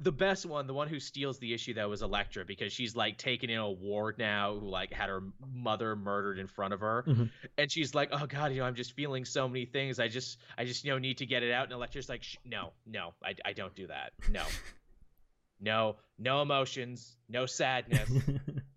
[0.00, 3.16] The best one, the one who steals the issue though, is Elektra because she's like
[3.18, 5.22] taken in a ward now who like had her
[5.52, 7.30] mother murdered in front of her, Mhm.
[7.58, 10.00] and she's like, "Oh God, you know, I'm just feeling so many things.
[10.00, 12.72] I just, I just, you know, need to get it out." And Elektra's like, "No,
[12.86, 14.12] no, I, I don't do that.
[14.30, 14.42] No,
[15.60, 18.10] no, no emotions, no sadness.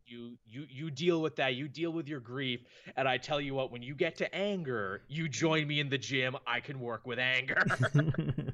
[0.08, 1.56] You, you, you deal with that.
[1.56, 2.62] You deal with your grief.
[2.96, 5.98] And I tell you what, when you get to anger, you join me in the
[5.98, 6.38] gym.
[6.46, 7.64] I can work with anger."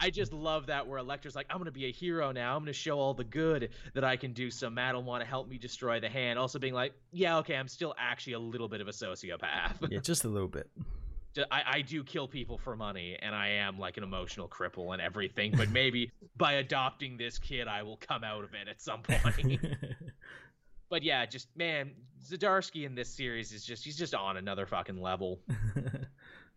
[0.00, 2.54] I just love that where Elektra's like, I'm gonna be a hero now.
[2.54, 4.50] I'm gonna show all the good that I can do.
[4.50, 6.38] So Matt will want to help me destroy the hand.
[6.38, 9.90] Also being like, yeah, okay, I'm still actually a little bit of a sociopath.
[9.90, 10.68] yeah, just a little bit.
[11.50, 15.02] I, I do kill people for money, and I am like an emotional cripple and
[15.02, 15.52] everything.
[15.54, 19.60] But maybe by adopting this kid, I will come out of it at some point.
[20.88, 21.92] But yeah, just man,
[22.24, 25.40] Zdarsky in this series is just he's just on another fucking level.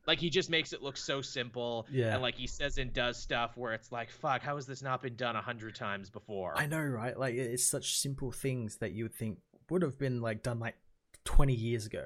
[0.08, 2.14] Like he just makes it look so simple, Yeah.
[2.14, 5.04] and like he says and does stuff where it's like, fuck, how has this not
[5.04, 6.58] been done a hundred times before?
[6.58, 7.20] I know, right?
[7.20, 9.38] Like it's such simple things that you would think
[9.70, 10.76] would have been like done like
[11.26, 12.06] 20 years ago.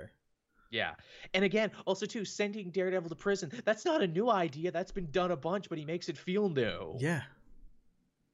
[0.70, 0.96] Yeah.
[1.34, 4.72] And again, also too, sending Daredevil to prison, that's not a new idea.
[4.72, 6.98] That's been done a bunch, but he makes it feel new.
[7.00, 7.22] Yeah.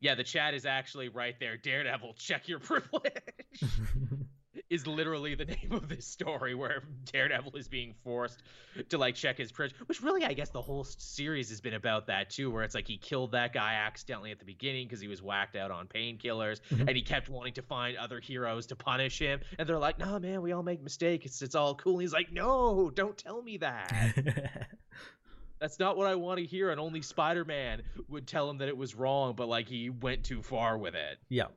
[0.01, 1.57] Yeah, the chat is actually right there.
[1.57, 3.11] Daredevil, check your privilege.
[4.69, 8.43] is literally the name of this story where Daredevil is being forced
[8.89, 12.05] to like check his privilege, which really I guess the whole series has been about
[12.07, 15.07] that too, where it's like he killed that guy accidentally at the beginning because he
[15.07, 16.81] was whacked out on painkillers, Mhm.
[16.87, 20.19] and he kept wanting to find other heroes to punish him, and they're like, "No,
[20.19, 21.25] man, we all make mistakes.
[21.25, 24.67] It's, it's all cool." And he's like, "No, don't tell me that."
[25.59, 26.69] That's not what I want to hear.
[26.71, 30.23] And only Spider Man would tell him that it was wrong, but like he went
[30.23, 31.17] too far with it.
[31.29, 31.47] yeah.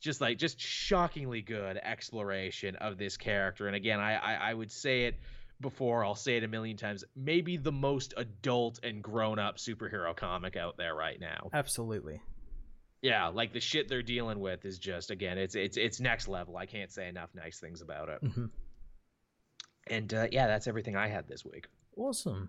[0.00, 3.66] Just like just shockingly good exploration of this character.
[3.66, 5.16] And again, I, I I would say it
[5.60, 6.04] before.
[6.04, 7.02] I'll say it a million times.
[7.16, 11.50] Maybe the most adult and grown up superhero comic out there right now.
[11.52, 12.20] Absolutely.
[13.02, 16.56] Yeah, like the shit they're dealing with is just again, it's it's it's next level.
[16.56, 18.22] I can't say enough nice things about it.
[18.22, 18.50] Mhm.
[19.88, 21.66] And uh, yeah, that's everything I had this week.
[21.96, 22.48] Awesome.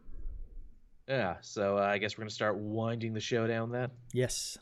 [1.10, 3.90] Yeah, so uh, I guess we're gonna start winding the show down then.
[4.14, 4.58] Yes.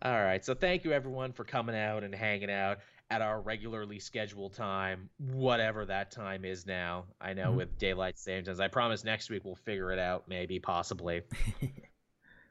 [0.00, 0.44] All right.
[0.44, 2.78] So thank you everyone for coming out and hanging out
[3.10, 7.04] at our regularly scheduled time, whatever that time is now.
[7.20, 7.56] I know Mhm.
[7.56, 8.58] with daylight savings.
[8.58, 11.22] I promise next week we'll figure it out, maybe, possibly.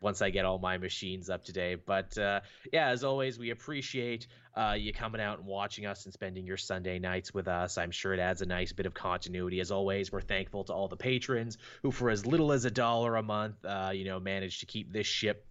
[0.02, 1.76] once I get all my machines up today.
[1.76, 2.42] But uh,
[2.74, 6.58] yeah, as always, we appreciate uh, you coming out and watching us and spending your
[6.58, 7.78] Sunday nights with us.
[7.78, 9.60] I'm sure it adds a nice bit of continuity.
[9.60, 13.16] As always, we're thankful to all the patrons who, for as little as a dollar
[13.16, 15.46] a month, uh, you know, manage to keep this ship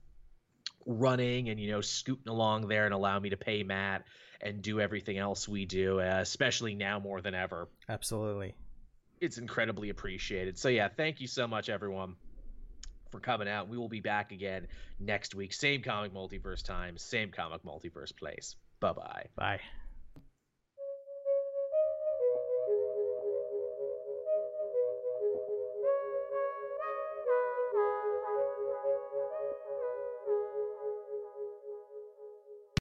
[0.86, 4.04] running and you know scooting along there and allow me to pay Matt
[4.40, 7.68] and do everything else we do, uh, especially now more than ever.
[7.88, 8.54] Absolutely.
[9.20, 10.58] It's incredibly appreciated.
[10.58, 12.16] So yeah, thank you so much, everyone
[13.10, 13.68] for coming out.
[13.68, 14.66] We will be back again
[14.98, 15.52] next week.
[15.52, 18.56] Same comic multiverse time, same comic multiverse place.
[18.80, 19.26] Bye bye.
[19.36, 19.60] Bye.